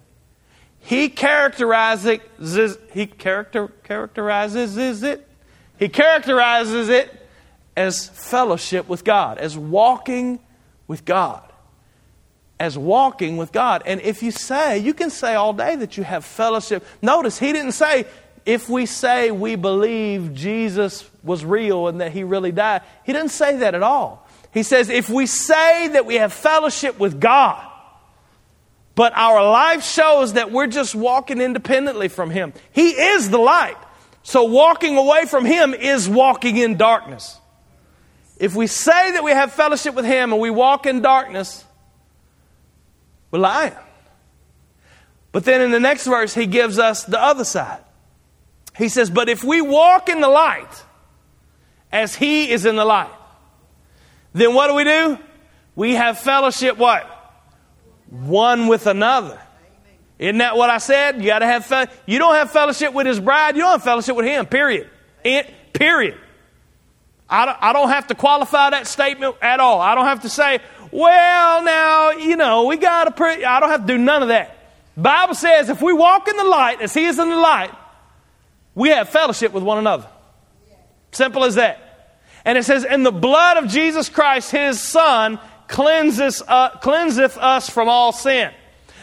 He 0.80 1.08
characterizes, 1.10 2.78
he 2.92 3.06
character, 3.06 3.68
characterizes 3.84 5.02
it 5.02 5.28
he 5.78 5.88
characterizes 5.88 6.88
it 6.88 7.10
as 7.76 8.08
fellowship 8.08 8.88
with 8.88 9.04
God, 9.04 9.38
as 9.38 9.56
walking 9.56 10.40
with 10.86 11.04
God. 11.04 11.42
As 12.60 12.78
walking 12.78 13.36
with 13.36 13.50
God. 13.50 13.82
And 13.84 14.00
if 14.00 14.22
you 14.22 14.30
say, 14.30 14.78
you 14.78 14.94
can 14.94 15.10
say 15.10 15.34
all 15.34 15.52
day 15.52 15.74
that 15.76 15.96
you 15.96 16.04
have 16.04 16.24
fellowship. 16.24 16.84
Notice, 17.02 17.38
he 17.38 17.52
didn't 17.52 17.72
say, 17.72 18.06
if 18.46 18.68
we 18.68 18.86
say 18.86 19.30
we 19.30 19.56
believe 19.56 20.34
Jesus 20.34 21.08
was 21.22 21.44
real 21.44 21.88
and 21.88 22.00
that 22.00 22.12
he 22.12 22.22
really 22.22 22.52
died. 22.52 22.82
He 23.04 23.12
didn't 23.12 23.30
say 23.30 23.56
that 23.56 23.74
at 23.74 23.82
all. 23.82 24.26
He 24.52 24.62
says, 24.62 24.88
if 24.88 25.08
we 25.08 25.26
say 25.26 25.88
that 25.88 26.06
we 26.06 26.16
have 26.16 26.32
fellowship 26.32 26.98
with 26.98 27.20
God, 27.20 27.66
but 28.94 29.12
our 29.16 29.42
life 29.50 29.82
shows 29.82 30.34
that 30.34 30.52
we're 30.52 30.68
just 30.68 30.94
walking 30.94 31.40
independently 31.40 32.06
from 32.06 32.30
him, 32.30 32.52
he 32.70 32.90
is 32.90 33.30
the 33.30 33.38
light. 33.38 33.76
So 34.24 34.44
walking 34.44 34.96
away 34.96 35.26
from 35.26 35.44
Him 35.44 35.74
is 35.74 36.08
walking 36.08 36.56
in 36.56 36.76
darkness. 36.76 37.38
If 38.38 38.56
we 38.56 38.66
say 38.66 39.12
that 39.12 39.22
we 39.22 39.30
have 39.30 39.52
fellowship 39.52 39.94
with 39.94 40.06
Him 40.06 40.32
and 40.32 40.40
we 40.40 40.50
walk 40.50 40.86
in 40.86 41.02
darkness, 41.02 41.62
we're 43.30 43.38
lying. 43.38 43.74
But 45.30 45.44
then 45.44 45.60
in 45.60 45.70
the 45.70 45.78
next 45.78 46.06
verse, 46.06 46.34
He 46.34 46.46
gives 46.46 46.78
us 46.78 47.04
the 47.04 47.20
other 47.20 47.44
side. 47.44 47.82
He 48.76 48.88
says, 48.88 49.10
But 49.10 49.28
if 49.28 49.44
we 49.44 49.60
walk 49.60 50.08
in 50.08 50.22
the 50.22 50.28
light 50.28 50.82
as 51.92 52.14
He 52.14 52.50
is 52.50 52.64
in 52.64 52.76
the 52.76 52.84
light, 52.84 53.12
then 54.32 54.54
what 54.54 54.68
do 54.68 54.74
we 54.74 54.84
do? 54.84 55.18
We 55.76 55.94
have 55.94 56.18
fellowship 56.18 56.78
what? 56.78 57.04
One 58.08 58.68
with 58.68 58.86
another. 58.86 59.38
Isn't 60.24 60.38
that 60.38 60.56
what 60.56 60.70
I 60.70 60.78
said? 60.78 61.20
You 61.20 61.26
got 61.26 61.40
to 61.40 61.46
have 61.46 61.66
fe- 61.66 61.86
you 62.06 62.18
don't 62.18 62.34
have 62.34 62.50
fellowship 62.50 62.94
with 62.94 63.06
his 63.06 63.20
bride, 63.20 63.56
you 63.56 63.62
don't 63.62 63.72
have 63.72 63.82
fellowship 63.82 64.16
with 64.16 64.24
him. 64.24 64.46
Period. 64.46 64.88
It, 65.22 65.52
period. 65.74 66.18
I 67.28 67.44
don't, 67.44 67.58
I 67.60 67.72
don't 67.74 67.90
have 67.90 68.06
to 68.06 68.14
qualify 68.14 68.70
that 68.70 68.86
statement 68.86 69.36
at 69.42 69.60
all. 69.60 69.82
I 69.82 69.94
don't 69.94 70.06
have 70.06 70.22
to 70.22 70.30
say, 70.30 70.60
well, 70.90 71.62
now, 71.62 72.12
you 72.12 72.36
know, 72.36 72.64
we 72.64 72.78
got 72.78 73.04
to 73.04 73.10
pray. 73.10 73.44
I 73.44 73.60
don't 73.60 73.68
have 73.68 73.82
to 73.82 73.86
do 73.86 73.98
none 73.98 74.22
of 74.22 74.28
that. 74.28 74.56
Bible 74.96 75.34
says 75.34 75.68
if 75.68 75.82
we 75.82 75.92
walk 75.92 76.26
in 76.26 76.36
the 76.38 76.44
light 76.44 76.80
as 76.80 76.94
he 76.94 77.04
is 77.04 77.18
in 77.18 77.28
the 77.28 77.36
light, 77.36 77.72
we 78.74 78.88
have 78.88 79.10
fellowship 79.10 79.52
with 79.52 79.62
one 79.62 79.76
another. 79.76 80.08
Simple 81.12 81.44
as 81.44 81.56
that. 81.56 82.20
And 82.46 82.56
it 82.56 82.64
says, 82.64 82.86
and 82.86 83.04
the 83.04 83.12
blood 83.12 83.58
of 83.58 83.68
Jesus 83.68 84.08
Christ, 84.08 84.50
his 84.50 84.80
son, 84.80 85.38
cleanses, 85.68 86.42
uh, 86.46 86.70
cleanseth 86.78 87.36
us 87.36 87.68
from 87.68 87.90
all 87.90 88.12
sin. 88.12 88.52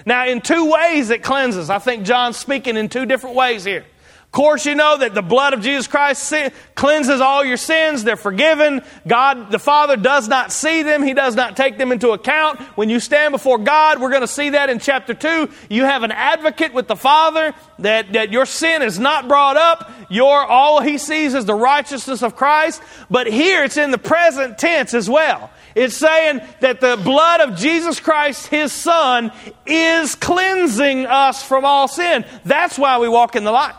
Now, 0.05 0.27
in 0.27 0.41
two 0.41 0.71
ways 0.71 1.09
it 1.09 1.23
cleanses. 1.23 1.69
I 1.69 1.79
think 1.79 2.05
John's 2.05 2.37
speaking 2.37 2.77
in 2.77 2.89
two 2.89 3.05
different 3.05 3.35
ways 3.35 3.63
here. 3.63 3.85
Of 4.31 4.33
course, 4.33 4.65
you 4.65 4.75
know 4.75 4.97
that 4.97 5.13
the 5.13 5.21
blood 5.21 5.53
of 5.53 5.59
Jesus 5.59 5.87
Christ 5.87 6.33
cleanses 6.73 7.19
all 7.19 7.43
your 7.43 7.57
sins. 7.57 8.05
They're 8.05 8.15
forgiven. 8.15 8.81
God, 9.05 9.51
the 9.51 9.59
Father, 9.59 9.97
does 9.97 10.29
not 10.29 10.53
see 10.53 10.83
them. 10.83 11.03
He 11.03 11.13
does 11.13 11.35
not 11.35 11.57
take 11.57 11.77
them 11.77 11.91
into 11.91 12.11
account. 12.11 12.61
When 12.77 12.89
you 12.89 13.01
stand 13.01 13.33
before 13.33 13.57
God, 13.57 13.99
we're 13.99 14.09
going 14.09 14.21
to 14.21 14.29
see 14.29 14.51
that 14.51 14.69
in 14.69 14.79
chapter 14.79 15.13
2. 15.13 15.49
You 15.69 15.83
have 15.83 16.03
an 16.03 16.11
advocate 16.11 16.73
with 16.73 16.87
the 16.87 16.95
Father 16.95 17.53
that, 17.79 18.13
that 18.13 18.31
your 18.31 18.45
sin 18.45 18.83
is 18.83 18.97
not 18.97 19.27
brought 19.27 19.57
up. 19.57 19.91
Your, 20.09 20.45
all 20.45 20.79
he 20.79 20.97
sees 20.97 21.33
is 21.33 21.43
the 21.43 21.53
righteousness 21.53 22.23
of 22.23 22.37
Christ. 22.37 22.81
But 23.09 23.27
here 23.27 23.65
it's 23.65 23.75
in 23.75 23.91
the 23.91 23.97
present 23.97 24.57
tense 24.57 24.93
as 24.93 25.09
well. 25.09 25.51
It's 25.75 25.97
saying 25.97 26.41
that 26.59 26.81
the 26.81 26.99
blood 27.03 27.41
of 27.41 27.57
Jesus 27.57 27.99
Christ, 27.99 28.47
His 28.47 28.71
Son, 28.71 29.31
is 29.65 30.15
cleansing 30.15 31.05
us 31.05 31.43
from 31.43 31.65
all 31.65 31.87
sin. 31.87 32.25
That's 32.43 32.77
why 32.77 32.99
we 32.99 33.07
walk 33.07 33.35
in 33.35 33.43
the 33.43 33.51
light. 33.51 33.75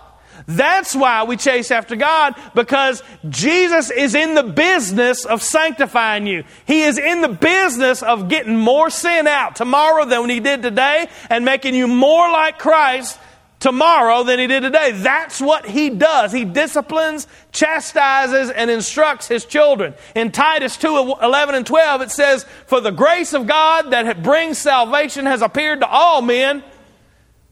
That's 0.47 0.95
why 0.95 1.25
we 1.25 1.37
chase 1.37 1.71
after 1.71 1.97
God 1.97 2.35
because 2.55 3.03
Jesus 3.29 3.91
is 3.91 4.15
in 4.15 4.35
the 4.35 4.43
business 4.43 5.25
of 5.25 5.43
sanctifying 5.43 6.27
you. 6.27 6.45
He 6.67 6.83
is 6.83 6.99
in 6.99 7.21
the 7.21 7.29
business 7.29 8.03
of 8.03 8.29
getting 8.29 8.57
more 8.57 8.91
sin 8.91 9.27
out 9.27 9.57
tomorrow 9.57 10.05
than 10.05 10.29
he 10.29 10.41
did 10.41 10.63
today 10.63 11.09
and 11.31 11.45
making 11.45 11.75
you 11.75 11.87
more 11.87 12.31
like 12.31 12.59
Christ 12.59 13.19
tomorrow 13.63 14.25
than 14.25 14.41
he 14.41 14.49
did 14.49 14.61
today. 14.61 14.91
That's 14.91 15.41
what 15.41 15.65
he 15.65 15.89
does. 15.89 16.33
He 16.33 16.45
disciplines, 16.45 17.29
chastises, 17.53 18.51
and 18.51 18.69
instructs 18.69 19.29
his 19.29 19.45
children. 19.45 19.95
In 20.17 20.33
Titus 20.33 20.77
2 20.77 21.15
11 21.23 21.55
and 21.55 21.65
12, 21.65 22.03
it 22.03 22.11
says, 22.11 22.45
For 22.67 22.81
the 22.81 22.91
grace 22.91 23.33
of 23.33 23.47
God 23.47 23.93
that 23.93 24.21
brings 24.23 24.59
salvation 24.59 25.27
has 25.27 25.43
appeared 25.43 25.81
to 25.81 25.87
all 25.87 26.21
men. 26.23 26.65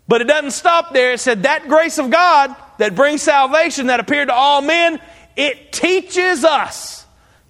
But 0.09 0.21
it 0.21 0.25
doesn't 0.25 0.51
stop 0.51 0.93
there. 0.93 1.13
It 1.13 1.21
said, 1.21 1.45
That 1.45 1.69
grace 1.69 1.99
of 1.99 2.11
God 2.11 2.57
that 2.79 2.97
brings 2.97 3.23
salvation 3.23 3.87
that 3.87 4.01
appeared 4.01 4.29
to 4.29 4.35
all 4.35 4.63
men, 4.63 5.01
it 5.37 5.71
teaches 5.71 6.45
us 6.45 7.00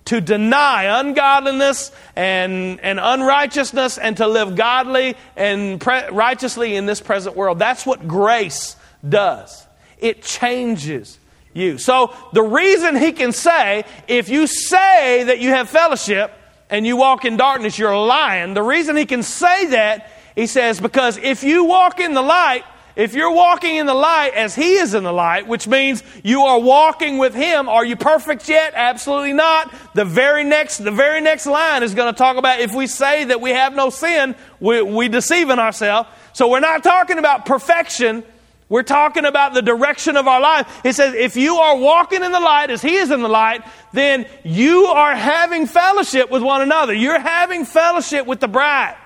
to 0.07 0.21
deny 0.21 1.01
ungodliness 1.01 1.93
and, 2.17 2.81
and 2.81 2.99
unrighteousness 3.01 3.99
and 3.99 4.17
to 4.17 4.27
live 4.27 4.57
godly 4.57 5.17
and 5.37 5.81
pre- 5.81 6.09
righteously 6.11 6.77
in 6.77 6.87
this 6.87 7.01
present 7.01 7.37
world. 7.37 7.59
That's 7.59 7.87
what 7.87 8.09
grace 8.09 8.77
does. 9.07 9.67
It 9.99 10.23
changes 10.23 11.19
you. 11.53 11.79
So 11.79 12.15
the 12.33 12.43
reason 12.43 12.97
he 12.97 13.13
can 13.13 13.33
say, 13.33 13.85
if 14.09 14.29
you 14.29 14.47
say 14.47 15.25
that 15.25 15.41
you 15.41 15.51
have 15.51 15.69
fellowship 15.69 16.33
and 16.71 16.87
you 16.87 16.97
walk 16.97 17.25
in 17.25 17.37
darkness, 17.37 17.79
you're 17.79 17.97
lying. 17.97 18.55
The 18.55 18.63
reason 18.63 18.97
he 18.97 19.07
can 19.07 19.23
say 19.23 19.67
that, 19.67 20.11
he 20.35 20.47
says, 20.47 20.81
because 20.81 21.19
if 21.19 21.43
you 21.43 21.65
walk 21.65 22.01
in 22.01 22.15
the 22.15 22.23
light, 22.23 22.65
if 23.01 23.15
you're 23.15 23.33
walking 23.33 23.77
in 23.77 23.87
the 23.87 23.95
light 23.95 24.35
as 24.35 24.55
He 24.55 24.75
is 24.75 24.95
in 24.95 25.05
the 25.05 25.13
light, 25.13 25.47
which 25.47 25.67
means 25.67 26.03
you 26.23 26.43
are 26.43 26.61
walking 26.61 27.19
with 27.19 27.35
Him, 27.35 27.69
are 27.69 27.85
you 27.85 27.97
perfect 27.97 28.49
yet? 28.49 28.75
Absolutely 28.77 29.33
not. 29.33 29.73
The 29.95 30.05
very 30.05 30.45
next, 30.45 30.79
the 30.79 30.91
very 30.91 31.21
next 31.21 31.47
line 31.47 31.83
is 31.83 31.95
going 31.95 32.13
to 32.13 32.19
talk 32.19 32.37
about 32.37 32.61
if 32.61 32.75
we 32.75 32.87
say 32.87 33.25
that 33.25 33.41
we 33.41 33.51
have 33.51 33.75
no 33.75 33.91
sin, 33.91 34.35
we, 34.61 34.83
we 34.83 35.09
deceiving 35.09 35.59
ourselves. 35.59 36.09
So 36.35 36.49
we're 36.49 36.61
not 36.61 36.85
talking 36.85 37.19
about 37.19 37.47
perfection. 37.47 38.23
We're 38.69 38.83
talking 38.83 39.25
about 39.25 39.55
the 39.55 39.63
direction 39.63 40.17
of 40.17 40.29
our 40.29 40.41
life. 40.41 40.81
It 40.85 40.95
says, 40.95 41.15
if 41.15 41.37
you 41.37 41.57
are 41.57 41.77
walking 41.77 42.23
in 42.23 42.31
the 42.31 42.39
light 42.39 42.71
as 42.71 42.83
He 42.83 42.97
is 42.97 43.11
in 43.11 43.23
the 43.23 43.29
light, 43.29 43.63
then 43.93 44.27
you 44.45 44.85
are 44.87 45.15
having 45.15 45.67
fellowship 45.67 46.31
with 46.31 46.43
one 46.43 46.61
another. 46.61 46.95
You're 46.95 47.19
having 47.19 47.65
fellowship 47.65 48.27
with 48.27 48.41
the 48.41 48.49
bride. 48.49 48.97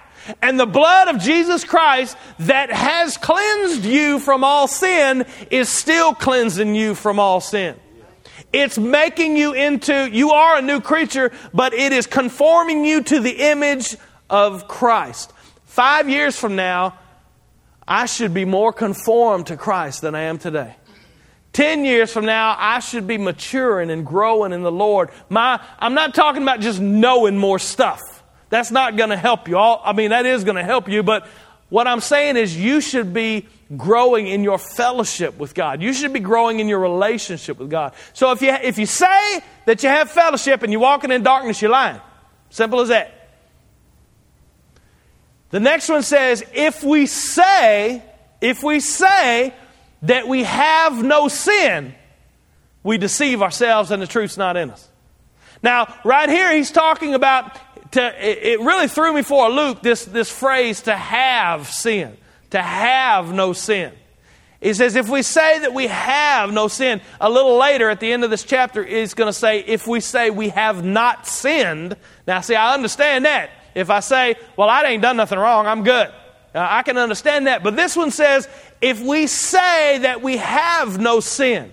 And 0.41 0.59
the 0.59 0.67
blood 0.67 1.09
of 1.09 1.21
Jesus 1.21 1.65
Christ 1.65 2.17
that 2.41 2.71
has 2.71 3.17
cleansed 3.17 3.85
you 3.85 4.19
from 4.19 4.45
all 4.45 4.69
sin 4.69 5.27
is 5.51 5.69
still 5.69 6.15
cleansing 6.15 6.75
you 6.75 6.95
from 6.95 7.19
all 7.19 7.41
sin. 7.41 7.77
It's 8.53 8.79
making 8.79 9.37
you 9.37 9.53
into, 9.53 10.09
you 10.11 10.31
are 10.31 10.59
a 10.59 10.63
new 10.63 10.81
creature, 10.81 11.33
but 11.53 11.75
it 11.75 11.93
is 11.93 12.07
conforming 12.07 12.85
you 12.85 13.03
to 13.03 13.21
the 13.21 13.51
image 13.51 13.97
of 14.31 14.69
Christ. 14.69 15.33
Five 15.65 16.09
years 16.09 16.39
from 16.39 16.55
now, 16.55 16.97
I 17.87 18.07
should 18.07 18.33
be 18.33 18.45
more 18.45 18.73
conformed 18.73 19.49
to 19.49 19.57
Christ 19.57 20.03
than 20.03 20.15
I 20.15 20.23
am 20.23 20.39
today. 20.39 20.77
Ten 21.53 21.85
years 21.85 22.13
from 22.13 22.27
now, 22.27 22.57
I 22.59 22.79
should 22.79 23.07
be 23.07 23.19
maturing 23.19 23.91
and 23.91 24.07
growing 24.07 24.53
in 24.53 24.63
the 24.63 24.73
Lord. 24.73 25.11
My, 25.29 25.61
I'm 25.79 25.95
not 25.95 26.15
talking 26.15 26.43
about 26.43 26.61
just 26.61 26.81
knowing 26.81 27.37
more 27.37 27.59
stuff. 27.59 28.13
That's 28.55 28.71
not 28.71 28.97
going 28.97 29.11
to 29.11 29.17
help 29.17 29.49
you. 29.49 29.59
All, 29.59 29.83
I 29.85 29.93
mean, 29.93 30.11
that 30.11 30.27
is 30.27 30.45
going 30.45 30.55
to 30.55 30.62
help 30.62 30.88
you, 30.88 31.03
but 31.03 31.27
what 31.71 31.88
I'm 31.88 31.99
saying 31.99 32.37
is 32.37 32.57
you 32.57 32.81
should 32.81 33.12
be 33.12 33.49
growing 33.77 34.29
in 34.29 34.45
your 34.45 34.59
fellowship 34.59 35.37
with 35.38 35.57
God. 35.57 35.83
You 35.83 35.93
should 35.93 36.12
be 36.12 36.21
growing 36.21 36.61
in 36.61 36.69
your 36.69 36.79
relationship 36.79 37.59
with 37.59 37.69
God. 37.69 37.95
So 38.12 38.31
if 38.31 38.43
you, 38.43 38.53
if 38.53 38.79
you 38.79 38.87
say 38.87 39.40
that 39.64 39.83
you 39.83 39.88
have 39.88 40.09
fellowship 40.09 40.62
and 40.62 40.71
you're 40.71 40.81
walking 40.81 41.11
in 41.11 41.25
darkness, 41.25 41.61
you're 41.61 41.73
lying. 41.73 42.01
Simple 42.49 42.79
as 42.79 42.90
that. 42.90 43.29
The 45.51 45.59
next 45.59 45.88
one 45.88 46.05
says, 46.05 46.45
if 46.55 46.85
we 46.85 47.07
say, 47.07 48.05
if 48.40 48.62
we 48.62 48.79
say 48.79 49.53
that 50.03 50.29
we 50.29 50.45
have 50.45 51.03
no 51.03 51.27
sin, 51.27 51.93
we 52.85 52.99
deceive 52.99 53.43
ourselves 53.43 53.90
and 53.90 54.01
the 54.01 54.07
truth's 54.07 54.37
not 54.37 54.57
in 54.57 54.71
us. 54.71 54.88
Now, 55.61 55.93
right 56.05 56.29
here, 56.29 56.55
he's 56.55 56.71
talking 56.71 57.14
about 57.14 57.59
to, 57.94 58.14
it 58.20 58.61
really 58.61 58.88
threw 58.88 59.12
me 59.12 59.22
for 59.22 59.46
a 59.46 59.50
loop, 59.50 59.83
this, 59.83 60.04
this 60.04 60.30
phrase, 60.30 60.83
to 60.83 60.94
have 60.94 61.68
sin, 61.68 62.16
to 62.50 62.61
have 62.61 63.33
no 63.33 63.52
sin. 63.52 63.92
He 64.61 64.72
says, 64.72 64.96
if 64.96 65.09
we 65.09 65.22
say 65.22 65.59
that 65.59 65.74
we 65.74 65.88
have 65.88 66.52
no 66.52 66.68
sin, 66.68 67.00
a 67.20 67.28
little 67.28 67.59
later 67.59 67.90
at 67.90 68.00
the 68.00 68.11
end 68.11 68.24
of 68.24 68.30
this 68.30 68.44
chapter, 68.44 68.83
he's 68.85 69.14
going 69.14 69.28
to 69.28 69.33
say, 69.33 69.61
if 69.61 69.87
we 69.87 70.00
say 70.00 70.30
we 70.30 70.48
have 70.50 70.85
not 70.85 71.26
sinned. 71.26 71.96
Now, 72.26 72.40
see, 72.40 72.54
I 72.54 72.72
understand 72.72 73.26
that. 73.26 73.50
If 73.74 73.90
I 73.90 74.00
say, 74.00 74.37
well, 74.57 74.70
I 74.70 74.83
ain't 74.85 75.02
done 75.02 75.16
nothing 75.16 75.38
wrong, 75.38 75.66
I'm 75.66 75.83
good. 75.83 76.11
I 76.54 76.83
can 76.83 76.96
understand 76.96 77.46
that. 77.46 77.62
But 77.62 77.76
this 77.76 77.96
one 77.96 78.11
says, 78.11 78.48
if 78.80 79.02
we 79.02 79.26
say 79.26 79.98
that 79.98 80.22
we 80.22 80.38
have 80.38 80.98
no 80.98 81.20
sin, 81.20 81.72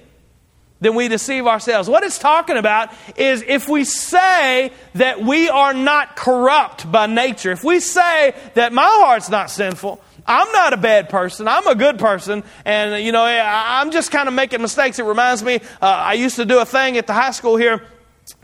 then 0.81 0.95
we 0.95 1.07
deceive 1.07 1.47
ourselves. 1.47 1.87
What 1.87 2.03
it's 2.03 2.19
talking 2.19 2.57
about 2.57 2.91
is 3.15 3.43
if 3.47 3.69
we 3.69 3.85
say 3.85 4.71
that 4.95 5.21
we 5.21 5.47
are 5.47 5.73
not 5.73 6.15
corrupt 6.15 6.91
by 6.91 7.05
nature, 7.05 7.51
if 7.51 7.63
we 7.63 7.79
say 7.79 8.35
that 8.55 8.73
my 8.73 8.83
heart's 8.85 9.29
not 9.29 9.49
sinful, 9.49 10.01
I'm 10.25 10.51
not 10.51 10.73
a 10.73 10.77
bad 10.77 11.09
person. 11.09 11.47
I'm 11.47 11.67
a 11.67 11.75
good 11.75 11.97
person. 11.97 12.43
And, 12.65 13.03
you 13.03 13.11
know, 13.11 13.23
I'm 13.23 13.91
just 13.91 14.11
kind 14.11 14.27
of 14.27 14.33
making 14.33 14.61
mistakes. 14.61 14.99
It 14.99 15.03
reminds 15.03 15.43
me, 15.43 15.55
uh, 15.81 15.85
I 15.85 16.13
used 16.13 16.35
to 16.35 16.45
do 16.45 16.59
a 16.59 16.65
thing 16.65 16.97
at 16.97 17.07
the 17.07 17.13
high 17.13 17.31
school 17.31 17.57
here 17.57 17.83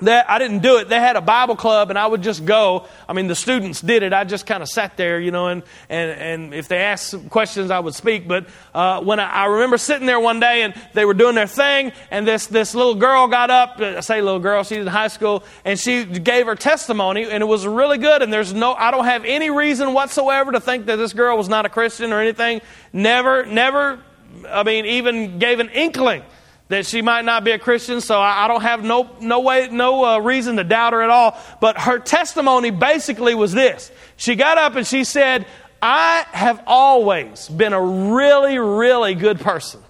that 0.01 0.29
I 0.29 0.37
didn't 0.37 0.59
do 0.59 0.77
it. 0.77 0.89
They 0.89 0.99
had 0.99 1.15
a 1.15 1.21
Bible 1.21 1.55
club, 1.55 1.89
and 1.89 1.97
I 1.97 2.05
would 2.05 2.21
just 2.21 2.45
go. 2.45 2.85
I 3.07 3.13
mean, 3.13 3.27
the 3.27 3.35
students 3.35 3.81
did 3.81 4.03
it. 4.03 4.13
I 4.13 4.23
just 4.23 4.45
kind 4.45 4.61
of 4.61 4.69
sat 4.69 4.97
there, 4.97 5.19
you 5.19 5.31
know, 5.31 5.47
and 5.47 5.63
and 5.89 6.11
and 6.11 6.53
if 6.53 6.67
they 6.67 6.77
asked 6.77 7.29
questions, 7.29 7.71
I 7.71 7.79
would 7.79 7.95
speak. 7.95 8.27
But 8.27 8.47
uh, 8.73 9.01
when 9.01 9.19
I, 9.19 9.29
I, 9.29 9.45
remember 9.45 9.77
sitting 9.77 10.05
there 10.05 10.19
one 10.19 10.39
day, 10.39 10.61
and 10.61 10.73
they 10.93 11.05
were 11.05 11.13
doing 11.13 11.35
their 11.35 11.47
thing, 11.47 11.91
and 12.11 12.27
this 12.27 12.47
this 12.47 12.75
little 12.75 12.95
girl 12.95 13.27
got 13.27 13.49
up. 13.49 13.79
I 13.79 14.01
say 14.01 14.21
little 14.21 14.39
girl, 14.39 14.63
she's 14.63 14.79
in 14.79 14.87
high 14.87 15.07
school, 15.07 15.43
and 15.65 15.79
she 15.79 16.05
gave 16.05 16.45
her 16.45 16.55
testimony, 16.55 17.23
and 17.23 17.41
it 17.41 17.47
was 17.47 17.65
really 17.65 17.97
good. 17.97 18.21
And 18.21 18.31
there's 18.31 18.53
no, 18.53 18.73
I 18.73 18.91
don't 18.91 19.05
have 19.05 19.25
any 19.25 19.49
reason 19.49 19.93
whatsoever 19.93 20.51
to 20.51 20.59
think 20.59 20.87
that 20.87 20.97
this 20.97 21.13
girl 21.13 21.37
was 21.37 21.49
not 21.49 21.65
a 21.65 21.69
Christian 21.69 22.13
or 22.13 22.21
anything. 22.21 22.61
Never, 22.93 23.45
never. 23.45 23.99
I 24.47 24.63
mean, 24.63 24.85
even 24.85 25.39
gave 25.39 25.59
an 25.59 25.69
inkling 25.69 26.23
that 26.69 26.85
she 26.85 27.01
might 27.01 27.23
not 27.23 27.43
be 27.43 27.51
a 27.51 27.59
Christian, 27.59 28.01
so 28.01 28.19
I, 28.19 28.45
I 28.45 28.47
don't 28.47 28.61
have 28.61 28.83
no, 28.83 29.09
no 29.21 29.39
way, 29.39 29.69
no 29.71 30.03
uh, 30.03 30.19
reason 30.19 30.57
to 30.57 30.63
doubt 30.63 30.93
her 30.93 31.01
at 31.01 31.09
all. 31.09 31.37
But 31.61 31.79
her 31.79 31.99
testimony 31.99 32.71
basically 32.71 33.35
was 33.35 33.53
this. 33.53 33.91
She 34.17 34.35
got 34.35 34.57
up 34.57 34.75
and 34.75 34.85
she 34.85 35.03
said, 35.03 35.45
I 35.81 36.25
have 36.31 36.61
always 36.67 37.47
been 37.47 37.73
a 37.73 37.81
really, 37.81 38.57
really 38.57 39.15
good 39.15 39.39
person. 39.39 39.81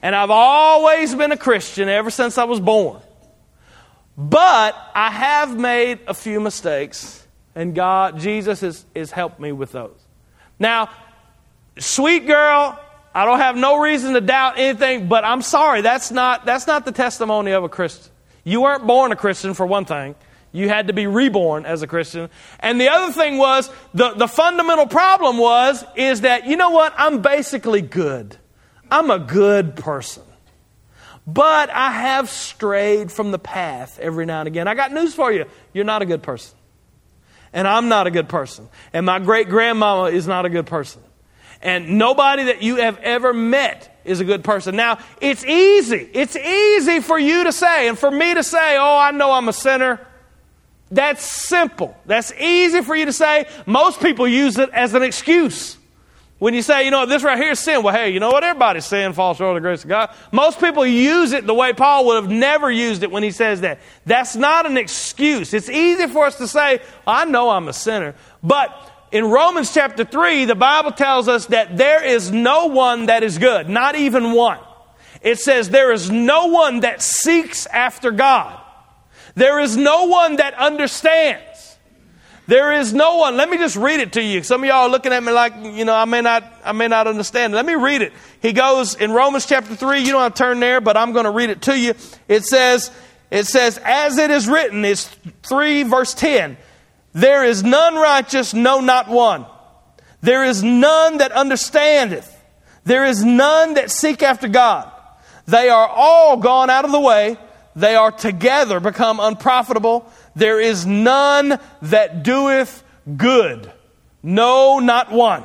And 0.00 0.14
I've 0.14 0.30
always 0.30 1.14
been 1.14 1.32
a 1.32 1.36
Christian 1.36 1.88
ever 1.88 2.10
since 2.10 2.38
I 2.38 2.44
was 2.44 2.60
born. 2.60 3.00
But 4.16 4.76
I 4.94 5.10
have 5.10 5.58
made 5.58 6.00
a 6.06 6.14
few 6.14 6.40
mistakes, 6.40 7.24
and 7.54 7.74
God, 7.74 8.18
Jesus 8.18 8.60
has, 8.62 8.84
has 8.96 9.10
helped 9.12 9.38
me 9.38 9.52
with 9.52 9.72
those. 9.72 9.96
Now, 10.58 10.90
sweet 11.78 12.26
girl, 12.26 12.80
I 13.18 13.24
don't 13.24 13.40
have 13.40 13.56
no 13.56 13.80
reason 13.80 14.14
to 14.14 14.20
doubt 14.20 14.60
anything, 14.60 15.08
but 15.08 15.24
I'm 15.24 15.42
sorry, 15.42 15.80
that's 15.80 16.12
not, 16.12 16.46
that's 16.46 16.68
not 16.68 16.84
the 16.84 16.92
testimony 16.92 17.50
of 17.50 17.64
a 17.64 17.68
Christian. 17.68 18.12
You 18.44 18.60
weren't 18.60 18.86
born 18.86 19.10
a 19.10 19.16
Christian, 19.16 19.54
for 19.54 19.66
one 19.66 19.86
thing. 19.86 20.14
You 20.52 20.68
had 20.68 20.86
to 20.86 20.92
be 20.92 21.08
reborn 21.08 21.66
as 21.66 21.82
a 21.82 21.88
Christian. 21.88 22.30
And 22.60 22.80
the 22.80 22.90
other 22.90 23.12
thing 23.12 23.36
was, 23.36 23.70
the, 23.92 24.10
the 24.10 24.28
fundamental 24.28 24.86
problem 24.86 25.36
was, 25.36 25.84
is 25.96 26.20
that, 26.20 26.46
you 26.46 26.56
know 26.56 26.70
what? 26.70 26.94
I'm 26.96 27.20
basically 27.20 27.82
good. 27.82 28.36
I'm 28.88 29.10
a 29.10 29.18
good 29.18 29.74
person. 29.74 30.22
But 31.26 31.70
I 31.70 31.90
have 31.90 32.30
strayed 32.30 33.10
from 33.10 33.32
the 33.32 33.38
path 33.40 33.98
every 33.98 34.26
now 34.26 34.42
and 34.42 34.46
again. 34.46 34.68
I 34.68 34.76
got 34.76 34.92
news 34.92 35.12
for 35.12 35.32
you. 35.32 35.46
You're 35.72 35.84
not 35.84 36.02
a 36.02 36.06
good 36.06 36.22
person. 36.22 36.56
And 37.52 37.66
I'm 37.66 37.88
not 37.88 38.06
a 38.06 38.12
good 38.12 38.28
person. 38.28 38.68
And 38.92 39.04
my 39.04 39.18
great 39.18 39.48
grandmama 39.48 40.04
is 40.04 40.28
not 40.28 40.46
a 40.46 40.48
good 40.48 40.66
person. 40.66 41.02
And 41.60 41.98
nobody 41.98 42.44
that 42.44 42.62
you 42.62 42.76
have 42.76 42.98
ever 42.98 43.32
met 43.32 44.00
is 44.04 44.20
a 44.20 44.24
good 44.24 44.44
person. 44.44 44.76
Now, 44.76 44.98
it's 45.20 45.44
easy. 45.44 46.08
It's 46.12 46.36
easy 46.36 47.00
for 47.00 47.18
you 47.18 47.44
to 47.44 47.52
say 47.52 47.88
and 47.88 47.98
for 47.98 48.10
me 48.10 48.34
to 48.34 48.42
say, 48.42 48.76
oh, 48.78 48.96
I 48.98 49.10
know 49.10 49.32
I'm 49.32 49.48
a 49.48 49.52
sinner. 49.52 50.00
That's 50.90 51.22
simple. 51.22 51.96
That's 52.06 52.32
easy 52.32 52.82
for 52.82 52.96
you 52.96 53.06
to 53.06 53.12
say. 53.12 53.46
Most 53.66 54.00
people 54.00 54.26
use 54.26 54.56
it 54.56 54.70
as 54.70 54.94
an 54.94 55.02
excuse. 55.02 55.76
When 56.38 56.54
you 56.54 56.62
say, 56.62 56.84
you 56.84 56.92
know, 56.92 57.04
this 57.04 57.24
right 57.24 57.36
here 57.36 57.50
is 57.50 57.58
sin, 57.58 57.82
well, 57.82 57.92
hey, 57.92 58.10
you 58.10 58.20
know 58.20 58.30
what? 58.30 58.44
Everybody's 58.44 58.86
sin 58.86 59.12
falls 59.12 59.38
short 59.38 59.56
of 59.56 59.62
the 59.62 59.66
grace 59.66 59.82
of 59.82 59.88
God. 59.88 60.14
Most 60.30 60.60
people 60.60 60.86
use 60.86 61.32
it 61.32 61.44
the 61.44 61.54
way 61.54 61.72
Paul 61.72 62.06
would 62.06 62.22
have 62.22 62.30
never 62.30 62.70
used 62.70 63.02
it 63.02 63.10
when 63.10 63.24
he 63.24 63.32
says 63.32 63.62
that. 63.62 63.80
That's 64.06 64.36
not 64.36 64.64
an 64.64 64.76
excuse. 64.76 65.52
It's 65.52 65.68
easy 65.68 66.06
for 66.06 66.26
us 66.26 66.38
to 66.38 66.46
say, 66.46 66.80
I 67.08 67.24
know 67.24 67.50
I'm 67.50 67.66
a 67.66 67.72
sinner. 67.72 68.14
But 68.40 68.70
in 69.10 69.24
Romans 69.24 69.72
chapter 69.72 70.04
3, 70.04 70.44
the 70.44 70.54
Bible 70.54 70.92
tells 70.92 71.28
us 71.28 71.46
that 71.46 71.76
there 71.76 72.04
is 72.04 72.30
no 72.30 72.66
one 72.66 73.06
that 73.06 73.22
is 73.22 73.38
good, 73.38 73.68
not 73.68 73.94
even 73.94 74.32
one. 74.32 74.58
It 75.22 75.38
says, 75.38 75.70
There 75.70 75.92
is 75.92 76.10
no 76.10 76.46
one 76.46 76.80
that 76.80 77.02
seeks 77.02 77.66
after 77.66 78.10
God. 78.10 78.60
There 79.34 79.60
is 79.60 79.76
no 79.76 80.06
one 80.06 80.36
that 80.36 80.54
understands. 80.54 81.76
There 82.46 82.72
is 82.72 82.94
no 82.94 83.18
one. 83.18 83.36
Let 83.36 83.50
me 83.50 83.58
just 83.58 83.76
read 83.76 84.00
it 84.00 84.14
to 84.14 84.22
you. 84.22 84.42
Some 84.42 84.62
of 84.62 84.68
y'all 84.68 84.86
are 84.86 84.88
looking 84.88 85.12
at 85.12 85.22
me 85.22 85.32
like, 85.32 85.52
you 85.54 85.84
know, 85.84 85.94
I 85.94 86.06
may 86.06 86.22
not, 86.22 86.44
I 86.64 86.72
may 86.72 86.88
not 86.88 87.06
understand. 87.06 87.52
Let 87.52 87.66
me 87.66 87.74
read 87.74 88.00
it. 88.00 88.14
He 88.40 88.54
goes 88.54 88.94
in 88.94 89.12
Romans 89.12 89.44
chapter 89.44 89.76
3, 89.76 90.00
you 90.00 90.12
don't 90.12 90.22
have 90.22 90.32
to 90.32 90.38
turn 90.38 90.58
there, 90.58 90.80
but 90.80 90.96
I'm 90.96 91.12
going 91.12 91.26
to 91.26 91.30
read 91.30 91.50
it 91.50 91.60
to 91.62 91.78
you. 91.78 91.92
It 92.26 92.44
says, 92.44 92.90
it 93.30 93.46
says, 93.46 93.78
as 93.84 94.16
it 94.16 94.30
is 94.30 94.48
written, 94.48 94.84
is 94.86 95.04
3 95.42 95.82
verse 95.82 96.14
10. 96.14 96.56
There 97.18 97.42
is 97.42 97.64
none 97.64 97.96
righteous, 97.96 98.54
no, 98.54 98.78
not 98.78 99.08
one. 99.08 99.44
There 100.20 100.44
is 100.44 100.62
none 100.62 101.18
that 101.18 101.32
understandeth. 101.32 102.32
There 102.84 103.04
is 103.04 103.24
none 103.24 103.74
that 103.74 103.90
seek 103.90 104.22
after 104.22 104.46
God. 104.46 104.88
They 105.46 105.68
are 105.68 105.88
all 105.88 106.36
gone 106.36 106.70
out 106.70 106.84
of 106.84 106.92
the 106.92 107.00
way. 107.00 107.36
They 107.74 107.96
are 107.96 108.12
together 108.12 108.78
become 108.78 109.18
unprofitable. 109.18 110.08
There 110.36 110.60
is 110.60 110.86
none 110.86 111.58
that 111.82 112.22
doeth 112.22 112.84
good. 113.16 113.72
No, 114.22 114.78
not 114.78 115.10
one. 115.10 115.44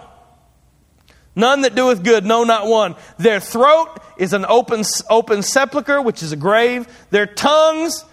None 1.36 1.62
that 1.62 1.74
doeth 1.74 2.04
good, 2.04 2.24
no, 2.24 2.44
not 2.44 2.68
one. 2.68 2.96
Their 3.18 3.40
throat 3.40 4.00
is 4.20 4.34
an 4.34 4.46
open, 4.48 4.84
open 5.10 5.42
sepulchre, 5.42 6.04
which 6.04 6.22
is 6.22 6.34
a 6.34 6.38
grave. 6.38 6.86
Their 7.10 7.26
tongues, 7.26 8.06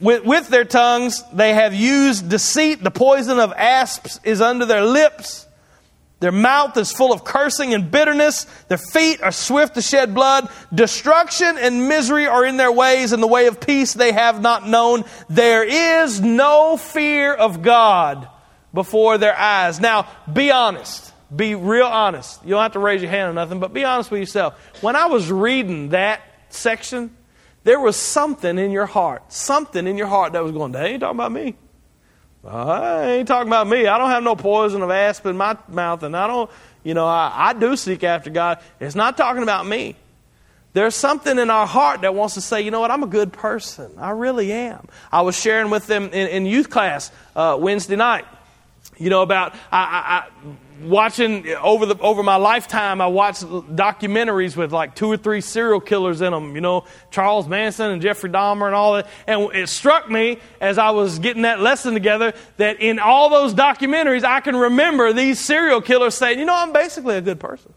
with, 0.00 0.24
with 0.24 0.48
their 0.48 0.64
tongues, 0.64 1.22
they 1.32 1.54
have 1.54 1.74
used 1.74 2.28
deceit. 2.28 2.82
The 2.82 2.90
poison 2.90 3.38
of 3.38 3.52
asps 3.52 4.20
is 4.24 4.40
under 4.40 4.66
their 4.66 4.84
lips. 4.84 5.46
Their 6.20 6.32
mouth 6.32 6.76
is 6.76 6.90
full 6.90 7.12
of 7.12 7.24
cursing 7.24 7.74
and 7.74 7.90
bitterness. 7.90 8.44
Their 8.68 8.78
feet 8.78 9.22
are 9.22 9.32
swift 9.32 9.74
to 9.74 9.82
shed 9.82 10.14
blood. 10.14 10.48
Destruction 10.74 11.58
and 11.58 11.88
misery 11.88 12.26
are 12.26 12.44
in 12.46 12.56
their 12.56 12.72
ways, 12.72 13.12
and 13.12 13.22
the 13.22 13.26
way 13.26 13.46
of 13.46 13.60
peace 13.60 13.92
they 13.92 14.12
have 14.12 14.40
not 14.40 14.66
known. 14.66 15.04
There 15.28 15.64
is 15.64 16.20
no 16.20 16.76
fear 16.76 17.34
of 17.34 17.62
God 17.62 18.28
before 18.72 19.18
their 19.18 19.36
eyes. 19.36 19.80
Now, 19.80 20.08
be 20.32 20.50
honest. 20.50 21.12
Be 21.34 21.54
real 21.54 21.86
honest. 21.86 22.42
You 22.44 22.50
don't 22.50 22.62
have 22.62 22.72
to 22.72 22.78
raise 22.78 23.02
your 23.02 23.10
hand 23.10 23.30
or 23.30 23.34
nothing, 23.34 23.60
but 23.60 23.72
be 23.72 23.84
honest 23.84 24.10
with 24.10 24.20
yourself. 24.20 24.54
When 24.82 24.96
I 24.96 25.06
was 25.06 25.30
reading 25.30 25.90
that 25.90 26.22
section, 26.48 27.14
there 27.64 27.80
was 27.80 27.96
something 27.96 28.58
in 28.58 28.70
your 28.70 28.86
heart, 28.86 29.32
something 29.32 29.86
in 29.86 29.96
your 29.96 30.06
heart 30.06 30.34
that 30.34 30.42
was 30.42 30.52
going, 30.52 30.72
they 30.72 30.92
ain't 30.92 31.00
talking 31.00 31.16
about 31.16 31.32
me. 31.32 31.56
I 32.46 33.10
ain't 33.12 33.28
talking 33.28 33.48
about 33.48 33.66
me. 33.66 33.86
I 33.86 33.96
don't 33.96 34.10
have 34.10 34.22
no 34.22 34.36
poison 34.36 34.82
of 34.82 34.90
asp 34.90 35.24
in 35.24 35.36
my 35.36 35.56
mouth, 35.68 36.02
and 36.02 36.14
I 36.14 36.26
don't, 36.26 36.50
you 36.82 36.92
know, 36.92 37.06
I, 37.06 37.32
I 37.34 37.52
do 37.54 37.74
seek 37.74 38.04
after 38.04 38.28
God. 38.28 38.58
It's 38.80 38.94
not 38.94 39.16
talking 39.16 39.42
about 39.42 39.66
me. 39.66 39.96
There's 40.74 40.94
something 40.94 41.38
in 41.38 41.50
our 41.50 41.66
heart 41.66 42.02
that 42.02 42.14
wants 42.14 42.34
to 42.34 42.40
say, 42.40 42.60
you 42.60 42.70
know 42.70 42.80
what, 42.80 42.90
I'm 42.90 43.02
a 43.02 43.08
good 43.08 43.32
person. 43.32 43.92
I 43.96 44.10
really 44.10 44.52
am. 44.52 44.88
I 45.10 45.22
was 45.22 45.38
sharing 45.38 45.70
with 45.70 45.86
them 45.86 46.06
in, 46.06 46.28
in 46.28 46.46
youth 46.46 46.68
class 46.68 47.10
uh, 47.34 47.56
Wednesday 47.58 47.96
night, 47.96 48.26
you 48.98 49.08
know, 49.08 49.22
about 49.22 49.54
I, 49.72 50.26
I 50.26 50.56
watching 50.82 51.48
over 51.62 51.86
the 51.86 51.96
over 51.98 52.22
my 52.22 52.36
lifetime 52.36 53.00
i 53.00 53.06
watched 53.06 53.42
documentaries 53.42 54.56
with 54.56 54.72
like 54.72 54.94
two 54.94 55.10
or 55.10 55.16
three 55.16 55.40
serial 55.40 55.80
killers 55.80 56.20
in 56.20 56.32
them 56.32 56.54
you 56.54 56.60
know 56.60 56.84
charles 57.10 57.46
manson 57.46 57.90
and 57.90 58.02
jeffrey 58.02 58.30
dahmer 58.30 58.66
and 58.66 58.74
all 58.74 58.94
that. 58.94 59.06
And 59.26 59.54
it 59.54 59.68
struck 59.68 60.10
me 60.10 60.38
as 60.60 60.78
i 60.78 60.90
was 60.90 61.18
getting 61.18 61.42
that 61.42 61.60
lesson 61.60 61.94
together 61.94 62.34
that 62.56 62.80
in 62.80 62.98
all 62.98 63.30
those 63.30 63.54
documentaries 63.54 64.24
i 64.24 64.40
can 64.40 64.56
remember 64.56 65.12
these 65.12 65.38
serial 65.38 65.80
killers 65.80 66.14
saying 66.14 66.38
you 66.38 66.44
know 66.44 66.56
i'm 66.56 66.72
basically 66.72 67.16
a 67.16 67.22
good 67.22 67.40
person. 67.40 67.72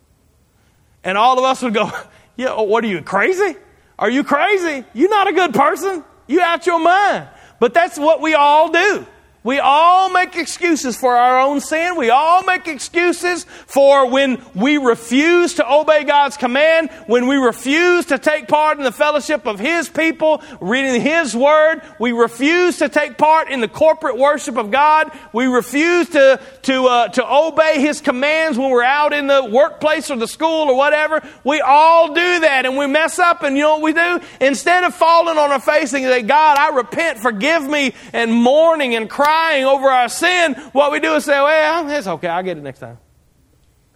And 1.04 1.18
all 1.18 1.38
of 1.38 1.46
us 1.46 1.62
would 1.62 1.74
go 1.74 1.92
yeah 2.36 2.60
what 2.60 2.84
are 2.84 2.88
you 2.88 3.02
crazy? 3.02 3.56
Are 4.00 4.10
you 4.10 4.24
crazy? 4.24 4.86
You're 4.94 5.10
not 5.10 5.28
a 5.28 5.34
good 5.34 5.54
person. 5.54 6.04
You 6.28 6.42
out 6.42 6.68
your 6.68 6.80
mind. 6.80 7.28
But 7.60 7.74
that's 7.74 7.98
what 7.98 8.22
we 8.22 8.36
all 8.36 8.72
do 8.72 9.08
we 9.44 9.60
all 9.60 10.10
make 10.10 10.36
excuses 10.36 10.98
for 10.98 11.16
our 11.16 11.40
own 11.40 11.62
sin. 11.62 11.96
We 11.96 12.10
all 12.10 12.44
make 12.44 12.68
excuses 12.68 13.46
for 13.46 14.10
when 14.10 14.44
we 14.54 14.78
refuse 14.78 15.54
to 15.54 15.72
obey 15.72 16.04
God's 16.04 16.36
command, 16.36 16.90
when 17.06 17.28
we 17.28 17.38
refuse 17.38 18.08
to 18.08 18.18
take 18.18 18.50
part 18.50 18.78
in 18.78 18.84
the 18.84 18.92
fellowship 18.92 19.46
of 19.48 19.58
His 19.58 19.88
people, 19.88 20.42
reading 20.60 21.00
His 21.00 21.34
Word. 21.34 21.82
We 21.98 22.12
refuse 22.12 22.80
to 22.80 22.90
take 22.90 23.18
part 23.18 23.50
in 23.50 23.62
the 23.62 23.70
corporate 23.70 24.18
worship 24.18 24.58
of 24.58 24.70
God. 24.70 25.12
We 25.32 25.46
refuse 25.46 26.10
to, 26.10 26.42
to, 26.64 26.86
uh, 26.88 27.08
to 27.10 27.26
obey 27.26 27.80
His 27.80 28.02
commands 28.02 28.58
when 28.58 28.70
we're 28.70 28.84
out 28.84 29.14
in 29.14 29.28
the 29.28 29.46
workplace 29.46 30.12
or 30.12 30.18
the 30.18 30.28
school 30.28 30.70
or 30.70 30.76
whatever. 30.76 31.26
We 31.46 31.62
all 31.62 32.14
do 32.14 32.40
that 32.42 32.66
and 32.66 32.76
we 32.76 32.88
mess 32.88 33.18
up 33.18 33.44
and 33.44 33.56
you 33.56 33.64
know 33.64 33.78
what 33.78 33.84
we 33.84 33.94
do? 33.94 34.20
Instead 34.42 34.84
of 34.84 34.94
falling 34.94 35.38
on 35.38 35.52
our 35.52 35.62
face 35.62 35.94
and 35.94 36.04
say, 36.04 36.24
God, 36.24 36.58
I 36.58 36.76
repent, 36.76 37.20
forgive 37.20 37.64
me, 37.64 37.94
and 38.12 38.34
mourning 38.34 38.96
and 38.96 39.10
crying, 39.10 39.37
crying 39.38 39.66
over 39.66 39.88
our 39.90 40.10
sin, 40.10 40.54
what 40.72 40.92
we 40.92 41.00
do 41.00 41.14
is 41.16 41.26
say, 41.26 41.40
well, 41.40 41.90
it's 41.90 42.08
okay. 42.08 42.28
I'll 42.28 42.44
get 42.44 42.58
it 42.58 42.64
next 42.64 42.80
time. 42.80 42.98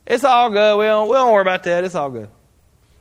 It's 0.06 0.24
all 0.24 0.50
good. 0.50 0.78
We 0.78 0.86
don't, 0.86 1.08
we 1.08 1.16
don't 1.16 1.32
worry 1.32 1.42
about 1.42 1.64
that. 1.64 1.84
It's 1.84 1.96
all 1.96 2.10
good. 2.10 2.30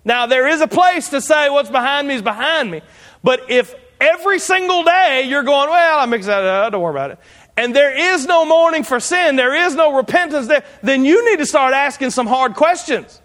Now, 0.04 0.26
there 0.26 0.48
is 0.48 0.60
a 0.60 0.68
place 0.68 1.10
to 1.10 1.20
say 1.20 1.50
what's 1.50 1.70
behind 1.70 2.08
me 2.08 2.14
is 2.14 2.22
behind 2.22 2.70
me. 2.70 2.82
But 3.22 3.50
if 3.50 3.74
every 4.00 4.38
single 4.38 4.84
day 4.84 5.24
you're 5.26 5.42
going, 5.42 5.68
well, 5.68 5.98
I'm 5.98 6.12
excited, 6.14 6.46
uh, 6.46 6.70
don't 6.70 6.82
worry 6.82 6.92
about 6.92 7.10
it, 7.12 7.18
and 7.56 7.76
there 7.76 8.14
is 8.14 8.26
no 8.26 8.46
mourning 8.46 8.82
for 8.82 8.98
sin, 9.00 9.36
there 9.36 9.66
is 9.66 9.74
no 9.74 9.94
repentance 9.94 10.46
there, 10.46 10.64
then 10.82 11.04
you 11.04 11.30
need 11.30 11.38
to 11.38 11.46
start 11.46 11.74
asking 11.74 12.10
some 12.10 12.26
hard 12.26 12.54
questions. 12.54 13.20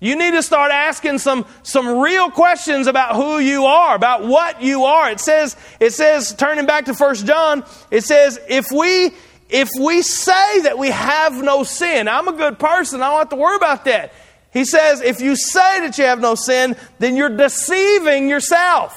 You 0.00 0.16
need 0.16 0.30
to 0.30 0.42
start 0.42 0.72
asking 0.72 1.18
some, 1.18 1.44
some 1.62 1.98
real 1.98 2.30
questions 2.30 2.86
about 2.86 3.16
who 3.16 3.38
you 3.38 3.66
are, 3.66 3.94
about 3.94 4.24
what 4.24 4.62
you 4.62 4.84
are. 4.84 5.10
It 5.10 5.20
says, 5.20 5.56
it 5.78 5.92
says, 5.92 6.34
turning 6.34 6.64
back 6.64 6.86
to 6.86 6.94
First 6.94 7.26
John, 7.26 7.64
it 7.90 8.04
says, 8.04 8.40
if 8.48 8.72
we, 8.72 9.10
if 9.50 9.68
we 9.78 10.00
say 10.00 10.62
that 10.62 10.78
we 10.78 10.88
have 10.88 11.34
no 11.42 11.64
sin, 11.64 12.08
I'm 12.08 12.28
a 12.28 12.32
good 12.32 12.58
person, 12.58 13.02
I 13.02 13.10
don't 13.10 13.18
have 13.18 13.28
to 13.28 13.36
worry 13.36 13.56
about 13.56 13.84
that. 13.84 14.14
He 14.54 14.64
says, 14.64 15.02
if 15.02 15.20
you 15.20 15.36
say 15.36 15.80
that 15.80 15.98
you 15.98 16.04
have 16.04 16.20
no 16.20 16.34
sin, 16.34 16.76
then 16.98 17.16
you're 17.16 17.36
deceiving 17.36 18.26
yourself. 18.28 18.96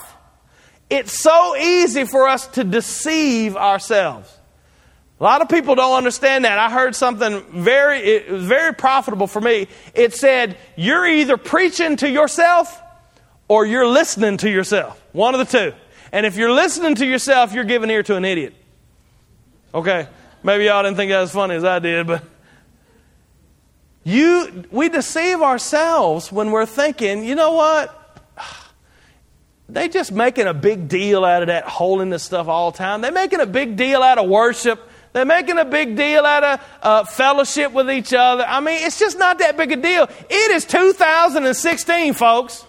It's 0.89 1.21
so 1.21 1.55
easy 1.57 2.05
for 2.05 2.29
us 2.29 2.47
to 2.47 2.63
deceive 2.63 3.57
ourselves. 3.57 4.33
A 5.19 5.23
lot 5.23 5.41
of 5.41 5.49
people 5.49 5.75
don't 5.75 5.95
understand 5.95 6.45
that. 6.45 6.57
I 6.57 6.69
heard 6.69 6.95
something 6.95 7.43
very, 7.51 7.99
it 7.99 8.29
was 8.29 8.43
very 8.43 8.73
profitable 8.73 9.27
for 9.27 9.39
me. 9.39 9.67
It 9.93 10.13
said, 10.13 10.57
you're 10.75 11.05
either 11.05 11.37
preaching 11.37 11.95
to 11.97 12.09
yourself 12.09 12.81
or 13.47 13.65
you're 13.65 13.87
listening 13.87 14.37
to 14.37 14.49
yourself. 14.49 15.01
One 15.11 15.35
of 15.35 15.39
the 15.39 15.57
two. 15.59 15.75
And 16.11 16.25
if 16.25 16.35
you're 16.35 16.51
listening 16.51 16.95
to 16.95 17.05
yourself, 17.05 17.53
you're 17.53 17.63
giving 17.63 17.89
ear 17.89 18.03
to 18.03 18.15
an 18.15 18.25
idiot. 18.25 18.53
Okay. 19.73 20.07
Maybe 20.43 20.65
y'all 20.65 20.83
didn't 20.83 20.97
think 20.97 21.11
that 21.11 21.21
was 21.21 21.31
funny 21.31 21.55
as 21.55 21.63
I 21.63 21.79
did, 21.79 22.05
but 22.05 22.23
you, 24.03 24.65
we 24.71 24.89
deceive 24.89 25.41
ourselves 25.41 26.31
when 26.31 26.51
we're 26.51 26.65
thinking, 26.65 27.23
you 27.23 27.35
know 27.35 27.53
what? 27.53 27.99
They 29.69 29.87
just 29.87 30.11
making 30.11 30.45
a 30.45 30.53
big 30.53 30.87
deal 30.89 31.23
out 31.23 31.41
of 31.41 31.47
that 31.47 31.63
holiness 31.63 32.21
stuff 32.21 32.47
all 32.47 32.69
the 32.69 32.77
time. 32.77 32.99
They're 33.01 33.13
making 33.13 33.39
a 33.39 33.45
big 33.45 33.75
deal 33.75 34.03
out 34.03 34.19
of 34.19 34.29
worship. 34.29 34.87
They're 35.13 35.25
making 35.25 35.59
a 35.59 35.65
big 35.65 35.95
deal 35.95 36.25
out 36.25 36.43
of 36.43 36.61
uh, 36.81 37.03
fellowship 37.05 37.71
with 37.71 37.89
each 37.89 38.13
other. 38.13 38.43
I 38.45 38.59
mean, 38.59 38.83
it's 38.83 38.99
just 38.99 39.17
not 39.17 39.37
that 39.39 39.55
big 39.55 39.71
a 39.71 39.75
deal. 39.75 40.09
It 40.29 40.51
is 40.51 40.65
2016, 40.65 42.13
folks. 42.13 42.65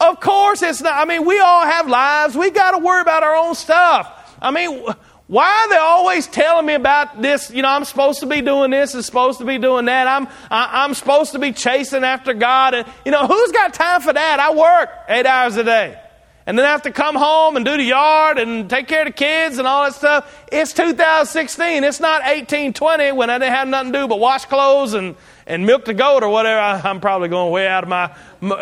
Of 0.00 0.18
course, 0.18 0.62
it's 0.62 0.80
not. 0.80 0.94
I 0.94 1.04
mean, 1.04 1.26
we 1.26 1.38
all 1.38 1.64
have 1.64 1.86
lives. 1.86 2.36
We 2.36 2.50
got 2.50 2.72
to 2.72 2.78
worry 2.78 3.02
about 3.02 3.22
our 3.22 3.36
own 3.36 3.54
stuff. 3.54 4.10
I 4.40 4.50
mean, 4.50 4.82
why 5.26 5.44
are 5.44 5.68
they 5.68 5.76
always 5.76 6.26
telling 6.26 6.66
me 6.66 6.74
about 6.74 7.20
this? 7.20 7.50
You 7.50 7.62
know, 7.62 7.68
I'm 7.68 7.84
supposed 7.84 8.20
to 8.20 8.26
be 8.26 8.40
doing 8.40 8.70
this 8.70 8.94
and 8.94 9.04
supposed 9.04 9.38
to 9.38 9.44
be 9.44 9.58
doing 9.58 9.84
that. 9.84 10.06
I'm 10.06 10.26
I, 10.50 10.64
am 10.64 10.70
i 10.72 10.84
am 10.84 10.94
supposed 10.94 11.32
to 11.32 11.38
be 11.38 11.52
chasing 11.52 12.02
after 12.02 12.32
God. 12.32 12.74
And 12.74 12.88
you 13.04 13.12
know, 13.12 13.26
who's 13.26 13.52
got 13.52 13.74
time 13.74 14.00
for 14.00 14.12
that? 14.12 14.40
I 14.40 14.54
work 14.54 14.90
eight 15.08 15.26
hours 15.26 15.56
a 15.56 15.64
day 15.64 15.98
and 16.46 16.58
then 16.58 16.66
have 16.66 16.82
to 16.82 16.90
come 16.90 17.14
home 17.14 17.56
and 17.56 17.64
do 17.64 17.76
the 17.76 17.84
yard 17.84 18.38
and 18.38 18.68
take 18.68 18.86
care 18.86 19.02
of 19.02 19.06
the 19.06 19.12
kids 19.12 19.58
and 19.58 19.66
all 19.66 19.84
that 19.84 19.94
stuff. 19.94 20.44
It's 20.52 20.72
2016. 20.74 21.84
It's 21.84 22.00
not 22.00 22.20
1820 22.20 23.12
when 23.12 23.30
I 23.30 23.38
didn't 23.38 23.54
have 23.54 23.68
nothing 23.68 23.92
to 23.92 23.98
do 24.00 24.08
but 24.08 24.20
wash 24.20 24.44
clothes 24.44 24.92
and, 24.94 25.16
and 25.46 25.64
milk 25.64 25.86
the 25.86 25.94
goat 25.94 26.22
or 26.22 26.28
whatever. 26.28 26.60
I, 26.60 26.90
am 26.90 27.00
probably 27.00 27.28
going 27.28 27.50
way 27.50 27.66
out 27.66 27.84
of 27.84 27.88
my 27.88 28.14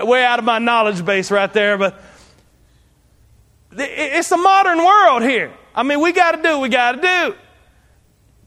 way 0.05 0.25
out 0.25 0.39
of 0.39 0.45
my 0.45 0.59
knowledge 0.59 1.05
base 1.05 1.31
right 1.31 1.53
there, 1.53 1.77
but 1.77 2.01
it's 3.73 4.31
a 4.31 4.37
modern 4.37 4.79
world 4.79 5.23
here. 5.23 5.53
I 5.75 5.83
mean, 5.83 6.01
we 6.01 6.13
got 6.13 6.33
to 6.33 6.43
do 6.43 6.51
what 6.51 6.63
we 6.63 6.69
got 6.69 6.93
to 6.93 7.01
do. 7.01 7.37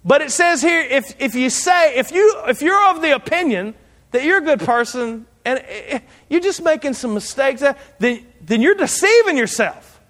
But 0.06 0.22
it 0.22 0.32
says 0.32 0.62
here, 0.62 0.82
if, 0.82 1.20
if 1.20 1.34
you 1.34 1.50
say, 1.50 1.98
if, 1.98 2.12
you, 2.12 2.44
if 2.48 2.62
you're 2.62 2.90
of 2.92 3.02
the 3.02 3.16
opinion 3.16 3.74
that 4.12 4.24
you're 4.24 4.38
a 4.38 4.42
good 4.42 4.60
person 4.60 5.26
and 5.46 5.60
eh, 5.60 5.64
eh, 5.88 6.00
you're 6.30 6.42
just 6.42 6.64
making 6.64 6.94
some 6.94 7.14
mistakes, 7.14 7.64
then 8.00 8.26
then 8.42 8.62
you're 8.62 8.76
deceiving 8.76 9.38
yourself. 9.38 10.02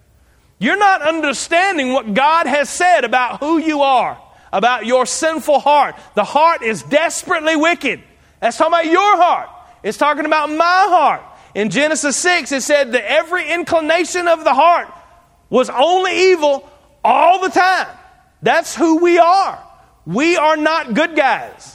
You're 0.58 0.78
not 0.78 1.02
understanding 1.02 1.92
what 1.92 2.14
God 2.14 2.48
has 2.48 2.70
said 2.70 3.04
about 3.04 3.40
who 3.42 3.58
you 3.58 3.82
are, 3.82 4.18
about 4.54 4.86
your 4.86 5.06
sinful 5.06 5.60
heart. 5.60 5.96
The 6.16 6.24
heart 6.24 6.64
is 6.64 6.82
desperately 6.84 7.56
wicked. 7.56 8.02
That's 8.40 8.58
talking 8.58 8.74
about 8.74 8.86
your 8.86 9.18
heart. 9.18 9.50
It's 9.84 9.98
talking 9.98 10.26
about 10.26 10.50
my 10.50 10.88
heart. 10.90 11.22
In 11.54 11.70
Genesis 11.70 12.16
6, 12.18 12.52
it 12.52 12.64
said 12.64 12.94
that 12.94 13.10
every 13.10 13.50
inclination 13.50 14.28
of 14.28 14.44
the 14.44 14.54
heart 14.54 14.88
was 15.50 15.70
only 15.70 16.32
evil 16.32 16.70
all 17.04 17.42
the 17.42 17.50
time. 17.50 17.88
That's 18.42 18.76
who 18.76 18.98
we 18.98 19.20
are. 19.20 19.62
We 20.06 20.38
are 20.38 20.58
not 20.58 20.94
good 20.94 21.16
guys. 21.16 21.74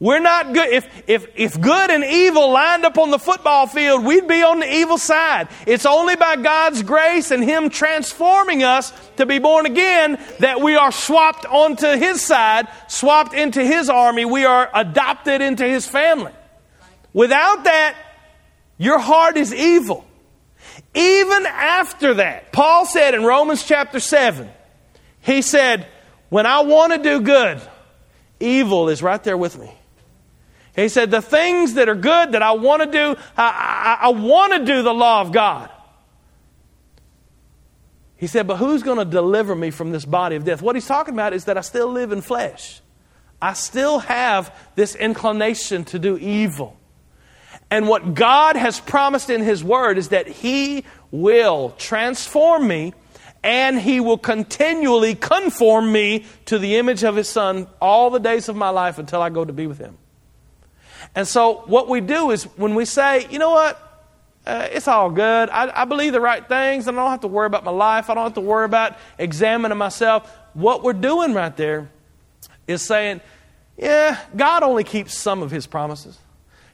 We're 0.00 0.18
not 0.18 0.54
good. 0.54 0.70
If, 0.70 1.02
if, 1.06 1.26
if 1.36 1.60
good 1.60 1.90
and 1.90 2.02
evil 2.02 2.50
lined 2.50 2.86
up 2.86 2.96
on 2.96 3.10
the 3.10 3.18
football 3.18 3.66
field, 3.66 4.02
we'd 4.02 4.26
be 4.26 4.42
on 4.42 4.60
the 4.60 4.74
evil 4.76 4.96
side. 4.96 5.48
It's 5.66 5.84
only 5.84 6.16
by 6.16 6.36
God's 6.36 6.82
grace 6.82 7.30
and 7.30 7.44
Him 7.44 7.68
transforming 7.68 8.62
us 8.62 8.94
to 9.18 9.26
be 9.26 9.38
born 9.38 9.66
again 9.66 10.18
that 10.38 10.62
we 10.62 10.74
are 10.74 10.90
swapped 10.90 11.44
onto 11.44 11.86
His 11.86 12.22
side, 12.22 12.66
swapped 12.88 13.34
into 13.34 13.62
His 13.62 13.90
army. 13.90 14.24
We 14.24 14.46
are 14.46 14.70
adopted 14.72 15.42
into 15.42 15.64
His 15.64 15.86
family. 15.86 16.32
Without 17.12 17.64
that, 17.64 17.94
your 18.78 18.98
heart 18.98 19.36
is 19.36 19.52
evil. 19.52 20.06
Even 20.94 21.44
after 21.44 22.14
that, 22.14 22.52
Paul 22.52 22.86
said 22.86 23.12
in 23.14 23.22
Romans 23.22 23.64
chapter 23.64 24.00
7, 24.00 24.48
he 25.20 25.42
said, 25.42 25.86
When 26.30 26.46
I 26.46 26.60
want 26.60 26.94
to 26.94 26.98
do 27.02 27.20
good, 27.20 27.60
evil 28.40 28.88
is 28.88 29.02
right 29.02 29.22
there 29.22 29.36
with 29.36 29.58
me. 29.58 29.70
He 30.76 30.88
said, 30.88 31.10
The 31.10 31.22
things 31.22 31.74
that 31.74 31.88
are 31.88 31.94
good 31.94 32.32
that 32.32 32.42
I 32.42 32.52
want 32.52 32.82
to 32.82 32.90
do, 32.90 33.20
I, 33.36 33.98
I, 34.00 34.06
I 34.06 34.08
want 34.10 34.52
to 34.54 34.64
do 34.64 34.82
the 34.82 34.94
law 34.94 35.20
of 35.20 35.32
God. 35.32 35.70
He 38.16 38.26
said, 38.26 38.46
But 38.46 38.56
who's 38.56 38.82
going 38.82 38.98
to 38.98 39.04
deliver 39.04 39.54
me 39.54 39.70
from 39.70 39.92
this 39.92 40.04
body 40.04 40.36
of 40.36 40.44
death? 40.44 40.62
What 40.62 40.76
he's 40.76 40.86
talking 40.86 41.14
about 41.14 41.32
is 41.32 41.46
that 41.46 41.56
I 41.56 41.62
still 41.62 41.88
live 41.88 42.12
in 42.12 42.20
flesh. 42.20 42.80
I 43.42 43.54
still 43.54 44.00
have 44.00 44.54
this 44.74 44.94
inclination 44.94 45.84
to 45.86 45.98
do 45.98 46.18
evil. 46.18 46.76
And 47.70 47.88
what 47.88 48.14
God 48.14 48.56
has 48.56 48.80
promised 48.80 49.30
in 49.30 49.42
His 49.42 49.62
Word 49.62 49.96
is 49.96 50.08
that 50.08 50.26
He 50.26 50.84
will 51.10 51.74
transform 51.78 52.66
me 52.66 52.92
and 53.42 53.80
He 53.80 54.00
will 54.00 54.18
continually 54.18 55.14
conform 55.14 55.90
me 55.90 56.26
to 56.46 56.58
the 56.58 56.76
image 56.76 57.04
of 57.04 57.16
His 57.16 57.28
Son 57.28 57.68
all 57.80 58.10
the 58.10 58.18
days 58.18 58.48
of 58.48 58.56
my 58.56 58.70
life 58.70 58.98
until 58.98 59.22
I 59.22 59.30
go 59.30 59.44
to 59.44 59.52
be 59.52 59.66
with 59.66 59.78
Him. 59.78 59.96
And 61.14 61.26
so, 61.26 61.64
what 61.66 61.88
we 61.88 62.00
do 62.00 62.30
is 62.30 62.44
when 62.56 62.74
we 62.74 62.84
say, 62.84 63.26
you 63.30 63.38
know 63.38 63.50
what, 63.50 63.90
uh, 64.46 64.68
it's 64.70 64.88
all 64.88 65.10
good. 65.10 65.50
I, 65.50 65.82
I 65.82 65.84
believe 65.84 66.12
the 66.12 66.20
right 66.20 66.46
things, 66.46 66.86
and 66.88 66.98
I 66.98 67.02
don't 67.02 67.10
have 67.10 67.20
to 67.20 67.28
worry 67.28 67.46
about 67.46 67.64
my 67.64 67.70
life. 67.70 68.08
I 68.08 68.14
don't 68.14 68.24
have 68.24 68.34
to 68.34 68.40
worry 68.40 68.64
about 68.64 68.96
examining 69.18 69.76
myself. 69.76 70.30
What 70.54 70.82
we're 70.82 70.92
doing 70.92 71.34
right 71.34 71.54
there 71.56 71.90
is 72.66 72.82
saying, 72.82 73.20
yeah, 73.76 74.18
God 74.36 74.62
only 74.62 74.84
keeps 74.84 75.14
some 75.14 75.42
of 75.42 75.50
His 75.50 75.66
promises. 75.66 76.18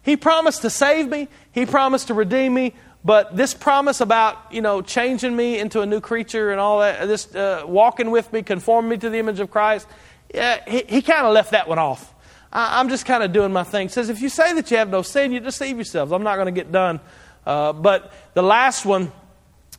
He 0.03 0.16
promised 0.16 0.62
to 0.62 0.70
save 0.70 1.09
me, 1.09 1.28
He 1.53 1.66
promised 1.66 2.09
to 2.09 2.14
redeem 2.14 2.55
me, 2.55 2.74
but 3.05 3.37
this 3.37 3.55
promise 3.55 4.01
about, 4.01 4.53
you 4.53 4.61
know, 4.61 4.82
changing 4.82 5.34
me 5.34 5.59
into 5.59 5.80
a 5.80 5.87
new 5.87 6.01
creature 6.01 6.51
and 6.51 6.61
all 6.61 6.80
that, 6.80 7.07
this 7.07 7.34
uh, 7.34 7.62
walking 7.66 8.11
with 8.11 8.32
me, 8.32 8.43
conforming 8.43 8.91
me 8.91 8.97
to 8.99 9.11
the 9.11 9.18
image 9.18 9.41
of 9.41 9.51
Christ, 9.51 9.87
yeah, 10.34 10.61
he, 10.68 10.84
he 10.89 11.03
kind 11.03 11.26
of 11.26 11.32
left 11.32 11.53
that 11.53 11.68
one 11.68 11.78
off. 11.78 12.12
I, 12.53 12.80
am 12.80 12.88
just 12.88 13.07
kind 13.07 13.22
of 13.22 13.32
doing 13.32 13.53
my 13.53 13.64
thing. 13.64 13.86
It 13.86 13.92
says, 13.92 14.09
if 14.09 14.20
you 14.20 14.28
say 14.28 14.55
that 14.55 14.70
you 14.70 14.76
have 14.76 14.88
no 14.88 15.03
sin, 15.03 15.32
you 15.32 15.40
deceive 15.40 15.76
yourselves. 15.76 16.12
I'm 16.12 16.22
not 16.22 16.36
going 16.36 16.47
to 16.47 16.53
get 16.53 16.72
done. 16.72 17.01
Uh, 17.44 17.72
but 17.72 18.12
the 18.34 18.42
last 18.42 18.84
one, 18.84 19.12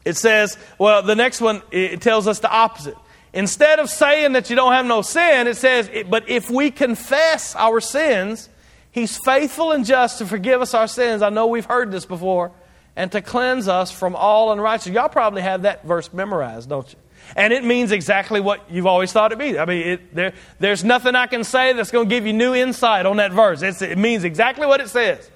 it 0.05 0.15
says, 0.15 0.57
well, 0.77 1.03
the 1.03 1.15
next 1.15 1.41
one, 1.41 1.61
it 1.71 2.01
tells 2.01 2.27
us 2.27 2.39
the 2.39 2.51
opposite. 2.51 2.95
Instead 3.33 3.79
of 3.79 3.89
saying 3.89 4.33
that 4.33 4.49
you 4.49 4.55
don't 4.55 4.73
have 4.73 4.85
no 4.85 5.01
sin, 5.01 5.47
it 5.47 5.57
says, 5.57 5.89
but 6.09 6.29
if 6.29 6.49
we 6.49 6.71
confess 6.71 7.55
our 7.55 7.79
sins, 7.79 8.49
He's 8.97 9.15
faithful 9.17 9.73
and 9.73 9.85
just 9.85 10.17
to 10.17 10.25
forgive 10.25 10.59
us 10.59 10.73
our 10.73 10.87
sins. 10.87 11.21
I 11.21 11.29
know 11.29 11.45
we've 11.45 11.65
heard 11.65 11.91
this 11.91 12.05
before. 12.05 12.51
And 12.95 13.11
to 13.11 13.21
cleanse 13.21 13.67
us 13.67 13.91
from 13.91 14.15
all 14.15 14.51
unrighteousness. 14.51 14.95
Y'all 14.95 15.07
probably 15.07 15.43
have 15.43 15.61
that 15.61 15.85
verse 15.85 16.11
memorized, 16.11 16.67
don't 16.67 16.91
you? 16.91 16.97
And 17.35 17.53
it 17.53 17.63
means 17.63 17.91
exactly 17.91 18.39
what 18.39 18.69
you've 18.69 18.85
always 18.85 19.11
thought 19.11 19.31
it 19.31 19.37
means. 19.37 19.57
I 19.57 19.65
mean, 19.65 19.87
it, 19.87 20.15
there, 20.15 20.33
there's 20.59 20.83
nothing 20.83 21.15
I 21.15 21.27
can 21.27 21.43
say 21.43 21.73
that's 21.73 21.91
going 21.91 22.07
to 22.07 22.15
give 22.15 22.25
you 22.25 22.33
new 22.33 22.55
insight 22.55 23.05
on 23.05 23.17
that 23.17 23.31
verse. 23.31 23.61
It's, 23.61 23.81
it 23.81 23.97
means 23.97 24.23
exactly 24.23 24.65
what 24.65 24.81
it 24.81 24.89
says. 24.89 25.29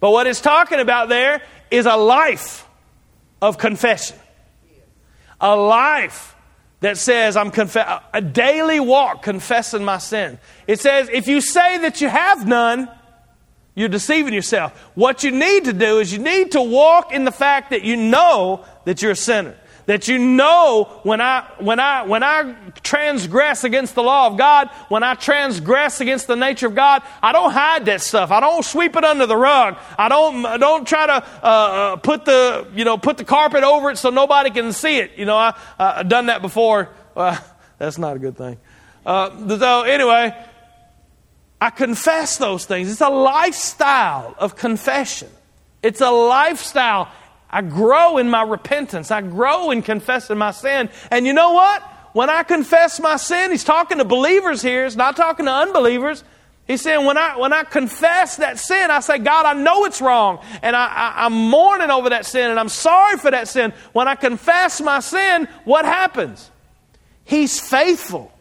But 0.00 0.10
what 0.10 0.26
it's 0.26 0.40
talking 0.40 0.80
about 0.80 1.08
there 1.08 1.42
is 1.70 1.86
a 1.86 1.96
life 1.96 2.66
of 3.40 3.58
confession. 3.58 4.16
A 5.40 5.56
life 5.56 6.36
that 6.80 6.98
says, 6.98 7.36
I'm 7.36 7.52
a 8.12 8.20
daily 8.20 8.80
walk 8.80 9.22
confessing 9.22 9.84
my 9.84 9.98
sin. 9.98 10.38
It 10.66 10.80
says, 10.80 11.08
if 11.08 11.28
you 11.28 11.40
say 11.40 11.78
that 11.78 12.00
you 12.00 12.08
have 12.08 12.46
none, 12.46 12.88
you're 13.74 13.88
deceiving 13.88 14.34
yourself. 14.34 14.72
What 14.94 15.24
you 15.24 15.30
need 15.30 15.64
to 15.64 15.72
do 15.72 16.00
is 16.00 16.12
you 16.12 16.18
need 16.18 16.52
to 16.52 16.62
walk 16.62 17.12
in 17.12 17.24
the 17.24 17.32
fact 17.32 17.70
that 17.70 17.82
you 17.82 17.96
know 17.96 18.64
that 18.84 19.00
you're 19.00 19.12
a 19.12 19.16
sinner. 19.16 19.56
That 19.86 20.06
you 20.06 20.18
know 20.18 20.84
when 21.02 21.20
I, 21.20 21.44
when 21.58 21.80
I, 21.80 22.02
when 22.04 22.22
I 22.22 22.54
transgress 22.82 23.64
against 23.64 23.94
the 23.94 24.02
law 24.02 24.28
of 24.28 24.38
God, 24.38 24.68
when 24.88 25.02
I 25.02 25.14
transgress 25.14 26.00
against 26.00 26.28
the 26.28 26.36
nature 26.36 26.68
of 26.68 26.74
God, 26.74 27.02
I 27.22 27.32
don't 27.32 27.50
hide 27.50 27.86
that 27.86 28.00
stuff. 28.00 28.30
I 28.30 28.38
don't 28.40 28.64
sweep 28.64 28.94
it 28.94 29.04
under 29.04 29.26
the 29.26 29.36
rug. 29.36 29.76
I 29.98 30.08
don't, 30.08 30.46
I 30.46 30.56
don't 30.56 30.86
try 30.86 31.06
to 31.06 31.12
uh, 31.12 31.46
uh 31.46 31.96
put 31.96 32.24
the, 32.24 32.68
you 32.74 32.84
know, 32.84 32.96
put 32.96 33.16
the 33.16 33.24
carpet 33.24 33.64
over 33.64 33.90
it 33.90 33.98
so 33.98 34.10
nobody 34.10 34.50
can 34.50 34.72
see 34.72 34.98
it. 34.98 35.12
You 35.16 35.24
know, 35.24 35.36
I, 35.36 35.54
I've 35.78 36.08
done 36.08 36.26
that 36.26 36.42
before. 36.42 36.88
Well, 37.14 37.42
that's 37.78 37.98
not 37.98 38.16
a 38.16 38.18
good 38.18 38.36
thing. 38.36 38.58
Uh, 39.04 39.58
so 39.58 39.82
anyway, 39.82 40.34
I 41.60 41.70
confess 41.70 42.38
those 42.38 42.64
things. 42.64 42.90
It's 42.90 43.00
a 43.00 43.08
lifestyle 43.08 44.34
of 44.38 44.56
confession. 44.56 45.28
It's 45.82 46.00
a 46.00 46.10
lifestyle. 46.10 47.08
I 47.52 47.62
grow 47.62 48.18
in 48.18 48.30
my 48.30 48.42
repentance. 48.42 49.10
I 49.10 49.20
grow 49.20 49.70
in 49.70 49.82
confessing 49.82 50.38
my 50.38 50.52
sin. 50.52 50.88
And 51.10 51.26
you 51.26 51.32
know 51.32 51.52
what? 51.52 51.82
When 52.14 52.30
I 52.30 52.42
confess 52.42 53.00
my 53.00 53.16
sin, 53.16 53.50
he's 53.50 53.64
talking 53.64 53.98
to 53.98 54.04
believers 54.04 54.62
here. 54.62 54.84
He's 54.84 54.96
not 54.96 55.16
talking 55.16 55.46
to 55.46 55.52
unbelievers. 55.52 56.24
He's 56.66 56.80
saying, 56.80 57.04
when 57.04 57.18
I, 57.18 57.36
when 57.36 57.52
I 57.52 57.64
confess 57.64 58.36
that 58.36 58.58
sin, 58.58 58.90
I 58.90 59.00
say, 59.00 59.18
God, 59.18 59.46
I 59.46 59.54
know 59.54 59.84
it's 59.84 60.00
wrong. 60.00 60.38
And 60.62 60.76
I, 60.76 61.12
I'm 61.16 61.32
mourning 61.32 61.90
over 61.90 62.10
that 62.10 62.24
sin 62.24 62.50
and 62.50 62.58
I'm 62.58 62.68
sorry 62.68 63.18
for 63.18 63.30
that 63.30 63.48
sin. 63.48 63.72
When 63.92 64.08
I 64.08 64.14
confess 64.14 64.80
my 64.80 65.00
sin, 65.00 65.48
what 65.64 65.84
happens? 65.84 66.50
He's 67.24 67.58
faithful 67.58 68.32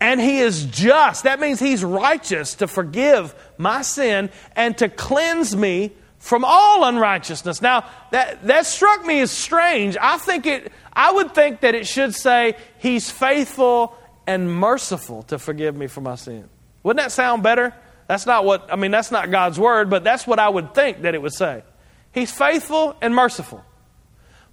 and 0.00 0.20
he 0.20 0.38
is 0.38 0.64
just. 0.66 1.24
That 1.24 1.40
means 1.40 1.58
he's 1.58 1.82
righteous 1.82 2.56
to 2.56 2.68
forgive 2.68 3.34
my 3.56 3.82
sin 3.82 4.30
and 4.54 4.76
to 4.78 4.88
cleanse 4.88 5.56
me 5.56 5.92
from 6.26 6.44
all 6.44 6.84
unrighteousness. 6.84 7.62
Now, 7.62 7.88
that, 8.10 8.42
that 8.48 8.66
struck 8.66 9.04
me 9.04 9.20
as 9.20 9.30
strange. 9.30 9.96
I 10.00 10.18
think 10.18 10.44
it, 10.44 10.72
I 10.92 11.12
would 11.12 11.34
think 11.36 11.60
that 11.60 11.76
it 11.76 11.86
should 11.86 12.16
say, 12.16 12.56
He's 12.78 13.08
faithful 13.08 13.96
and 14.26 14.50
merciful 14.50 15.22
to 15.24 15.38
forgive 15.38 15.76
me 15.76 15.86
for 15.86 16.00
my 16.00 16.16
sin. 16.16 16.48
Wouldn't 16.82 17.02
that 17.02 17.12
sound 17.12 17.44
better? 17.44 17.72
That's 18.08 18.26
not 18.26 18.44
what, 18.44 18.72
I 18.72 18.76
mean, 18.76 18.90
that's 18.90 19.12
not 19.12 19.30
God's 19.30 19.58
word, 19.58 19.88
but 19.88 20.02
that's 20.02 20.26
what 20.26 20.40
I 20.40 20.48
would 20.48 20.74
think 20.74 21.02
that 21.02 21.14
it 21.14 21.22
would 21.22 21.32
say. 21.32 21.62
He's 22.10 22.32
faithful 22.32 22.96
and 23.00 23.14
merciful. 23.14 23.64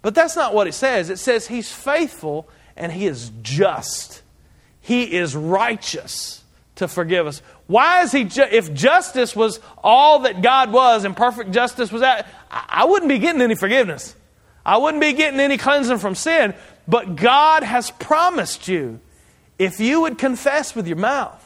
But 0.00 0.14
that's 0.14 0.36
not 0.36 0.54
what 0.54 0.68
it 0.68 0.74
says. 0.74 1.10
It 1.10 1.18
says 1.18 1.48
He's 1.48 1.72
faithful 1.72 2.48
and 2.76 2.92
He 2.92 3.06
is 3.06 3.32
just. 3.42 4.22
He 4.80 5.12
is 5.12 5.34
righteous 5.34 6.44
to 6.76 6.86
forgive 6.86 7.26
us. 7.26 7.42
Why 7.66 8.02
is 8.02 8.12
he, 8.12 8.24
ju- 8.24 8.46
if 8.50 8.74
justice 8.74 9.34
was 9.34 9.60
all 9.82 10.20
that 10.20 10.42
God 10.42 10.72
was 10.72 11.04
and 11.04 11.16
perfect 11.16 11.50
justice 11.52 11.90
was 11.90 12.02
that, 12.02 12.26
I 12.50 12.84
wouldn't 12.84 13.08
be 13.08 13.18
getting 13.18 13.40
any 13.40 13.54
forgiveness. 13.54 14.14
I 14.66 14.78
wouldn't 14.78 15.00
be 15.00 15.12
getting 15.12 15.40
any 15.40 15.56
cleansing 15.56 15.98
from 15.98 16.14
sin. 16.14 16.54
But 16.86 17.16
God 17.16 17.62
has 17.62 17.90
promised 17.90 18.68
you 18.68 19.00
if 19.58 19.80
you 19.80 20.02
would 20.02 20.18
confess 20.18 20.74
with 20.74 20.86
your 20.86 20.96
mouth 20.96 21.43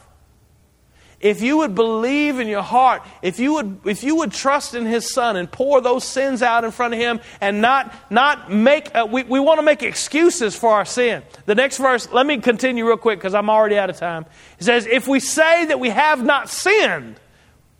if 1.19 1.41
you 1.41 1.57
would 1.57 1.75
believe 1.75 2.39
in 2.39 2.47
your 2.47 2.61
heart, 2.61 3.01
if 3.21 3.39
you 3.39 3.53
would, 3.53 3.79
if 3.85 4.03
you 4.03 4.15
would 4.17 4.31
trust 4.31 4.73
in 4.73 4.85
His 4.85 5.11
Son 5.11 5.35
and 5.35 5.51
pour 5.51 5.81
those 5.81 6.05
sins 6.05 6.41
out 6.41 6.63
in 6.63 6.71
front 6.71 6.93
of 6.93 6.99
Him 6.99 7.19
and 7.41 7.61
not, 7.61 7.93
not 8.09 8.51
make, 8.51 8.95
uh, 8.95 9.05
we, 9.09 9.23
we 9.23 9.39
want 9.39 9.59
to 9.59 9.63
make 9.63 9.83
excuses 9.83 10.55
for 10.55 10.71
our 10.71 10.85
sin. 10.85 11.23
The 11.45 11.55
next 11.55 11.77
verse, 11.77 12.09
let 12.11 12.25
me 12.25 12.37
continue 12.37 12.87
real 12.87 12.97
quick 12.97 13.19
because 13.19 13.33
I'm 13.33 13.49
already 13.49 13.77
out 13.77 13.89
of 13.89 13.97
time. 13.97 14.25
It 14.59 14.63
says, 14.63 14.85
If 14.85 15.09
we 15.09 15.19
say 15.19 15.65
that 15.65 15.79
we 15.79 15.89
have 15.89 16.23
not 16.23 16.49
sinned, 16.49 17.19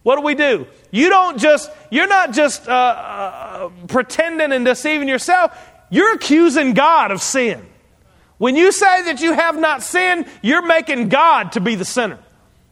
what 0.04 0.18
do 0.18 0.22
we 0.22 0.36
do? 0.36 0.68
You 0.92 1.10
don't 1.10 1.38
just, 1.40 1.72
you're 1.90 2.08
not 2.08 2.34
just 2.34 2.68
uh, 2.68 2.72
uh, 2.72 3.70
pretending 3.88 4.52
and 4.52 4.66
deceiving 4.66 5.08
yourself, 5.08 5.58
you're 5.90 6.14
accusing 6.14 6.74
God 6.74 7.12
of 7.12 7.22
sin. 7.22 7.66
When 8.38 8.56
you 8.56 8.72
say 8.72 9.04
that 9.04 9.22
you 9.22 9.34
have 9.34 9.58
not 9.58 9.82
sinned, 9.82 10.26
you're 10.42 10.66
making 10.66 11.10
God 11.10 11.54
to 11.54 11.62
be 11.62 11.76
the 11.76 11.86
sinner. 11.86 12.20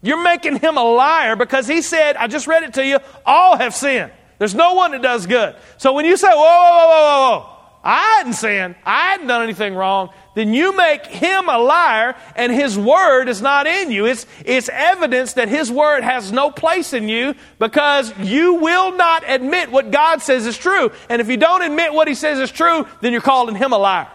You're 0.02 0.22
making 0.22 0.60
him 0.60 0.76
a 0.76 0.84
liar 0.84 1.36
because 1.36 1.66
he 1.66 1.82
said, 1.82 2.16
I 2.16 2.28
just 2.28 2.46
read 2.46 2.62
it 2.62 2.74
to 2.74 2.86
you, 2.86 2.98
all 3.26 3.56
have 3.56 3.74
sinned. 3.74 4.12
There's 4.38 4.54
no 4.54 4.74
one 4.74 4.92
that 4.92 5.02
does 5.02 5.26
good. 5.26 5.56
So 5.78 5.92
when 5.92 6.04
you 6.04 6.16
say, 6.16 6.28
whoa, 6.28 6.36
whoa, 6.36 6.88
whoa, 6.88 6.88
whoa, 6.88 7.40
whoa, 7.40 7.54
I 7.82 8.16
hadn't 8.18 8.34
sinned, 8.34 8.76
I 8.84 9.12
hadn't 9.12 9.28
done 9.28 9.42
anything 9.42 9.74
wrong, 9.74 10.10
then 10.34 10.52
you 10.52 10.76
make 10.76 11.06
him 11.06 11.48
a 11.48 11.58
liar 11.58 12.16
and 12.36 12.52
his 12.52 12.78
word 12.78 13.28
is 13.28 13.40
not 13.40 13.66
in 13.66 13.90
you. 13.90 14.06
It's, 14.06 14.26
it's 14.44 14.68
evidence 14.68 15.32
that 15.34 15.48
his 15.48 15.70
word 15.70 16.04
has 16.04 16.30
no 16.30 16.50
place 16.50 16.92
in 16.92 17.08
you 17.08 17.34
because 17.58 18.16
you 18.18 18.54
will 18.54 18.96
not 18.96 19.24
admit 19.26 19.72
what 19.72 19.90
God 19.90 20.22
says 20.22 20.46
is 20.46 20.58
true. 20.58 20.92
And 21.08 21.20
if 21.20 21.28
you 21.28 21.36
don't 21.36 21.62
admit 21.62 21.92
what 21.92 22.08
he 22.08 22.14
says 22.14 22.38
is 22.38 22.52
true, 22.52 22.86
then 23.00 23.12
you're 23.12 23.20
calling 23.20 23.56
him 23.56 23.72
a 23.72 23.78
liar. 23.78 24.08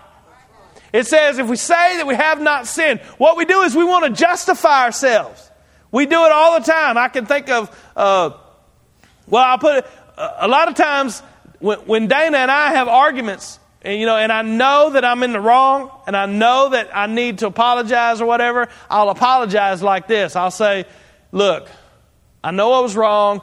It 0.93 1.07
says 1.07 1.39
if 1.39 1.47
we 1.47 1.55
say 1.55 1.97
that 1.97 2.05
we 2.05 2.15
have 2.15 2.39
not 2.39 2.67
sinned, 2.67 3.01
what 3.17 3.35
we 3.35 3.45
do 3.45 3.61
is 3.61 3.75
we 3.75 3.83
want 3.83 4.05
to 4.05 4.11
justify 4.11 4.83
ourselves. 4.83 5.49
We 5.93 6.07
do 6.07 6.25
it 6.25 6.31
all 6.31 6.59
the 6.59 6.65
time. 6.65 6.97
I 6.97 7.07
can 7.07 7.27
think 7.27 7.51
of, 7.51 7.69
uh, 7.95 8.31
well, 9.27 9.43
I'll 9.43 9.59
put 9.59 9.77
it, 9.77 9.87
a 10.17 10.47
lot 10.47 10.67
of 10.67 10.73
times 10.73 11.21
when, 11.59 11.77
when 11.81 12.07
Dana 12.07 12.39
and 12.39 12.49
I 12.49 12.73
have 12.73 12.87
arguments, 12.87 13.59
and 13.83 13.99
you 13.99 14.07
know, 14.07 14.17
and 14.17 14.31
I 14.31 14.41
know 14.41 14.89
that 14.89 15.05
I'm 15.05 15.21
in 15.21 15.33
the 15.33 15.39
wrong, 15.39 15.91
and 16.07 16.17
I 16.17 16.25
know 16.25 16.69
that 16.69 16.89
I 16.97 17.05
need 17.05 17.37
to 17.39 17.47
apologize 17.47 18.21
or 18.21 18.25
whatever, 18.25 18.69
I'll 18.89 19.09
apologize 19.09 19.83
like 19.83 20.07
this. 20.07 20.35
I'll 20.35 20.49
say, 20.49 20.85
Look, 21.31 21.69
I 22.43 22.49
know 22.49 22.73
I 22.73 22.79
was 22.79 22.95
wrong. 22.95 23.41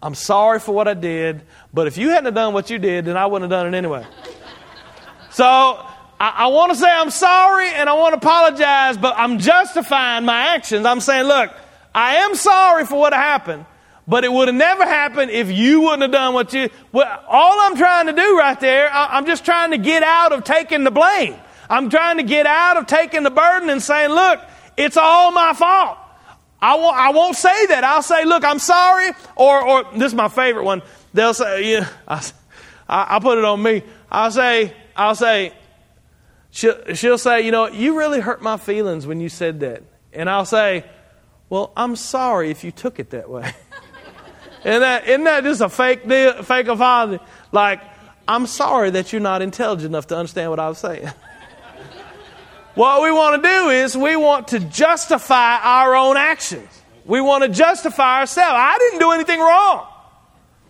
I'm 0.00 0.14
sorry 0.14 0.58
for 0.58 0.74
what 0.74 0.88
I 0.88 0.94
did, 0.94 1.42
but 1.72 1.86
if 1.86 1.98
you 1.98 2.08
hadn't 2.10 2.32
done 2.32 2.54
what 2.54 2.70
you 2.70 2.78
did, 2.78 3.04
then 3.04 3.18
I 3.18 3.26
wouldn't 3.26 3.50
have 3.50 3.60
done 3.60 3.74
it 3.74 3.76
anyway. 3.76 4.06
so 5.30 5.86
I, 6.18 6.30
I 6.30 6.46
want 6.48 6.72
to 6.72 6.78
say 6.78 6.90
I'm 6.90 7.10
sorry 7.10 7.68
and 7.70 7.88
I 7.88 7.94
want 7.94 8.12
to 8.12 8.18
apologize, 8.18 8.96
but 8.96 9.14
I'm 9.16 9.38
justifying 9.38 10.24
my 10.24 10.54
actions. 10.54 10.86
I'm 10.86 11.00
saying, 11.00 11.26
look, 11.26 11.52
I 11.94 12.16
am 12.16 12.34
sorry 12.34 12.86
for 12.86 12.98
what 12.98 13.12
happened, 13.12 13.66
but 14.08 14.24
it 14.24 14.32
would 14.32 14.48
have 14.48 14.54
never 14.56 14.84
happened 14.84 15.30
if 15.30 15.50
you 15.50 15.82
wouldn't 15.82 16.02
have 16.02 16.12
done 16.12 16.34
what 16.34 16.52
you. 16.52 16.70
Well, 16.92 17.24
all 17.28 17.60
I'm 17.60 17.76
trying 17.76 18.06
to 18.06 18.12
do 18.12 18.38
right 18.38 18.58
there, 18.60 18.90
I'm 18.92 19.26
just 19.26 19.44
trying 19.44 19.72
to 19.72 19.78
get 19.78 20.02
out 20.02 20.32
of 20.32 20.44
taking 20.44 20.84
the 20.84 20.90
blame. 20.90 21.36
I'm 21.68 21.90
trying 21.90 22.18
to 22.18 22.22
get 22.22 22.46
out 22.46 22.76
of 22.76 22.86
taking 22.86 23.22
the 23.22 23.30
burden 23.30 23.70
and 23.70 23.82
saying, 23.82 24.10
look, 24.10 24.40
it's 24.76 24.96
all 24.96 25.32
my 25.32 25.52
fault. 25.52 25.98
I 26.60 26.76
won't, 26.76 26.96
I 26.96 27.10
won't 27.10 27.36
say 27.36 27.66
that. 27.66 27.84
I'll 27.84 28.02
say, 28.02 28.24
look, 28.24 28.44
I'm 28.44 28.58
sorry. 28.58 29.10
Or, 29.34 29.62
or 29.62 29.84
this 29.92 30.12
is 30.12 30.14
my 30.14 30.28
favorite 30.28 30.64
one. 30.64 30.82
They'll 31.12 31.34
say, 31.34 31.72
yeah, 31.72 31.88
I, 32.08 32.22
I'll 32.88 33.20
put 33.20 33.38
it 33.38 33.44
on 33.44 33.62
me. 33.62 33.82
I'll 34.10 34.30
say, 34.30 34.72
I'll 34.94 35.14
say, 35.14 35.52
she'll, 36.56 36.94
she'll 36.94 37.18
say, 37.18 37.42
you 37.42 37.50
know, 37.50 37.68
you 37.68 37.98
really 37.98 38.20
hurt 38.20 38.42
my 38.42 38.56
feelings 38.56 39.06
when 39.06 39.20
you 39.20 39.28
said 39.28 39.60
that. 39.60 39.82
And 40.12 40.30
I'll 40.30 40.46
say, 40.46 40.84
well, 41.50 41.72
I'm 41.76 41.94
sorry 41.96 42.50
if 42.50 42.64
you 42.64 42.72
took 42.72 42.98
it 42.98 43.10
that 43.10 43.28
way. 43.28 43.52
Isn't 44.64 44.80
that, 44.80 45.06
isn't 45.06 45.24
that 45.24 45.44
just 45.44 45.60
a 45.60 45.68
fake 45.68 46.08
deal, 46.08 46.42
fake 46.42 46.66
apology? 46.66 47.22
Like, 47.52 47.80
I'm 48.26 48.48
sorry 48.48 48.90
that 48.90 49.12
you're 49.12 49.20
not 49.20 49.40
intelligent 49.40 49.86
enough 49.86 50.08
to 50.08 50.16
understand 50.16 50.50
what 50.50 50.58
I 50.58 50.68
was 50.68 50.78
saying. 50.78 51.06
what 52.74 53.00
we 53.00 53.12
want 53.12 53.40
to 53.40 53.48
do 53.48 53.68
is 53.68 53.96
we 53.96 54.16
want 54.16 54.48
to 54.48 54.58
justify 54.58 55.58
our 55.62 55.94
own 55.94 56.16
actions. 56.16 56.68
We 57.04 57.20
want 57.20 57.44
to 57.44 57.48
justify 57.48 58.20
ourselves. 58.20 58.56
I 58.56 58.76
didn't 58.78 58.98
do 58.98 59.12
anything 59.12 59.38
wrong. 59.38 59.86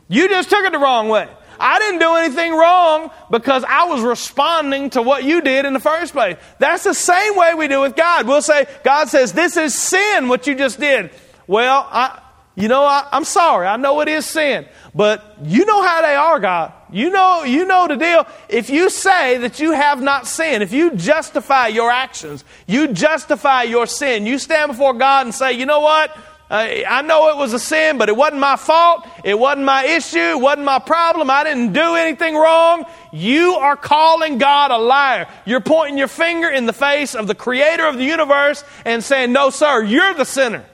You 0.09 0.28
just 0.28 0.51
took 0.51 0.66
it 0.66 0.72
the 0.72 0.78
wrong 0.78 1.09
way. 1.09 1.30
I 1.59 1.78
didn't 1.78 2.00
do 2.00 2.14
anything 2.14 2.52
wrong 2.52 3.11
because 3.30 3.64
I 3.64 3.86
was 3.86 4.02
responding 4.02 4.90
to 4.90 5.02
what 5.02 5.24
you 5.24 5.40
did 5.40 5.64
in 5.64 5.72
the 5.72 5.80
first 5.80 6.12
place. 6.12 6.36
That's 6.59 6.84
the 6.84 6.94
same 6.94 7.36
way 7.36 7.54
we 7.54 7.68
do 7.68 7.80
with 7.80 7.96
God. 7.96 8.26
We'll 8.26 8.42
say, 8.42 8.66
God 8.84 9.09
says, 9.09 9.32
This 9.32 9.57
is 9.57 9.74
sin, 9.74 10.28
what 10.28 10.46
you 10.46 10.54
just 10.54 10.80
did. 10.80 11.11
Well, 11.46 11.86
I, 11.90 12.20
you 12.57 12.68
know, 12.68 12.84
I, 12.84 13.07
am 13.12 13.24
sorry. 13.24 13.66
I 13.66 13.76
know 13.76 14.00
it 14.00 14.09
is 14.09 14.24
sin, 14.24 14.66
but 14.94 15.36
you 15.44 15.66
know 15.66 15.82
how 15.82 16.00
they 16.00 16.14
are, 16.14 16.40
God. 16.40 16.72
You 16.90 17.11
know, 17.11 17.44
you 17.44 17.66
know 17.66 17.86
the 17.86 17.96
deal. 17.96 18.26
If 18.48 18.70
you 18.70 18.88
say 18.88 19.36
that 19.38 19.61
you 19.61 19.72
have 19.72 20.00
not 20.00 20.26
sinned, 20.26 20.62
if 20.62 20.72
you 20.72 20.94
justify 20.94 21.66
your 21.66 21.90
actions, 21.90 22.44
you 22.66 22.88
justify 22.88 23.64
your 23.64 23.86
sin, 23.86 24.24
you 24.24 24.38
stand 24.38 24.72
before 24.72 24.94
God 24.94 25.26
and 25.26 25.34
say, 25.34 25.52
you 25.52 25.66
know 25.66 25.80
what? 25.80 26.16
Uh, 26.49 26.68
I 26.88 27.03
know 27.03 27.30
it 27.30 27.36
was 27.36 27.53
a 27.53 27.59
sin, 27.59 27.99
but 27.99 28.09
it 28.09 28.16
wasn't 28.16 28.40
my 28.40 28.55
fault. 28.55 29.05
It 29.24 29.36
wasn't 29.36 29.64
my 29.64 29.84
issue. 29.84 30.18
It 30.18 30.40
wasn't 30.40 30.64
my 30.64 30.78
problem. 30.78 31.28
I 31.28 31.42
didn't 31.42 31.72
do 31.72 31.97
anything 31.97 32.36
wrong. 32.36 32.84
You 33.12 33.55
are 33.55 33.76
calling 33.76 34.38
God 34.38 34.70
a 34.70 34.78
liar. 34.78 35.26
You're 35.44 35.61
pointing 35.61 35.99
your 35.99 36.09
finger 36.09 36.49
in 36.49 36.66
the 36.66 36.72
face 36.72 37.16
of 37.16 37.26
the 37.26 37.34
creator 37.34 37.86
of 37.88 37.97
the 37.97 38.05
universe 38.05 38.62
and 38.84 39.03
saying, 39.03 39.32
no, 39.32 39.51
sir, 39.51 39.82
you're 39.82 40.14
the 40.14 40.24
sinner. 40.24 40.64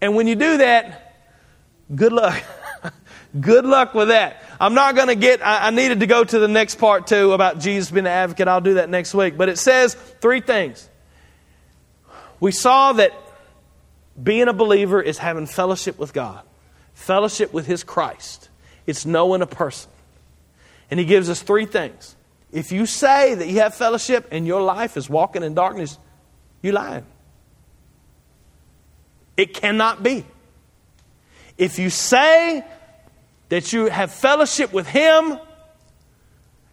And 0.00 0.16
when 0.16 0.26
you 0.26 0.34
do 0.34 0.56
that, 0.56 1.14
good 1.94 2.12
luck. 2.12 2.42
good 3.40 3.64
luck 3.64 3.94
with 3.94 4.08
that. 4.08 4.42
I'm 4.58 4.74
not 4.74 4.96
going 4.96 5.06
to 5.06 5.14
get, 5.14 5.40
I, 5.40 5.68
I, 5.68 5.70
needed 5.70 6.00
to 6.00 6.08
go 6.08 6.24
to 6.24 6.38
the 6.40 6.48
next 6.48 6.76
part 6.76 7.06
too 7.06 7.32
about 7.32 7.60
Jesus 7.60 7.92
being 7.92 8.04
the 8.04 8.10
advocate. 8.10 8.48
I'll 8.48 8.60
do 8.60 8.74
that 8.74 8.90
next 8.90 9.14
week. 9.14 9.38
But 9.38 9.48
it 9.48 9.58
says 9.58 9.94
three 10.20 10.40
things. 10.40 10.88
We 12.40 12.50
saw 12.50 12.94
that 12.94 13.12
being 14.20 14.48
a 14.48 14.52
believer 14.52 15.00
is 15.00 15.18
having 15.18 15.46
fellowship 15.46 15.98
with 15.98 16.12
God, 16.12 16.42
fellowship 16.94 17.52
with 17.52 17.66
His 17.66 17.84
Christ. 17.84 18.48
It's 18.86 19.06
knowing 19.06 19.42
a 19.42 19.46
person. 19.46 19.90
And 20.90 20.98
He 21.00 21.06
gives 21.06 21.30
us 21.30 21.42
three 21.42 21.66
things. 21.66 22.16
If 22.50 22.72
you 22.72 22.84
say 22.84 23.34
that 23.34 23.48
you 23.48 23.60
have 23.60 23.74
fellowship 23.74 24.28
and 24.30 24.46
your 24.46 24.60
life 24.60 24.96
is 24.96 25.08
walking 25.08 25.42
in 25.42 25.54
darkness, 25.54 25.98
you're 26.60 26.74
lying. 26.74 27.06
It 29.36 29.54
cannot 29.54 30.02
be. 30.02 30.26
If 31.56 31.78
you 31.78 31.90
say 31.90 32.64
that 33.48 33.72
you 33.72 33.86
have 33.86 34.12
fellowship 34.12 34.72
with 34.72 34.86
Him, 34.86 35.38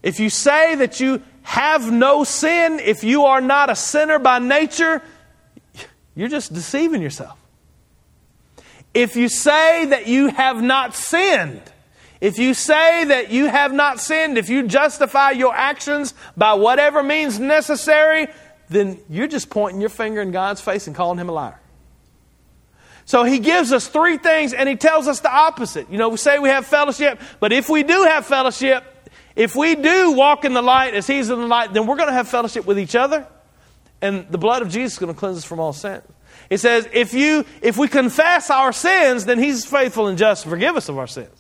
if 0.04 0.20
you 0.20 0.30
say 0.30 0.76
that 0.76 1.00
you 1.00 1.22
have 1.44 1.92
no 1.92 2.24
sin, 2.24 2.80
if 2.80 3.04
you 3.04 3.26
are 3.26 3.42
not 3.42 3.70
a 3.70 3.76
sinner 3.76 4.20
by 4.20 4.40
nature, 4.40 5.02
you're 6.16 6.30
just 6.30 6.54
deceiving 6.54 7.02
yourself. 7.02 7.38
If 8.94 9.16
you 9.16 9.30
say 9.30 9.86
that 9.86 10.08
you 10.08 10.28
have 10.28 10.62
not 10.62 10.96
sinned, 10.96 11.62
if 12.22 12.38
you 12.38 12.54
say 12.54 13.06
that 13.06 13.32
you 13.32 13.46
have 13.46 13.72
not 13.72 14.00
sinned, 14.00 14.38
if 14.38 14.50
you 14.50 14.68
justify 14.68 15.32
your 15.32 15.56
actions 15.56 16.14
by 16.36 16.54
whatever 16.54 17.02
means 17.02 17.40
necessary, 17.40 18.28
then 18.68 19.00
you're 19.10 19.28
just 19.28 19.50
pointing 19.50 19.80
your 19.80 19.90
finger 19.90 20.22
in 20.22 20.32
God's 20.32 20.60
face 20.60 20.88
and 20.88 20.96
calling 20.96 21.18
him 21.18 21.30
a 21.30 21.32
liar. 21.32 21.60
So 23.06 23.24
he 23.24 23.40
gives 23.40 23.72
us 23.72 23.88
three 23.88 24.18
things 24.18 24.54
and 24.54 24.70
he 24.70 24.76
tells 24.76 25.08
us 25.08 25.22
the 25.22 25.34
opposite. 25.34 25.90
You 25.90 25.98
know, 25.98 26.10
we 26.10 26.18
say 26.18 26.38
we 26.38 26.50
have 26.50 26.68
fellowship, 26.68 27.20
but 27.40 27.52
if 27.52 27.70
we 27.70 27.84
do 27.84 28.04
have 28.04 28.26
fellowship, 28.26 28.84
if 29.36 29.56
we 29.56 29.76
do 29.76 30.12
walk 30.12 30.46
in 30.46 30.54
the 30.54 30.62
light 30.62 30.94
as 30.94 31.08
he's 31.08 31.30
in 31.30 31.40
the 31.40 31.48
light, 31.48 31.74
then 31.74 31.88
we're 31.88 31.96
going 31.96 32.10
to 32.10 32.14
have 32.14 32.28
fellowship 32.28 32.66
with 32.66 32.78
each 32.78 32.96
other. 32.96 33.26
And 34.02 34.28
the 34.30 34.38
blood 34.38 34.62
of 34.62 34.70
Jesus 34.70 34.94
is 34.94 35.00
going 35.00 35.14
to 35.14 35.20
cleanse 35.20 35.38
us 35.38 35.44
from 35.44 35.60
all 35.60 35.74
sin. 35.74 36.02
It 36.50 36.60
says, 36.60 36.88
if 36.94 37.14
you 37.14 37.46
if 37.62 37.78
we 37.78 37.88
confess 37.88 38.50
our 38.50 38.72
sins, 38.72 39.26
then 39.26 39.40
he's 39.40 39.66
faithful 39.66 40.08
and 40.08 40.18
just 40.18 40.44
to 40.44 40.50
forgive 40.50 40.76
us 40.76 40.90
of 40.90 40.98
our 40.98 41.08
sins. 41.08 41.36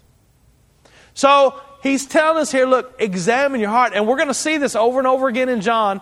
So 1.14 1.60
he's 1.82 2.05
telling 2.05 2.41
us 2.41 2.51
here, 2.51 2.66
look, 2.66 2.95
examine 2.99 3.60
your 3.60 3.70
heart. 3.70 3.93
And 3.95 4.07
we're 4.07 4.18
going 4.18 4.28
to 4.28 4.34
see 4.34 4.57
this 4.57 4.76
over 4.76 4.99
and 4.99 5.07
over 5.07 5.28
again 5.28 5.49
in 5.49 5.62
John. 5.62 6.01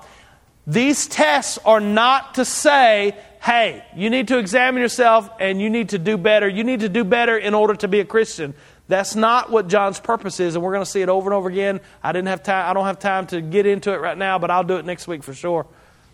These 0.65 1.07
tests 1.07 1.57
are 1.63 1.79
not 1.79 2.35
to 2.35 2.43
say 2.43 3.15
hey, 3.47 3.81
you 3.95 4.09
need 4.09 4.27
to 4.27 4.37
examine 4.37 4.81
yourself 4.81 5.29
and 5.39 5.61
you 5.61 5.69
need 5.69 5.89
to 5.89 5.97
do 5.97 6.17
better. 6.17 6.49
You 6.49 6.63
need 6.65 6.81
to 6.81 6.89
do 6.89 7.03
better 7.03 7.37
in 7.37 7.53
order 7.53 7.75
to 7.75 7.87
be 7.87 8.01
a 8.01 8.05
Christian. 8.05 8.53
That's 8.89 9.15
not 9.15 9.49
what 9.49 9.67
John's 9.67 9.99
purpose 9.99 10.39
is, 10.39 10.55
and 10.55 10.63
we're 10.63 10.73
going 10.73 10.83
to 10.83 10.89
see 10.89 11.01
it 11.01 11.09
over 11.09 11.29
and 11.29 11.33
over 11.33 11.49
again. 11.49 11.81
I 12.03 12.11
didn't 12.11 12.27
have 12.27 12.43
time. 12.43 12.69
I 12.69 12.73
don't 12.73 12.85
have 12.85 12.99
time 12.99 13.27
to 13.27 13.41
get 13.41 13.65
into 13.65 13.93
it 13.93 13.97
right 13.97 14.17
now, 14.17 14.39
but 14.39 14.49
I'll 14.49 14.63
do 14.63 14.77
it 14.77 14.85
next 14.85 15.07
week 15.07 15.23
for 15.23 15.33
sure, 15.33 15.65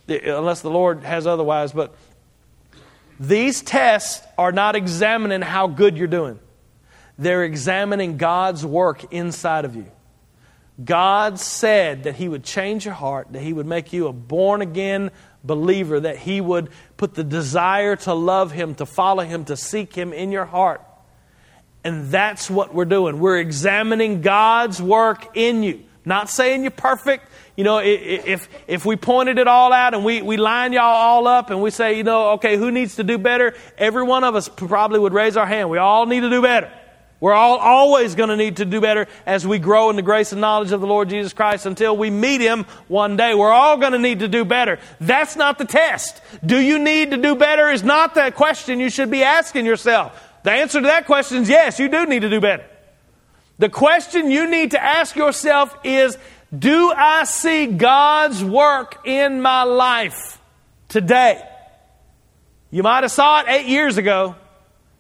unless 0.08 0.62
the 0.62 0.70
Lord 0.70 1.04
has 1.04 1.28
otherwise. 1.28 1.72
But 1.72 1.96
these 3.20 3.62
tests 3.62 4.26
are 4.38 4.52
not 4.52 4.76
examining 4.76 5.42
how 5.42 5.68
good 5.68 5.98
you're 5.98 6.08
doing. 6.08 6.40
They're 7.18 7.44
examining 7.44 8.18
God's 8.18 8.66
work 8.66 9.14
inside 9.14 9.66
of 9.66 9.76
you. 9.76 9.92
God 10.84 11.40
said 11.40 12.04
that 12.04 12.16
He 12.16 12.28
would 12.28 12.44
change 12.44 12.86
your 12.86 12.96
heart, 12.96 13.28
that 13.32 13.42
He 13.42 13.54
would 13.54 13.68
make 13.68 13.94
you 13.94 14.08
a 14.08 14.14
born 14.14 14.62
again 14.62 15.12
believer, 15.44 16.00
that 16.00 16.18
He 16.18 16.42
would 16.42 16.70
put 16.98 17.14
the 17.14 17.24
desire 17.24 17.96
to 17.98 18.14
love 18.14 18.52
Him, 18.52 18.74
to 18.76 18.86
follow 18.86 19.24
Him, 19.24 19.46
to 19.46 19.56
seek 19.56 19.94
Him 19.94 20.12
in 20.14 20.32
your 20.32 20.46
heart. 20.46 20.82
And 21.84 22.10
that's 22.10 22.50
what 22.50 22.74
we're 22.74 22.86
doing. 22.86 23.20
We're 23.20 23.40
examining 23.40 24.22
God's 24.22 24.82
work 24.82 25.38
in 25.38 25.64
you. 25.64 25.84
Not 26.06 26.30
saying 26.30 26.64
you're 26.64 26.72
perfect. 26.72 27.28
You 27.56 27.64
know, 27.64 27.78
if, 27.78 28.50
if 28.68 28.84
we 28.84 28.96
pointed 28.96 29.38
it 29.38 29.48
all 29.48 29.72
out 29.72 29.94
and 29.94 30.04
we, 30.04 30.24
we 30.24 30.38
line 30.38 30.74
y'all 30.74 30.84
all 30.84 31.28
up 31.28 31.52
and 31.52 31.62
we 31.62 31.70
say, 31.70 31.98
you 31.98 32.04
know, 32.04 32.32
okay, 32.32 32.58
who 32.58 32.72
needs 32.72 32.96
to 32.96 33.04
do 33.04 33.20
better? 33.20 33.54
Every 33.78 34.04
one 34.04 34.24
of 34.24 34.34
us 34.34 34.50
probably 34.50 35.00
would 35.00 35.14
raise 35.14 35.38
our 35.38 35.46
hand. 35.46 35.70
We 35.70 35.78
all 35.78 36.08
need 36.08 36.22
to 36.22 36.32
do 36.32 36.42
better. 36.42 36.72
We're 37.24 37.34
all 37.34 37.58
always 37.58 38.16
going 38.16 38.30
to 38.30 38.36
need 38.36 38.58
to 38.58 38.66
do 38.66 38.82
better 38.82 39.08
as 39.26 39.48
we 39.48 39.58
grow 39.58 39.90
in 39.90 39.96
the 39.96 40.02
grace 40.02 40.34
and 40.34 40.42
knowledge 40.42 40.74
of 40.74 40.82
the 40.82 40.88
Lord 40.88 41.08
Jesus 41.08 41.32
Christ 41.32 41.66
until 41.66 41.96
we 41.96 42.10
meet 42.10 42.42
Him 42.42 42.66
one 42.90 43.16
day. 43.16 43.34
We're 43.34 43.54
all 43.54 43.78
going 43.78 43.94
to 43.94 43.98
need 43.98 44.20
to 44.20 44.28
do 44.28 44.44
better. 44.44 44.78
That's 45.00 45.38
not 45.38 45.58
the 45.58 45.64
test. 45.64 46.22
Do 46.46 46.60
you 46.60 46.80
need 46.80 47.12
to 47.12 47.18
do 47.18 47.36
better 47.36 47.70
is 47.70 47.82
not 47.82 48.14
the 48.14 48.32
question 48.32 48.82
you 48.82 48.90
should 48.90 49.10
be 49.10 49.24
asking 49.24 49.66
yourself. 49.66 50.22
The 50.44 50.52
answer 50.52 50.82
to 50.82 50.88
that 50.88 51.06
question 51.06 51.44
is 51.44 51.50
yes, 51.50 51.80
you 51.80 51.88
do 51.88 52.06
need 52.08 52.24
to 52.24 52.30
do 52.30 52.42
better. 52.42 52.66
The 53.58 53.70
question 53.70 54.30
you 54.30 54.50
need 54.50 54.72
to 54.72 54.84
ask 54.84 55.16
yourself 55.16 55.78
is 55.86 56.18
Do 56.58 56.92
I 56.92 57.24
see 57.24 57.66
God's 57.66 58.44
work 58.44 59.06
in 59.06 59.42
my 59.42 59.64
life 59.64 60.40
today? 60.88 61.42
You 62.70 62.84
might 62.84 63.04
have 63.04 63.12
saw 63.12 63.42
it 63.42 63.46
eight 63.50 63.66
years 63.66 63.98
ago. 63.98 64.36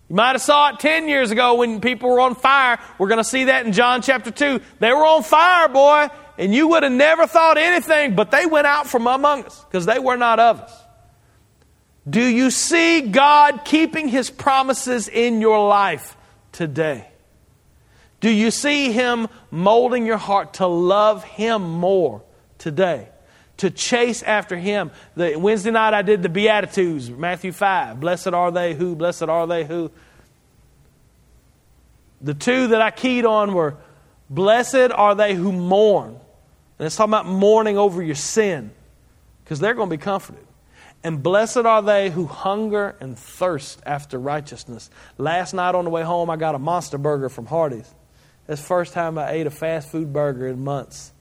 You 0.09 0.15
might 0.15 0.33
have 0.33 0.41
saw 0.41 0.69
it 0.69 0.79
10 0.79 1.07
years 1.07 1.31
ago 1.31 1.55
when 1.55 1.79
people 1.81 2.09
were 2.09 2.19
on 2.19 2.35
fire. 2.35 2.79
We're 2.97 3.07
going 3.07 3.19
to 3.19 3.23
see 3.23 3.45
that 3.45 3.65
in 3.65 3.73
John 3.73 4.01
chapter 4.01 4.31
2. 4.31 4.61
They 4.79 4.91
were 4.91 5.05
on 5.05 5.23
fire, 5.23 5.67
boy, 5.69 6.07
and 6.37 6.53
you 6.53 6.69
would 6.69 6.83
have 6.83 6.91
never 6.91 7.27
thought 7.27 7.57
anything, 7.57 8.15
but 8.15 8.31
they 8.31 8.45
went 8.45 8.67
out 8.67 8.87
from 8.87 9.07
among 9.07 9.45
us 9.45 9.63
because 9.65 9.85
they 9.85 9.99
were 9.99 10.17
not 10.17 10.39
of 10.39 10.59
us. 10.59 10.83
Do 12.09 12.23
you 12.23 12.51
see 12.51 13.01
God 13.01 13.63
keeping 13.63 14.07
His 14.07 14.29
promises 14.29 15.07
in 15.07 15.39
your 15.39 15.67
life 15.67 16.17
today? 16.51 17.07
Do 18.23 18.29
you 18.29 18.51
see 18.51 18.93
Him 18.93 19.27
molding 19.51 20.05
your 20.05 20.15
heart 20.15 20.53
to 20.53 20.65
love 20.65 21.25
Him 21.25 21.61
more 21.61 22.21
today? 22.57 23.09
To 23.57 23.69
chase 23.69 24.23
after 24.23 24.55
Him. 24.55 24.91
The, 25.17 25.35
Wednesday 25.35 25.71
night 25.71 25.93
I 25.93 26.03
did 26.03 26.23
the 26.23 26.29
Beatitudes, 26.29 27.09
Matthew 27.09 27.51
5. 27.51 27.99
Blessed 27.99 28.29
are 28.29 28.49
they 28.49 28.75
who, 28.75 28.95
blessed 28.95 29.23
are 29.23 29.45
they 29.45 29.65
who. 29.65 29.91
The 32.21 32.33
two 32.33 32.67
that 32.67 32.81
I 32.81 32.91
keyed 32.91 33.25
on 33.25 33.53
were 33.53 33.75
Blessed 34.29 34.93
are 34.93 35.15
they 35.15 35.35
who 35.35 35.51
mourn. 35.51 36.17
And 36.79 36.85
it's 36.85 36.95
talking 36.95 37.09
about 37.09 37.25
mourning 37.25 37.77
over 37.77 38.01
your 38.01 38.15
sin, 38.15 38.71
because 39.43 39.59
they're 39.59 39.73
going 39.73 39.89
to 39.89 39.97
be 39.97 40.01
comforted. 40.01 40.47
And 41.03 41.21
blessed 41.21 41.57
are 41.57 41.81
they 41.81 42.09
who 42.09 42.25
hunger 42.25 42.95
and 43.01 43.19
thirst 43.19 43.81
after 43.85 44.17
righteousness. 44.17 44.89
Last 45.17 45.53
night 45.53 45.75
on 45.75 45.83
the 45.83 45.91
way 45.91 46.03
home, 46.03 46.29
I 46.29 46.37
got 46.37 46.55
a 46.55 46.59
monster 46.59 46.97
burger 46.97 47.27
from 47.27 47.47
Hardee's. 47.47 47.93
That's 48.47 48.61
the 48.61 48.67
first 48.67 48.93
time 48.93 49.17
I 49.17 49.31
ate 49.31 49.47
a 49.47 49.51
fast 49.51 49.89
food 49.89 50.11
burger 50.11 50.47
in 50.47 50.63
months. 50.63 51.11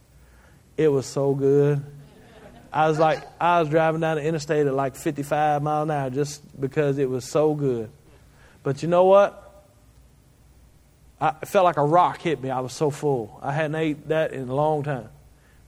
It 0.76 0.88
was 0.88 1.06
so 1.06 1.34
good. 1.34 1.84
I 2.72 2.88
was 2.88 2.98
like, 2.98 3.22
I 3.40 3.60
was 3.60 3.68
driving 3.68 4.00
down 4.00 4.16
the 4.16 4.22
interstate 4.24 4.66
at 4.66 4.74
like 4.74 4.96
55 4.96 5.62
miles 5.62 5.84
an 5.84 5.90
hour 5.90 6.10
just 6.10 6.60
because 6.60 6.98
it 6.98 7.08
was 7.08 7.24
so 7.24 7.54
good. 7.54 7.90
But 8.62 8.82
you 8.82 8.88
know 8.88 9.04
what? 9.04 9.38
I 11.20 11.34
it 11.42 11.48
felt 11.48 11.64
like 11.64 11.76
a 11.76 11.84
rock 11.84 12.20
hit 12.20 12.42
me. 12.42 12.50
I 12.50 12.60
was 12.60 12.72
so 12.72 12.90
full. 12.90 13.38
I 13.42 13.52
hadn't 13.52 13.74
ate 13.74 14.08
that 14.08 14.32
in 14.32 14.48
a 14.48 14.54
long 14.54 14.82
time. 14.82 15.08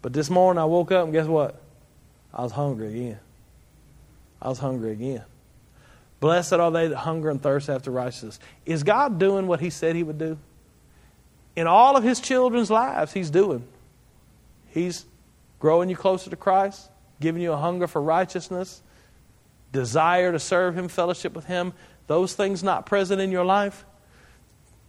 But 0.02 0.12
this 0.12 0.30
morning 0.30 0.60
I 0.60 0.64
woke 0.64 0.92
up 0.92 1.04
and 1.04 1.12
guess 1.12 1.26
what? 1.26 1.60
I 2.32 2.42
was 2.42 2.52
hungry 2.52 2.88
again. 2.88 3.18
I 4.40 4.48
was 4.48 4.58
hungry 4.58 4.92
again. 4.92 5.22
Blessed 6.20 6.54
are 6.54 6.70
they 6.70 6.88
that 6.88 6.96
hunger 6.96 7.30
and 7.30 7.40
thirst 7.40 7.68
after 7.68 7.90
righteousness. 7.90 8.40
Is 8.64 8.82
God 8.82 9.18
doing 9.18 9.46
what 9.46 9.60
He 9.60 9.70
said 9.70 9.94
He 9.94 10.02
would 10.02 10.18
do? 10.18 10.38
In 11.56 11.66
all 11.66 11.96
of 11.96 12.04
His 12.04 12.20
children's 12.20 12.70
lives, 12.70 13.12
He's 13.12 13.30
doing. 13.30 13.64
He's 14.68 15.06
growing 15.58 15.88
you 15.88 15.96
closer 15.96 16.30
to 16.30 16.36
Christ, 16.36 16.90
giving 17.20 17.40
you 17.40 17.52
a 17.52 17.56
hunger 17.56 17.86
for 17.86 18.02
righteousness, 18.02 18.82
desire 19.72 20.32
to 20.32 20.38
serve 20.38 20.76
Him, 20.76 20.88
fellowship 20.88 21.34
with 21.34 21.46
Him. 21.46 21.72
Those 22.06 22.34
things 22.34 22.62
not 22.62 22.86
present 22.86 23.20
in 23.20 23.30
your 23.30 23.44
life, 23.44 23.84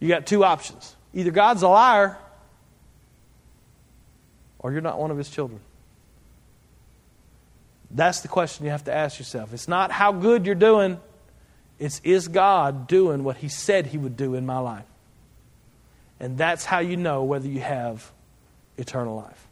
you 0.00 0.08
got 0.08 0.26
two 0.26 0.44
options. 0.44 0.94
Either 1.14 1.30
God's 1.30 1.62
a 1.62 1.68
liar 1.68 2.18
or 4.58 4.72
you're 4.72 4.80
not 4.80 4.98
one 4.98 5.10
of 5.10 5.16
His 5.16 5.30
children. 5.30 5.60
That's 7.90 8.20
the 8.20 8.28
question 8.28 8.66
you 8.66 8.72
have 8.72 8.84
to 8.84 8.94
ask 8.94 9.18
yourself. 9.18 9.54
It's 9.54 9.68
not 9.68 9.92
how 9.92 10.12
good 10.12 10.44
you're 10.44 10.54
doing, 10.54 11.00
it's 11.78 12.00
is 12.04 12.28
God 12.28 12.88
doing 12.88 13.22
what 13.24 13.36
He 13.36 13.48
said 13.48 13.86
He 13.86 13.98
would 13.98 14.16
do 14.16 14.34
in 14.34 14.44
my 14.44 14.58
life? 14.58 14.84
And 16.20 16.38
that's 16.38 16.64
how 16.64 16.78
you 16.78 16.96
know 16.96 17.24
whether 17.24 17.48
you 17.48 17.60
have 17.60 18.10
eternal 18.78 19.16
life. 19.16 19.46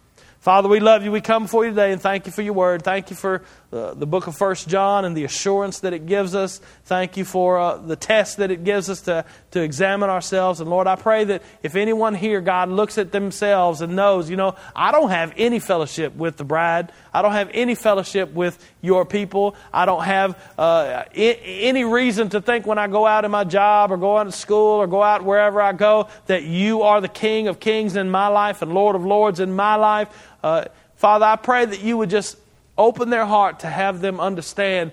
Father, 0.44 0.68
we 0.68 0.78
love 0.78 1.02
you. 1.02 1.10
We 1.10 1.22
come 1.22 1.44
before 1.44 1.64
you 1.64 1.70
today 1.70 1.90
and 1.90 1.98
thank 1.98 2.26
you 2.26 2.32
for 2.32 2.42
your 2.42 2.52
word. 2.52 2.82
Thank 2.82 3.08
you 3.08 3.16
for 3.16 3.40
uh, 3.72 3.94
the 3.94 4.06
book 4.06 4.26
of 4.26 4.36
First 4.36 4.68
John 4.68 5.06
and 5.06 5.16
the 5.16 5.24
assurance 5.24 5.80
that 5.80 5.94
it 5.94 6.04
gives 6.04 6.34
us. 6.34 6.60
Thank 6.84 7.16
you 7.16 7.24
for 7.24 7.58
uh, 7.58 7.78
the 7.78 7.96
test 7.96 8.36
that 8.36 8.50
it 8.50 8.62
gives 8.62 8.90
us 8.90 9.00
to, 9.02 9.24
to 9.52 9.62
examine 9.62 10.10
ourselves. 10.10 10.60
And 10.60 10.68
Lord, 10.68 10.86
I 10.86 10.96
pray 10.96 11.24
that 11.24 11.42
if 11.62 11.76
anyone 11.76 12.14
here, 12.14 12.42
God, 12.42 12.68
looks 12.68 12.98
at 12.98 13.10
themselves 13.10 13.80
and 13.80 13.96
knows, 13.96 14.28
you 14.28 14.36
know, 14.36 14.54
I 14.76 14.92
don't 14.92 15.08
have 15.08 15.32
any 15.38 15.60
fellowship 15.60 16.14
with 16.14 16.36
the 16.36 16.44
bride. 16.44 16.92
I 17.14 17.22
don't 17.22 17.32
have 17.32 17.50
any 17.54 17.76
fellowship 17.76 18.32
with 18.32 18.58
your 18.82 19.06
people. 19.06 19.54
I 19.72 19.86
don't 19.86 20.02
have 20.02 20.36
uh, 20.58 21.04
I- 21.16 21.38
any 21.44 21.84
reason 21.84 22.28
to 22.30 22.40
think 22.40 22.66
when 22.66 22.76
I 22.76 22.88
go 22.88 23.06
out 23.06 23.24
in 23.24 23.30
my 23.30 23.44
job 23.44 23.92
or 23.92 23.96
go 23.96 24.18
out 24.18 24.24
to 24.24 24.32
school 24.32 24.82
or 24.82 24.88
go 24.88 25.00
out 25.00 25.24
wherever 25.24 25.62
I 25.62 25.72
go 25.72 26.08
that 26.26 26.42
you 26.42 26.82
are 26.82 27.00
the 27.00 27.08
King 27.08 27.46
of 27.46 27.60
kings 27.60 27.94
in 27.94 28.10
my 28.10 28.26
life 28.26 28.62
and 28.62 28.74
Lord 28.74 28.96
of 28.96 29.06
lords 29.06 29.38
in 29.38 29.54
my 29.54 29.76
life. 29.76 30.08
Uh, 30.42 30.64
Father, 30.96 31.24
I 31.24 31.36
pray 31.36 31.64
that 31.64 31.82
you 31.82 31.96
would 31.96 32.10
just 32.10 32.36
open 32.76 33.10
their 33.10 33.26
heart 33.26 33.60
to 33.60 33.68
have 33.68 34.00
them 34.00 34.18
understand 34.18 34.90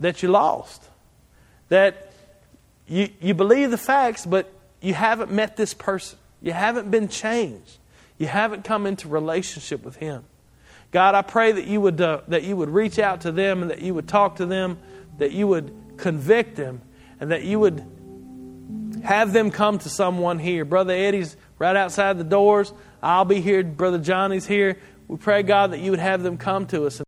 that 0.00 0.20
you 0.22 0.30
lost. 0.30 0.82
That 1.68 2.12
you, 2.88 3.08
you 3.20 3.34
believe 3.34 3.70
the 3.70 3.78
facts, 3.78 4.26
but 4.26 4.52
you 4.80 4.94
haven't 4.94 5.30
met 5.30 5.56
this 5.56 5.74
person. 5.74 6.18
You 6.40 6.50
haven't 6.52 6.90
been 6.90 7.06
changed. 7.06 7.78
You 8.18 8.26
haven't 8.26 8.64
come 8.64 8.84
into 8.84 9.06
relationship 9.06 9.84
with 9.84 9.96
Him. 9.96 10.24
God, 10.92 11.14
I 11.14 11.22
pray 11.22 11.52
that 11.52 11.66
you 11.66 11.80
would, 11.80 12.00
uh, 12.00 12.20
that 12.28 12.44
you 12.44 12.54
would 12.54 12.68
reach 12.68 12.98
out 12.98 13.22
to 13.22 13.32
them 13.32 13.62
and 13.62 13.70
that 13.70 13.80
you 13.80 13.94
would 13.94 14.06
talk 14.06 14.36
to 14.36 14.46
them, 14.46 14.78
that 15.16 15.32
you 15.32 15.46
would 15.46 15.74
convict 15.96 16.54
them, 16.54 16.82
and 17.18 17.32
that 17.32 17.44
you 17.44 17.58
would 17.58 17.84
have 19.02 19.32
them 19.32 19.50
come 19.50 19.78
to 19.78 19.88
someone 19.88 20.38
here. 20.38 20.66
Brother 20.66 20.92
Eddie's 20.92 21.36
right 21.58 21.76
outside 21.76 22.18
the 22.18 22.24
doors. 22.24 22.74
I'll 23.02 23.24
be 23.24 23.40
here. 23.40 23.64
Brother 23.64 23.98
Johnny's 23.98 24.46
here. 24.46 24.78
We 25.08 25.16
pray, 25.16 25.42
God, 25.42 25.72
that 25.72 25.80
you 25.80 25.90
would 25.90 26.00
have 26.00 26.22
them 26.22 26.36
come 26.36 26.66
to 26.66 26.86
us. 26.86 27.00